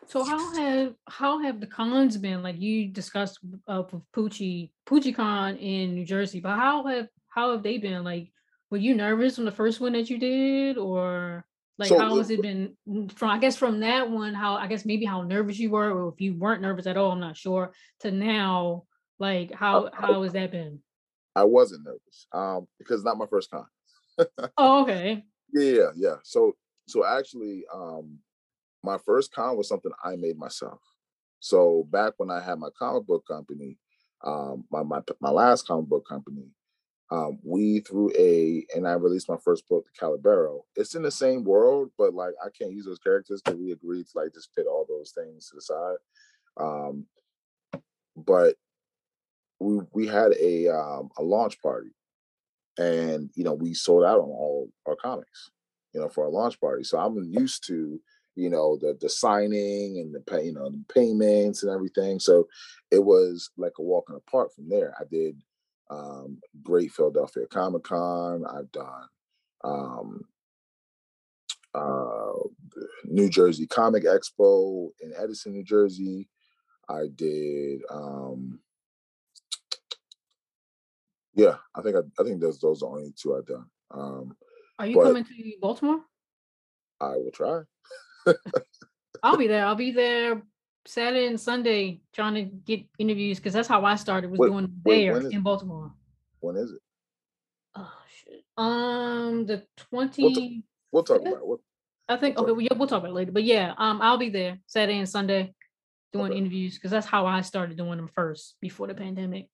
So 0.07 0.23
how 0.23 0.55
have 0.55 0.95
how 1.09 1.43
have 1.43 1.61
the 1.61 1.67
cons 1.67 2.17
been? 2.17 2.45
Like 2.45 2.61
you 2.61 2.89
discussed 2.89 3.41
uh, 3.67 3.83
with 3.91 4.03
Poochie 4.15 4.71
Poochie 4.87 5.15
Con 5.15 5.57
in 5.57 5.95
New 5.95 6.05
Jersey, 6.05 6.39
but 6.39 6.55
how 6.55 6.87
have 6.87 7.09
how 7.29 7.51
have 7.51 7.65
they 7.65 7.79
been? 7.79 8.05
Like, 8.05 8.31
were 8.71 8.79
you 8.79 8.95
nervous 8.95 9.41
on 9.41 9.45
the 9.45 9.51
first 9.51 9.81
one 9.81 9.95
that 9.95 10.11
you 10.11 10.19
did, 10.19 10.79
or 10.79 11.45
like 11.77 11.89
So, 11.89 11.99
how 11.99 12.17
has 12.19 12.31
it 12.31 12.41
been 12.41 12.77
from? 13.17 13.31
I 13.31 13.39
guess 13.39 13.57
from 13.57 13.81
that 13.81 14.09
one, 14.09 14.33
how 14.33 14.55
I 14.55 14.69
guess 14.69 14.85
maybe 14.85 15.05
how 15.05 15.23
nervous 15.23 15.59
you 15.59 15.71
were, 15.71 15.91
or 15.91 16.13
if 16.13 16.21
you 16.21 16.35
weren't 16.35 16.63
nervous 16.63 16.87
at 16.87 16.97
all, 16.97 17.11
I'm 17.11 17.21
not 17.21 17.37
sure. 17.37 17.73
To 18.01 18.13
now, 18.13 18.85
like 19.19 19.53
how 19.53 19.91
how 19.93 20.23
has 20.23 20.35
that 20.35 20.53
been? 20.53 20.79
I 21.35 21.45
wasn't 21.45 21.85
nervous 21.85 22.27
um, 22.33 22.67
because 22.79 23.01
it's 23.01 23.05
not 23.05 23.19
my 23.19 23.27
first 23.27 23.51
con. 23.51 23.67
Oh, 24.59 24.83
okay. 24.83 25.25
Yeah, 25.53 25.91
yeah. 25.97 26.17
So 26.25 26.57
so 26.87 27.05
actually, 27.07 27.65
um, 27.73 28.19
my 28.83 28.99
first 28.99 29.33
con 29.35 29.57
was 29.57 29.69
something 29.69 29.93
I 30.05 30.17
made 30.17 30.39
myself. 30.39 30.81
So 31.41 31.87
back 31.91 32.15
when 32.19 32.31
I 32.31 32.41
had 32.41 32.59
my 32.59 32.69
comic 32.79 33.07
book 33.07 33.25
company, 33.27 33.79
um, 34.25 34.65
my 34.71 34.83
my 34.83 35.01
my 35.21 35.31
last 35.31 35.67
comic 35.67 35.89
book 35.89 36.07
company, 36.09 36.47
um, 37.11 37.39
we 37.45 37.81
threw 37.81 38.11
a 38.17 38.67
and 38.75 38.87
I 38.87 38.93
released 38.95 39.29
my 39.29 39.37
first 39.45 39.69
book, 39.69 39.85
The 39.85 40.07
Calibero. 40.07 40.63
It's 40.77 40.95
in 40.95 41.03
the 41.03 41.11
same 41.11 41.45
world, 41.45 41.91
but 41.99 42.15
like 42.15 42.35
I 42.45 42.49
can't 42.57 42.73
use 42.73 42.87
those 42.87 42.99
characters 42.99 43.43
because 43.45 43.61
we 43.61 43.73
agreed 43.73 44.07
to 44.09 44.19
like 44.19 44.33
just 44.35 44.55
put 44.55 44.67
all 44.67 44.87
those 44.89 45.13
things 45.13 45.49
to 45.49 45.57
the 45.57 45.63
side. 45.63 45.97
Um, 46.59 47.07
but 48.17 48.57
we 49.63 49.81
we 49.93 50.07
had 50.07 50.33
a 50.41 50.69
um, 50.69 51.11
a 51.17 51.23
launch 51.23 51.61
party, 51.61 51.91
and 52.79 53.31
you 53.35 53.45
know 53.45 53.55
we 53.55 53.75
sold 53.75 54.05
out 54.05 54.19
on 54.19 54.29
all 54.29 54.69
our 54.87 54.97
comics, 54.97 55.51
you 55.95 56.01
know, 56.01 56.09
for 56.09 56.25
our 56.25 56.31
launch 56.31 56.61
party. 56.61 56.85
So 56.85 56.99
I'm 56.99 57.17
used 57.31 57.67
to 57.69 58.01
you 58.35 58.51
know 58.51 58.79
the 58.81 58.97
the 59.01 59.09
signing 59.09 59.99
and 59.99 60.15
the 60.15 60.21
pay, 60.21 60.47
you 60.47 60.53
know 60.53 60.71
the 60.71 60.85
payments 60.93 61.63
and 61.63 61.73
everything. 61.73 62.19
So 62.19 62.49
it 62.91 63.05
was 63.05 63.51
like 63.57 63.73
a 63.79 63.83
walk 63.83 64.07
in 64.09 64.15
the 64.15 64.23
park 64.31 64.55
from 64.55 64.69
there. 64.69 64.95
I 64.99 65.05
did 65.11 65.37
um, 65.91 66.39
Great 66.63 66.93
Philadelphia 66.93 67.47
Comic 67.51 67.85
Con. 67.85 68.45
I've 68.47 68.73
done 68.73 69.09
um, 69.65 70.23
uh, 71.75 72.33
New 73.05 73.29
Jersey 73.29 73.67
Comic 73.67 74.05
Expo 74.05 74.89
in 75.01 75.13
Edison, 75.17 75.53
New 75.53 75.65
Jersey. 75.65 76.29
I 76.89 77.07
did. 77.15 77.81
Um, 77.91 78.61
yeah, 81.35 81.57
I 81.75 81.83
think 81.83 81.97
I, 81.97 82.01
I 82.21 82.25
think 82.25 82.41
those 82.41 82.59
those 82.61 82.83
are 82.83 82.91
the 82.91 82.97
only 82.97 83.15
two 83.17 83.37
I've 83.37 83.47
done. 83.47 83.67
Um, 83.91 84.37
Are 84.79 84.87
you 84.87 85.01
coming 85.01 85.25
to 85.25 85.53
Baltimore? 85.61 86.01
I 87.01 87.17
will 87.17 87.31
try. 87.33 87.63
I'll 89.23 89.37
be 89.37 89.47
there. 89.49 89.67
I'll 89.67 89.75
be 89.75 89.93
there 89.93 90.43
Saturday 90.87 91.27
and 91.27 91.41
Sunday 91.41 92.01
trying 92.13 92.35
to 92.35 92.43
get 92.43 92.85
interviews 92.99 93.39
because 93.39 93.53
that's 93.53 93.69
how 93.69 93.85
I 93.85 93.97
started 93.97 94.31
was 94.31 94.41
Wait, 94.41 94.49
doing 94.49 94.69
wait, 94.85 95.07
there 95.07 95.29
in 95.29 95.43
Baltimore. 95.43 95.93
When 96.41 96.57
is 96.57 96.73
it? 96.73 96.81
Oh 97.75 97.93
shit. 98.25 98.45
Um, 98.57 99.47
the 99.47 99.65
twenty. 99.77 100.65
We'll 100.91 101.05
talk 101.05 101.23
about 101.23 101.35
it. 101.35 101.47
We'll, 101.47 101.61
I 102.09 102.17
think 102.17 102.37
we'll 102.37 102.45
okay. 102.45 102.53
Well, 102.53 102.61
yeah, 102.61 102.75
we'll 102.77 102.89
talk 102.89 103.01
about 103.01 103.11
it 103.11 103.15
later. 103.15 103.33
But 103.33 103.45
yeah, 103.45 103.75
um, 103.79 104.03
I'll 104.03 104.19
be 104.19 104.29
there 104.31 104.59
Saturday 104.67 104.99
and 104.99 105.09
Sunday 105.09 105.55
doing 106.13 106.33
Okay. 106.33 106.39
interviews 106.39 106.75
because 106.75 106.91
that's 106.91 107.07
how 107.07 107.27
I 107.27 107.41
started 107.41 107.77
doing 107.77 107.97
them 107.97 108.09
first 108.09 108.57
before 108.61 108.87
the 108.87 108.95
pandemic. 108.95 109.49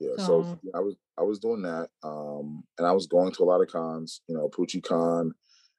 Yeah, 0.00 0.16
so 0.16 0.42
So- 0.42 0.58
I 0.74 0.80
was 0.80 0.96
I 1.18 1.22
was 1.22 1.38
doing 1.38 1.62
that, 1.62 1.90
um, 2.02 2.64
and 2.78 2.86
I 2.86 2.92
was 2.92 3.06
going 3.06 3.32
to 3.32 3.42
a 3.42 3.44
lot 3.44 3.60
of 3.60 3.68
cons. 3.68 4.22
You 4.26 4.34
know, 4.36 4.48
Poochie 4.48 4.82
Con. 4.82 5.34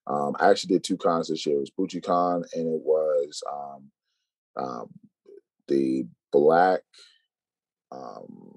Um, 0.07 0.35
I 0.39 0.49
actually 0.49 0.75
did 0.75 0.83
two 0.83 0.97
cons 0.97 1.29
this 1.29 1.45
year. 1.45 1.57
It 1.57 1.59
was 1.59 1.71
Poochie 1.71 2.03
Con, 2.03 2.43
and 2.53 2.67
it 2.67 2.81
was 2.83 3.41
um, 3.51 3.91
um, 4.57 4.89
the 5.67 6.05
Black 6.31 6.81
um, 7.91 8.55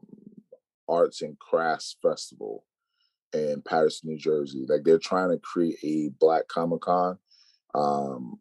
arts 0.89 1.23
and 1.23 1.39
crafts 1.39 1.97
festival 2.03 2.65
in 3.33 3.63
Paterson, 3.63 4.11
New 4.11 4.19
Jersey. 4.19 4.67
Like 4.69 4.85
they're 4.85 4.99
trying 4.99 5.31
to 5.31 5.39
create 5.39 5.79
a 5.83 6.11
Black 6.21 6.47
Comic 6.49 6.83
Con 6.83 7.19
um, 7.75 8.41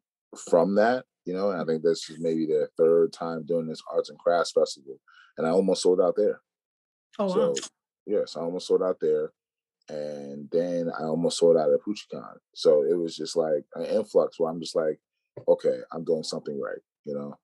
from 0.49 0.75
that. 0.75 1.05
You 1.25 1.33
know, 1.33 1.51
and 1.51 1.61
I 1.61 1.65
think 1.65 1.83
this 1.83 2.09
is 2.09 2.17
maybe 2.19 2.45
their 2.45 2.69
third 2.77 3.13
time 3.13 3.45
doing 3.45 3.67
this 3.67 3.81
arts 3.91 4.09
and 4.09 4.19
crafts 4.19 4.51
festival, 4.51 4.99
and 5.37 5.47
I 5.47 5.51
almost 5.51 5.81
sold 5.81 6.01
out 6.01 6.15
there. 6.17 6.41
Oh 7.19 7.25
wow! 7.25 7.53
So, 7.53 7.55
yes, 8.05 8.35
I 8.35 8.41
almost 8.41 8.67
sold 8.67 8.83
out 8.83 8.97
there, 8.99 9.31
and 9.89 10.49
then 10.51 10.91
I 10.97 11.03
almost 11.03 11.37
sold 11.37 11.57
out 11.57 11.71
at 11.71 11.81
PoochieCon. 11.81 12.37
So 12.53 12.83
it 12.83 12.97
was 12.97 13.15
just 13.15 13.35
like 13.35 13.65
an 13.75 13.85
influx 13.85 14.39
where 14.39 14.51
I'm 14.51 14.59
just 14.59 14.75
like, 14.75 14.99
okay, 15.47 15.79
I'm 15.91 16.03
doing 16.03 16.23
something 16.23 16.59
right. 16.59 16.79
You 17.05 17.15
know, 17.15 17.37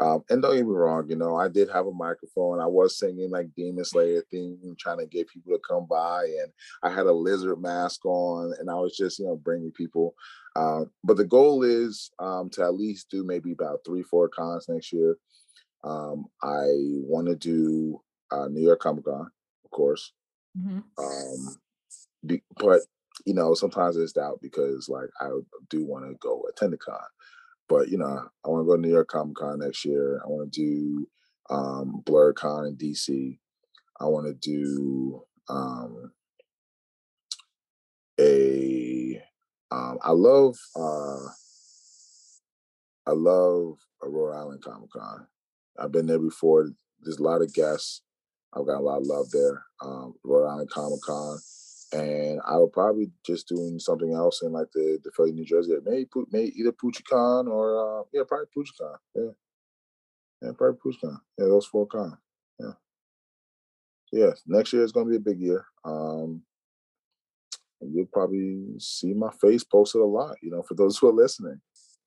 um, 0.00 0.24
and 0.30 0.40
don't 0.40 0.56
get 0.56 0.66
me 0.66 0.72
wrong, 0.72 1.10
you 1.10 1.16
know, 1.16 1.36
I 1.36 1.48
did 1.48 1.68
have 1.70 1.86
a 1.86 1.92
microphone. 1.92 2.58
I 2.58 2.66
was 2.66 2.98
singing 2.98 3.30
like 3.30 3.54
Demon 3.54 3.84
Slayer 3.84 4.24
theme, 4.30 4.74
trying 4.78 4.98
to 4.98 5.06
get 5.06 5.28
people 5.28 5.52
to 5.52 5.60
come 5.68 5.86
by, 5.86 6.24
and 6.24 6.50
I 6.82 6.88
had 6.88 7.06
a 7.06 7.12
lizard 7.12 7.60
mask 7.60 8.06
on, 8.06 8.54
and 8.58 8.70
I 8.70 8.74
was 8.74 8.96
just, 8.96 9.18
you 9.18 9.26
know, 9.26 9.36
bringing 9.36 9.72
people. 9.72 10.14
Uh, 10.56 10.84
but 11.04 11.18
the 11.18 11.26
goal 11.26 11.64
is 11.64 12.10
um, 12.18 12.48
to 12.50 12.62
at 12.62 12.74
least 12.74 13.10
do 13.10 13.24
maybe 13.24 13.52
about 13.52 13.80
three, 13.84 14.02
four 14.02 14.28
cons 14.28 14.66
next 14.70 14.90
year. 14.90 15.18
Um, 15.84 16.26
I 16.42 16.64
want 17.04 17.26
to 17.28 17.36
do 17.36 18.00
uh, 18.30 18.48
New 18.48 18.62
York 18.62 18.80
Comic 18.80 19.04
Con, 19.04 19.30
of 19.64 19.70
course. 19.70 20.12
Mm-hmm. 20.58 20.80
Um, 20.98 21.56
be, 22.26 22.42
but 22.56 22.80
you 23.26 23.34
know, 23.34 23.54
sometimes 23.54 23.96
it's 23.96 24.12
doubt 24.12 24.40
because 24.42 24.88
like 24.88 25.08
I 25.20 25.30
do 25.68 25.84
want 25.84 26.06
to 26.06 26.14
go 26.20 26.44
attend 26.48 26.72
the 26.72 26.78
con. 26.78 26.98
But 27.68 27.88
you 27.88 27.98
know, 27.98 28.28
I 28.44 28.48
want 28.48 28.64
to 28.64 28.66
go 28.66 28.76
to 28.76 28.82
New 28.82 28.90
York 28.90 29.08
Comic 29.08 29.36
Con 29.36 29.60
next 29.60 29.84
year. 29.84 30.20
I 30.24 30.28
want 30.28 30.52
to 30.52 30.60
do 30.60 31.06
um, 31.50 32.02
BlerdCon 32.04 32.68
in 32.68 32.76
DC. 32.76 33.38
I 34.00 34.04
want 34.04 34.26
to 34.26 34.34
do 34.34 35.22
um, 35.48 36.12
a. 38.18 39.22
Um, 39.70 39.98
I 40.02 40.10
love. 40.10 40.56
Uh, 40.74 41.28
I 43.06 43.12
love 43.12 43.78
a 44.02 44.08
Rhode 44.08 44.34
Island 44.34 44.62
Comic 44.62 44.90
Con. 44.90 45.26
I've 45.78 45.92
been 45.92 46.06
there 46.06 46.18
before. 46.18 46.70
There's 47.00 47.18
a 47.18 47.22
lot 47.22 47.42
of 47.42 47.52
guests. 47.54 48.02
I've 48.54 48.66
got 48.66 48.78
a 48.78 48.82
lot 48.82 49.00
of 49.00 49.06
love 49.06 49.30
there. 49.30 49.64
Um, 49.82 50.14
Rhode 50.24 50.48
Island 50.48 50.70
Comic 50.70 51.00
Con 51.02 51.38
and 51.92 52.40
I 52.46 52.56
would 52.56 52.72
probably 52.72 53.10
just 53.26 53.48
doing 53.48 53.78
something 53.78 54.12
else 54.12 54.42
in 54.42 54.52
like 54.52 54.68
the 54.72 54.98
the 55.02 55.10
Philly, 55.16 55.32
New 55.32 55.44
Jersey. 55.44 55.72
Maybe 55.84 56.04
put 56.04 56.28
maybe 56.32 56.52
either 56.56 56.72
PoochieCon 56.72 57.48
or 57.48 58.00
uh, 58.00 58.04
yeah, 58.12 58.22
probably 58.26 58.46
PoochieCon. 58.56 58.96
Yeah, 59.14 59.30
yeah, 60.42 60.50
probably 60.56 60.78
PoochieCon. 60.78 61.18
Yeah, 61.38 61.46
those 61.46 61.66
four 61.66 61.86
con. 61.86 62.16
Yeah, 62.58 62.72
yeah. 64.12 64.30
Next 64.46 64.72
year 64.72 64.84
is 64.84 64.92
gonna 64.92 65.10
be 65.10 65.16
a 65.16 65.20
big 65.20 65.40
year. 65.40 65.64
Um, 65.84 66.42
you'll 67.80 68.06
probably 68.12 68.66
see 68.78 69.12
my 69.12 69.30
face 69.40 69.64
posted 69.64 70.00
a 70.00 70.04
lot. 70.04 70.36
You 70.42 70.50
know, 70.50 70.62
for 70.62 70.74
those 70.74 70.98
who 70.98 71.08
are 71.08 71.12
listening. 71.12 71.60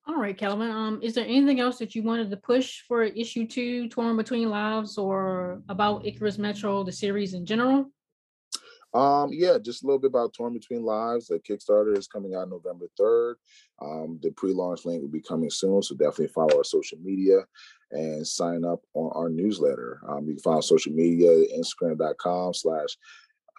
All 0.06 0.16
right, 0.16 0.38
Calvin. 0.38 0.70
Um, 0.70 1.00
is 1.02 1.14
there 1.16 1.24
anything 1.24 1.62
else 1.62 1.78
that 1.80 1.96
you 1.96 2.04
wanted 2.04 2.30
to 2.30 2.38
push 2.38 2.82
for 2.88 3.04
issue 3.04 3.48
two, 3.48 3.88
Torn 3.88 4.18
Between 4.18 4.50
Lives, 4.50 4.98
or 4.98 5.62
about 5.70 6.06
Icarus 6.06 6.38
Metro, 6.38 6.84
the 6.84 6.92
series 6.92 7.34
in 7.34 7.46
general? 7.46 7.90
Um, 8.94 9.32
yeah, 9.32 9.58
just 9.58 9.84
a 9.84 9.88
little 9.88 10.00
bit 10.00 10.10
about 10.10 10.34
Torn 10.34 10.54
Between 10.54 10.84
Lives. 10.84 11.28
The 11.28 11.40
Kickstarter 11.40 11.98
is 11.98 12.08
coming 12.08 12.36
out 12.36 12.50
November 12.50 12.88
3rd. 13.00 13.36
Um, 13.82 14.20
the 14.22 14.32
pre-launch 14.32 14.86
link 14.86 15.02
will 15.02 15.10
be 15.10 15.22
coming 15.22 15.50
soon, 15.50 15.82
so 15.82 15.96
definitely 15.96 16.28
follow 16.28 16.58
our 16.58 16.64
social 16.64 17.00
media 17.02 17.40
and 17.92 18.28
sign 18.28 18.66
up 18.66 18.82
on 18.94 19.12
our 19.16 19.30
newsletter. 19.30 20.02
Um, 20.08 20.28
you 20.28 20.34
can 20.34 20.44
find 20.44 20.64
social 20.64 20.92
media, 20.92 21.30
instagram.com 21.58 22.54
slash 22.54 22.98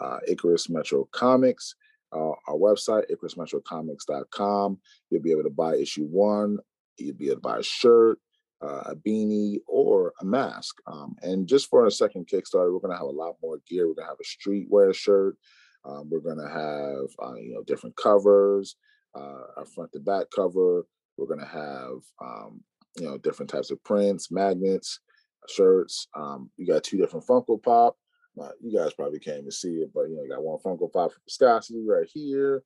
uh, 0.01 0.18
Icarus 0.28 0.68
Metro 0.68 1.09
Comics. 1.11 1.74
Uh, 2.14 2.32
our 2.48 2.56
website, 2.56 3.04
icarusmetrocomics.com. 3.10 4.78
You'll 5.10 5.22
be 5.22 5.32
able 5.32 5.42
to 5.42 5.50
buy 5.50 5.76
issue 5.76 6.04
one. 6.04 6.58
You'll 6.96 7.16
be 7.16 7.26
able 7.26 7.36
to 7.36 7.40
buy 7.40 7.58
a 7.58 7.62
shirt, 7.62 8.18
uh, 8.62 8.82
a 8.86 8.96
beanie 8.96 9.58
or 9.66 10.12
a 10.20 10.24
mask. 10.24 10.76
Um, 10.86 11.16
and 11.22 11.46
just 11.46 11.68
for 11.68 11.86
a 11.86 11.90
second 11.90 12.28
Kickstarter, 12.28 12.72
we're 12.72 12.80
going 12.80 12.92
to 12.92 12.98
have 12.98 13.06
a 13.06 13.10
lot 13.10 13.36
more 13.42 13.58
gear. 13.68 13.88
We're 13.88 13.94
going 13.94 14.06
to 14.06 14.10
have 14.10 14.18
a 14.20 14.48
streetwear 14.48 14.94
shirt. 14.94 15.36
Um, 15.84 16.08
we're 16.10 16.20
going 16.20 16.38
to 16.38 16.48
have 16.48 17.28
uh, 17.28 17.34
you 17.34 17.52
know 17.54 17.62
different 17.64 17.96
covers, 17.96 18.76
uh, 19.14 19.42
a 19.58 19.66
front 19.66 19.92
to 19.92 20.00
back 20.00 20.26
cover. 20.34 20.86
We're 21.16 21.26
going 21.26 21.40
to 21.40 21.46
have 21.46 21.98
um, 22.22 22.62
you 22.96 23.06
know 23.06 23.18
different 23.18 23.50
types 23.50 23.70
of 23.70 23.82
prints, 23.84 24.30
magnets, 24.30 25.00
shirts. 25.48 26.08
Um, 26.16 26.50
you 26.56 26.66
got 26.66 26.84
two 26.84 26.96
different 26.96 27.26
Funko 27.26 27.62
Pop. 27.62 27.96
Uh, 28.41 28.49
you 28.61 28.76
guys 28.76 28.93
probably 28.95 29.18
can't 29.18 29.39
even 29.39 29.51
see 29.51 29.74
it, 29.74 29.91
but 29.95 30.03
you 30.03 30.16
know, 30.16 30.22
you 30.22 30.30
got 30.30 30.43
one 30.43 30.59
Funko 30.59 30.93
Pop 30.93 31.12
for 31.12 31.20
Viscosity 31.26 31.85
right 31.87 32.09
here, 32.12 32.62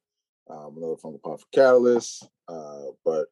um, 0.51 0.75
another 0.77 0.95
Funko 0.95 1.23
Pop 1.23 1.41
for 1.41 1.47
Catalyst. 1.53 2.27
Uh, 2.49 2.87
but 3.05 3.27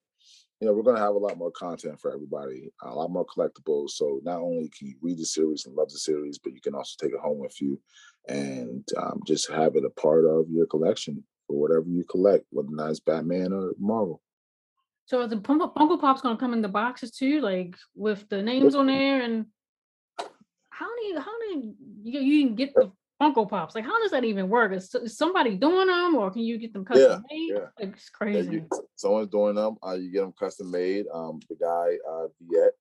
you 0.60 0.66
know, 0.66 0.72
we're 0.72 0.82
going 0.82 0.96
to 0.96 1.02
have 1.02 1.14
a 1.14 1.18
lot 1.18 1.36
more 1.36 1.50
content 1.50 2.00
for 2.00 2.12
everybody, 2.12 2.70
a 2.82 2.94
lot 2.94 3.10
more 3.10 3.26
collectibles. 3.26 3.90
So 3.90 4.20
not 4.22 4.40
only 4.40 4.70
can 4.76 4.88
you 4.88 4.94
read 5.02 5.18
the 5.18 5.24
series 5.26 5.66
and 5.66 5.74
love 5.74 5.90
the 5.90 5.98
series, 5.98 6.38
but 6.38 6.54
you 6.54 6.60
can 6.60 6.74
also 6.74 6.94
take 7.00 7.12
it 7.12 7.20
home 7.20 7.38
with 7.38 7.60
you 7.60 7.78
and 8.28 8.86
um, 8.96 9.20
just 9.26 9.50
have 9.50 9.76
it 9.76 9.84
a 9.84 10.00
part 10.00 10.24
of 10.24 10.46
your 10.50 10.66
collection 10.66 11.22
for 11.46 11.60
whatever 11.60 11.86
you 11.88 12.04
collect, 12.04 12.46
whether 12.50 12.68
it's 12.90 13.00
Batman 13.00 13.52
or 13.52 13.72
Marvel. 13.78 14.22
So 15.04 15.26
the 15.26 15.36
Funko, 15.36 16.00
Pop's 16.00 16.22
going 16.22 16.36
to 16.36 16.40
come 16.40 16.52
in 16.52 16.62
the 16.62 16.68
boxes 16.68 17.12
too, 17.12 17.40
like 17.40 17.76
with 17.94 18.28
the 18.28 18.42
names 18.42 18.74
on 18.74 18.86
there. 18.86 19.20
And 19.20 19.46
how 20.70 20.88
many 20.88 21.18
how 21.20 21.38
do 21.38 21.74
you, 22.06 22.20
you 22.20 22.46
can 22.46 22.54
get 22.54 22.74
the 22.74 22.92
Funko 23.20 23.48
Pops. 23.48 23.74
Like, 23.74 23.84
how 23.84 24.00
does 24.00 24.10
that 24.10 24.24
even 24.24 24.48
work? 24.48 24.72
Is, 24.72 24.94
is 24.94 25.16
somebody 25.16 25.56
doing 25.56 25.88
them, 25.88 26.14
or 26.14 26.30
can 26.30 26.42
you 26.42 26.58
get 26.58 26.72
them 26.72 26.84
custom 26.84 27.24
yeah, 27.30 27.36
made? 27.36 27.50
Yeah. 27.54 27.68
Like, 27.78 27.94
it's 27.96 28.10
crazy. 28.10 28.46
Yeah, 28.46 28.52
you, 28.52 28.68
someone's 28.94 29.30
doing 29.30 29.54
them. 29.54 29.76
Uh, 29.86 29.94
you 29.94 30.12
get 30.12 30.20
them 30.20 30.34
custom 30.38 30.70
made. 30.70 31.06
Um, 31.12 31.40
the 31.48 31.56
guy 31.56 31.96
uh, 32.10 32.26
Viet, 32.40 32.72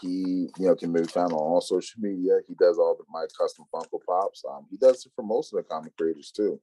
he 0.00 0.48
you 0.58 0.66
know 0.66 0.74
can 0.74 0.92
be 0.92 1.04
found 1.04 1.32
on 1.32 1.38
all 1.38 1.60
social 1.60 2.00
media. 2.00 2.38
He 2.48 2.54
does 2.54 2.78
all 2.78 2.96
the 2.96 3.04
my 3.10 3.26
custom 3.38 3.66
Funko 3.72 4.00
Pops. 4.06 4.44
Um, 4.48 4.66
he 4.70 4.76
does 4.76 5.04
it 5.04 5.12
for 5.14 5.22
most 5.22 5.52
of 5.52 5.58
the 5.58 5.62
comic 5.62 5.96
creators 5.96 6.30
too. 6.30 6.60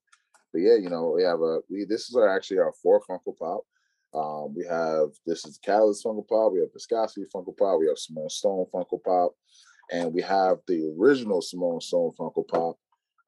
But 0.51 0.59
yeah, 0.59 0.75
you 0.75 0.89
know, 0.89 1.13
we 1.15 1.23
have 1.23 1.41
a 1.41 1.59
we 1.69 1.85
this 1.85 2.09
is 2.09 2.15
our, 2.15 2.29
actually 2.35 2.59
our 2.59 2.73
fourth 2.81 3.03
Funko 3.09 3.37
Pop. 3.37 3.61
Um, 4.13 4.53
we 4.55 4.65
have 4.65 5.09
this 5.25 5.45
is 5.45 5.57
Catalyst 5.57 6.05
Funko 6.05 6.27
Pop. 6.27 6.51
We 6.51 6.59
have 6.59 6.73
Viscosity 6.73 7.25
Funko 7.33 7.55
Pop. 7.57 7.79
We 7.79 7.87
have 7.87 7.97
Simone 7.97 8.29
Stone 8.29 8.65
Funko 8.73 9.01
Pop, 9.03 9.33
and 9.91 10.13
we 10.13 10.21
have 10.21 10.57
the 10.67 10.93
original 10.97 11.41
Simone 11.41 11.81
Stone 11.81 12.13
Funko 12.19 12.47
Pop 12.47 12.77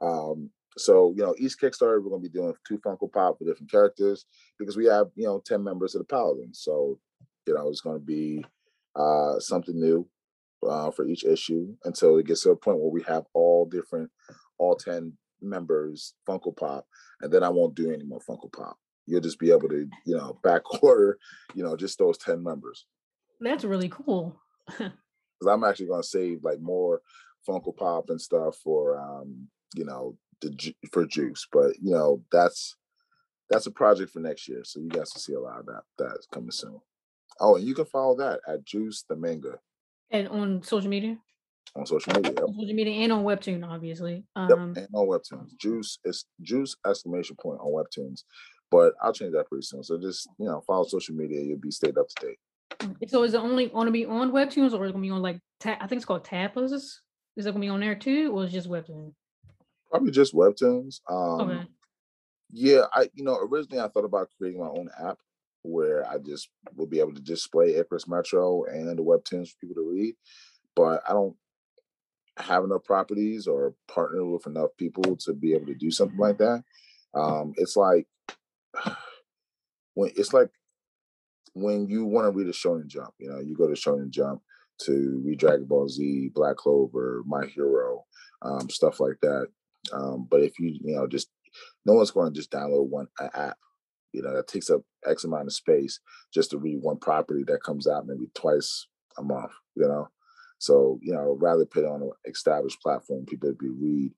um, 0.02 0.50
so, 0.78 1.14
you 1.16 1.24
know, 1.24 1.36
each 1.38 1.58
Kickstarter, 1.58 2.04
we're 2.04 2.10
going 2.10 2.22
to 2.22 2.30
be 2.30 2.38
doing 2.38 2.54
two 2.68 2.78
Funko 2.80 3.12
Pop 3.12 3.38
with 3.40 3.48
different 3.48 3.72
characters 3.72 4.26
because 4.60 4.76
we 4.76 4.86
have, 4.86 5.08
you 5.16 5.26
know, 5.26 5.42
10 5.46 5.64
members 5.64 5.96
of 5.96 6.00
the 6.00 6.06
Paladins. 6.06 6.60
So, 6.62 7.00
you 7.48 7.54
know, 7.54 7.70
it's 7.70 7.82
going 7.82 7.98
to 7.98 8.06
be 8.06 8.46
uh, 8.96 9.40
something 9.40 9.80
new 9.80 10.08
uh, 10.68 10.92
for 10.92 11.06
each 11.06 11.24
issue 11.24 11.74
until 11.86 12.18
it 12.18 12.28
gets 12.28 12.44
to 12.44 12.52
a 12.52 12.56
point 12.56 12.80
where 12.80 12.92
we 12.92 13.04
have 13.04 13.24
all 13.34 13.66
different, 13.66 14.10
all 14.58 14.76
10 14.76 15.14
members 15.42 16.14
Funko 16.28 16.56
Pop. 16.56 16.86
And 17.22 17.32
then 17.32 17.44
I 17.44 17.50
won't 17.50 17.76
do 17.76 17.92
any 17.92 18.04
more 18.04 18.20
Funko 18.20 18.52
Pop. 18.52 18.78
You'll 19.06 19.22
just 19.22 19.40
be 19.40 19.52
able 19.52 19.70
to, 19.70 19.88
you 20.06 20.18
know, 20.18 20.40
back 20.44 20.62
order, 20.84 21.18
you 21.54 21.64
know, 21.64 21.78
just 21.78 22.00
those 22.00 22.18
10 22.18 22.44
members. 22.44 22.86
That's 23.40 23.64
really 23.64 23.90
cool. 23.90 24.42
Because 25.40 25.54
I'm 25.54 25.64
actually 25.64 25.88
going 25.88 26.02
to 26.02 26.08
save 26.08 26.44
like 26.44 26.60
more 26.62 27.02
Funko 27.48 27.76
Pop 27.76 28.10
and 28.10 28.20
stuff 28.20 28.58
for 28.64 28.98
um, 29.00 29.48
you 29.76 29.86
know, 29.86 30.18
the 30.42 30.74
for 30.92 31.06
Juice. 31.06 31.48
But 31.52 31.74
you 31.82 31.92
know, 31.92 32.24
that's 32.32 32.76
that's 33.50 33.68
a 33.68 33.72
project 33.72 34.12
for 34.12 34.20
next 34.20 34.48
year. 34.48 34.62
So 34.64 34.80
you 34.80 34.90
guys 34.90 35.12
will 35.14 35.22
see 35.22 35.34
a 35.34 35.40
lot 35.40 35.60
of 35.60 35.66
that 35.68 35.84
that's 35.98 36.28
coming 36.32 36.52
soon. 36.52 36.80
Oh, 37.40 37.56
and 37.56 37.66
you 37.66 37.76
can 37.76 37.86
follow 37.86 38.16
that 38.18 38.40
at 38.48 38.66
Juice 38.66 39.04
the 39.08 39.16
Manga. 39.16 39.60
And 40.12 40.28
on 40.30 40.64
social 40.64 40.90
media? 40.90 41.18
On 41.76 41.86
social 41.86 42.14
media. 42.14 42.32
Yep. 42.32 42.44
On 42.44 42.54
social 42.54 42.76
media 42.76 42.94
and 43.04 43.12
on 43.12 43.24
Webtoon, 43.24 43.68
obviously. 43.68 44.24
Um, 44.36 44.50
yep, 44.50 44.86
and 44.86 44.96
on 44.96 45.08
Webtoons. 45.08 45.58
Juice 45.60 46.00
is 46.06 46.26
Juice 46.42 46.76
exclamation 46.88 47.36
point 47.36 47.60
on 47.60 47.74
Webtoons. 47.74 48.24
But 48.72 48.94
I'll 49.02 49.14
change 49.14 49.34
that 49.34 49.48
pretty 49.48 49.64
soon. 49.64 49.84
So 49.84 50.00
just, 50.00 50.28
you 50.40 50.46
know, 50.46 50.62
follow 50.66 50.86
social 50.86 51.16
media, 51.16 51.42
you'll 51.42 51.60
be 51.60 51.72
stayed 51.72 51.98
up 51.98 52.08
to 52.08 52.26
date. 52.26 52.40
So 53.08 53.24
is 53.24 53.34
it 53.34 53.38
only 53.38 53.68
going 53.68 53.86
to 53.86 53.92
be 53.92 54.06
on 54.06 54.32
Webtoons 54.32 54.74
or 54.74 54.86
is 54.86 54.90
it 54.90 54.94
going 54.94 54.94
to 54.94 55.00
be 55.00 55.10
on 55.10 55.22
like, 55.22 55.40
ta- 55.60 55.78
I 55.80 55.88
think 55.88 56.00
it's 56.00 56.06
called 56.06 56.26
Tapas? 56.26 56.72
Is 56.72 57.02
it 57.38 57.44
going 57.44 57.56
to 57.56 57.60
be 57.60 57.70
on 57.70 57.80
there 57.80 57.96
too 57.96 58.32
or 58.36 58.44
is 58.44 58.50
it 58.50 58.54
just 58.54 58.70
Webtoons? 58.70 59.14
Probably 59.90 60.12
just 60.12 60.34
webtoons. 60.34 61.00
Um, 61.10 61.50
okay. 61.50 61.68
Yeah, 62.52 62.84
I 62.94 63.10
you 63.14 63.24
know 63.24 63.38
originally 63.38 63.82
I 63.82 63.88
thought 63.88 64.06
about 64.06 64.30
creating 64.38 64.60
my 64.60 64.68
own 64.68 64.90
app 65.00 65.20
where 65.62 66.08
I 66.08 66.18
just 66.18 66.50
will 66.76 66.86
be 66.86 67.00
able 67.00 67.14
to 67.14 67.22
display 67.22 67.76
Icarus 67.76 68.08
Metro 68.08 68.66
and 68.66 68.98
the 68.98 69.04
webtoons 69.04 69.50
for 69.50 69.58
people 69.62 69.76
to 69.76 69.90
read, 69.90 70.16
but 70.76 71.02
I 71.08 71.14
don't 71.14 71.36
have 72.38 72.64
enough 72.64 72.84
properties 72.84 73.48
or 73.48 73.74
partner 73.88 74.26
with 74.26 74.46
enough 74.48 74.70
people 74.78 75.16
to 75.18 75.34
be 75.34 75.54
able 75.54 75.68
to 75.68 75.76
do 75.76 75.92
something 75.92 76.18
like 76.18 76.38
that. 76.40 76.64
Um, 77.14 77.54
it's 77.58 77.78
like 77.78 78.08
when 79.94 80.12
it's 80.16 80.34
like 80.34 80.50
when 81.56 81.88
you 81.88 82.06
want 82.06 82.26
to 82.26 82.32
read 82.32 82.48
a 82.48 82.52
Shonen 82.52 82.88
Jump, 82.88 83.14
you 83.18 83.30
know, 83.30 83.40
you 83.40 83.56
go 83.56 83.68
to 83.68 83.74
Shonen 83.74 84.10
Jump, 84.10 84.42
to 84.82 85.22
read 85.26 85.40
Dragon 85.40 85.66
Ball 85.66 85.88
Z, 85.88 86.32
Black 86.36 86.58
Clover, 86.58 87.24
My 87.26 87.46
Hero, 87.46 88.06
um, 88.42 88.70
stuff 88.70 89.00
like 89.00 89.18
that. 89.22 89.48
Um, 89.94 90.28
but 90.30 90.42
if 90.42 90.60
you, 90.60 90.78
you 90.82 90.96
know, 90.96 91.08
just 91.08 91.30
no 91.86 91.94
one's 91.94 92.12
going 92.12 92.34
to 92.34 92.38
just 92.38 92.52
download 92.52 92.90
one 92.90 93.08
app. 93.20 93.58
You 94.12 94.22
know, 94.22 94.36
that 94.36 94.48
takes 94.48 94.70
up 94.70 94.82
X 95.06 95.24
amount 95.24 95.48
of 95.48 95.54
space 95.54 96.00
just 96.34 96.52
to 96.52 96.58
read 96.58 96.80
one 96.82 96.98
property 96.98 97.44
that 97.48 97.64
comes 97.64 97.88
out 97.88 98.06
maybe 98.06 98.30
twice 98.34 98.88
a 99.18 99.24
month. 99.24 99.52
You 99.76 99.88
know, 99.88 100.10
so 100.58 101.00
you 101.02 101.14
know, 101.14 101.38
rather 101.40 101.66
put 101.66 101.86
on 101.86 102.02
an 102.02 102.12
established 102.26 102.82
platform, 102.82 103.26
people 103.26 103.54
be 103.58 103.70
read. 103.70 104.12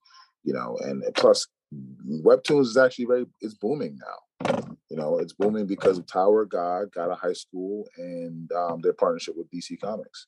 You 0.44 0.54
know, 0.54 0.78
and 0.82 1.04
plus, 1.16 1.48
webtoons 1.74 2.64
is 2.64 2.78
actually 2.78 3.06
very 3.06 3.26
it's 3.42 3.54
booming 3.54 3.98
now. 4.00 4.68
You 4.90 4.96
know, 4.96 5.18
it's 5.18 5.34
booming 5.34 5.66
because 5.66 5.98
of 5.98 6.08
Tower 6.08 6.46
God, 6.46 6.92
got 6.94 7.12
a 7.12 7.16
high 7.16 7.34
school, 7.34 7.88
and 7.98 8.50
um, 8.54 8.82
their 8.82 8.94
partnership 8.94 9.36
with 9.36 9.50
DC 9.52 9.80
Comics. 9.82 10.28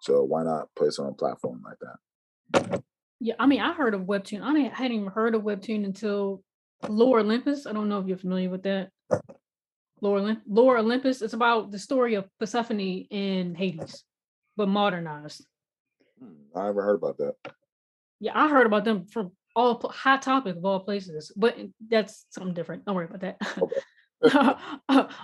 So 0.00 0.22
why 0.24 0.42
not 0.42 0.68
put 0.74 0.88
it 0.88 0.98
on 0.98 1.08
a 1.08 1.12
platform 1.12 1.62
like 1.64 1.78
that? 1.80 2.82
Yeah, 3.20 3.34
I 3.38 3.46
mean, 3.46 3.60
I 3.60 3.74
heard 3.74 3.94
of 3.94 4.02
Webtoon. 4.02 4.42
I 4.42 4.74
hadn't 4.74 4.96
even 4.96 5.08
heard 5.08 5.34
of 5.34 5.42
Webtoon 5.42 5.84
until 5.84 6.42
Lore 6.88 7.20
Olympus. 7.20 7.66
I 7.66 7.72
don't 7.72 7.88
know 7.88 8.00
if 8.00 8.06
you're 8.06 8.16
familiar 8.16 8.48
with 8.48 8.62
that. 8.62 8.90
Lore 10.00 10.78
Olympus. 10.78 11.20
It's 11.20 11.34
about 11.34 11.70
the 11.70 11.78
story 11.78 12.14
of 12.14 12.26
Persephone 12.38 12.80
in 12.80 13.54
Hades, 13.54 14.04
but 14.56 14.68
modernized. 14.68 15.46
Hmm, 16.18 16.58
I 16.58 16.64
never 16.64 16.82
heard 16.82 16.94
about 16.94 17.18
that. 17.18 17.34
Yeah, 18.20 18.32
I 18.34 18.48
heard 18.48 18.66
about 18.66 18.84
them 18.84 19.06
from 19.06 19.32
all 19.56 19.80
hot 19.92 20.22
topic 20.22 20.56
of 20.56 20.64
all 20.64 20.80
places, 20.80 21.32
but 21.36 21.56
that's 21.88 22.26
something 22.30 22.54
different. 22.54 22.84
Don't 22.84 22.94
worry 22.94 23.06
about 23.06 23.20
that. 23.20 23.38
Okay. 23.62 23.80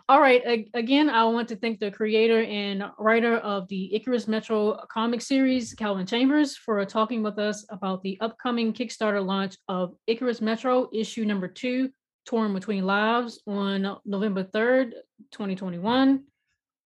All 0.09 0.20
right. 0.20 0.68
Again, 0.72 1.11
I 1.11 1.24
want 1.24 1.49
to 1.49 1.57
thank 1.57 1.81
the 1.81 1.91
creator 1.91 2.43
and 2.43 2.85
writer 2.99 3.37
of 3.37 3.68
the 3.68 3.95
Icarus 3.95 4.27
Metro 4.27 4.79
comic 4.91 5.20
series, 5.20 5.74
Calvin 5.74 6.07
Chambers, 6.07 6.57
for 6.57 6.83
talking 6.87 7.22
with 7.22 7.39
us 7.39 7.66
about 7.68 8.03
the 8.03 8.18
upcoming 8.20 8.72
Kickstarter 8.72 9.24
launch 9.24 9.57
of 9.68 9.95
Icarus 10.07 10.41
Metro 10.41 10.89
issue 10.95 11.27
number 11.27 11.47
two, 11.47 11.91
Torn 12.24 12.55
Between 12.55 12.87
Lives, 12.87 13.41
on 13.47 13.99
November 14.07 14.45
3rd, 14.45 14.93
2021. 15.31 16.24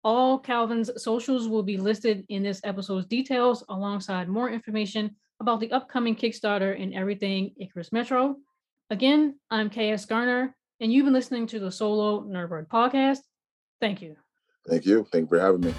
All 0.02 0.38
Calvin's 0.38 0.90
socials 1.00 1.46
will 1.46 1.62
be 1.62 1.76
listed 1.76 2.24
in 2.28 2.42
this 2.42 2.60
episode's 2.64 3.06
details 3.06 3.62
alongside 3.68 4.28
more 4.28 4.50
information 4.50 5.14
about 5.40 5.60
the 5.60 5.72
upcoming 5.72 6.14
Kickstarter 6.14 6.80
and 6.80 6.94
everything 6.94 7.54
Icarus 7.58 7.92
Metro. 7.92 8.36
Again, 8.90 9.38
I'm 9.50 9.70
KS 9.70 10.04
Garner 10.04 10.54
and 10.80 10.92
you've 10.92 11.04
been 11.04 11.14
listening 11.14 11.46
to 11.48 11.58
the 11.58 11.70
Solo 11.70 12.22
Nerdbird 12.22 12.68
podcast. 12.68 13.18
Thank 13.80 14.02
you. 14.02 14.16
Thank 14.68 14.86
you. 14.86 15.06
Thank 15.10 15.24
you 15.24 15.28
for 15.28 15.40
having 15.40 15.60
me. 15.60 15.74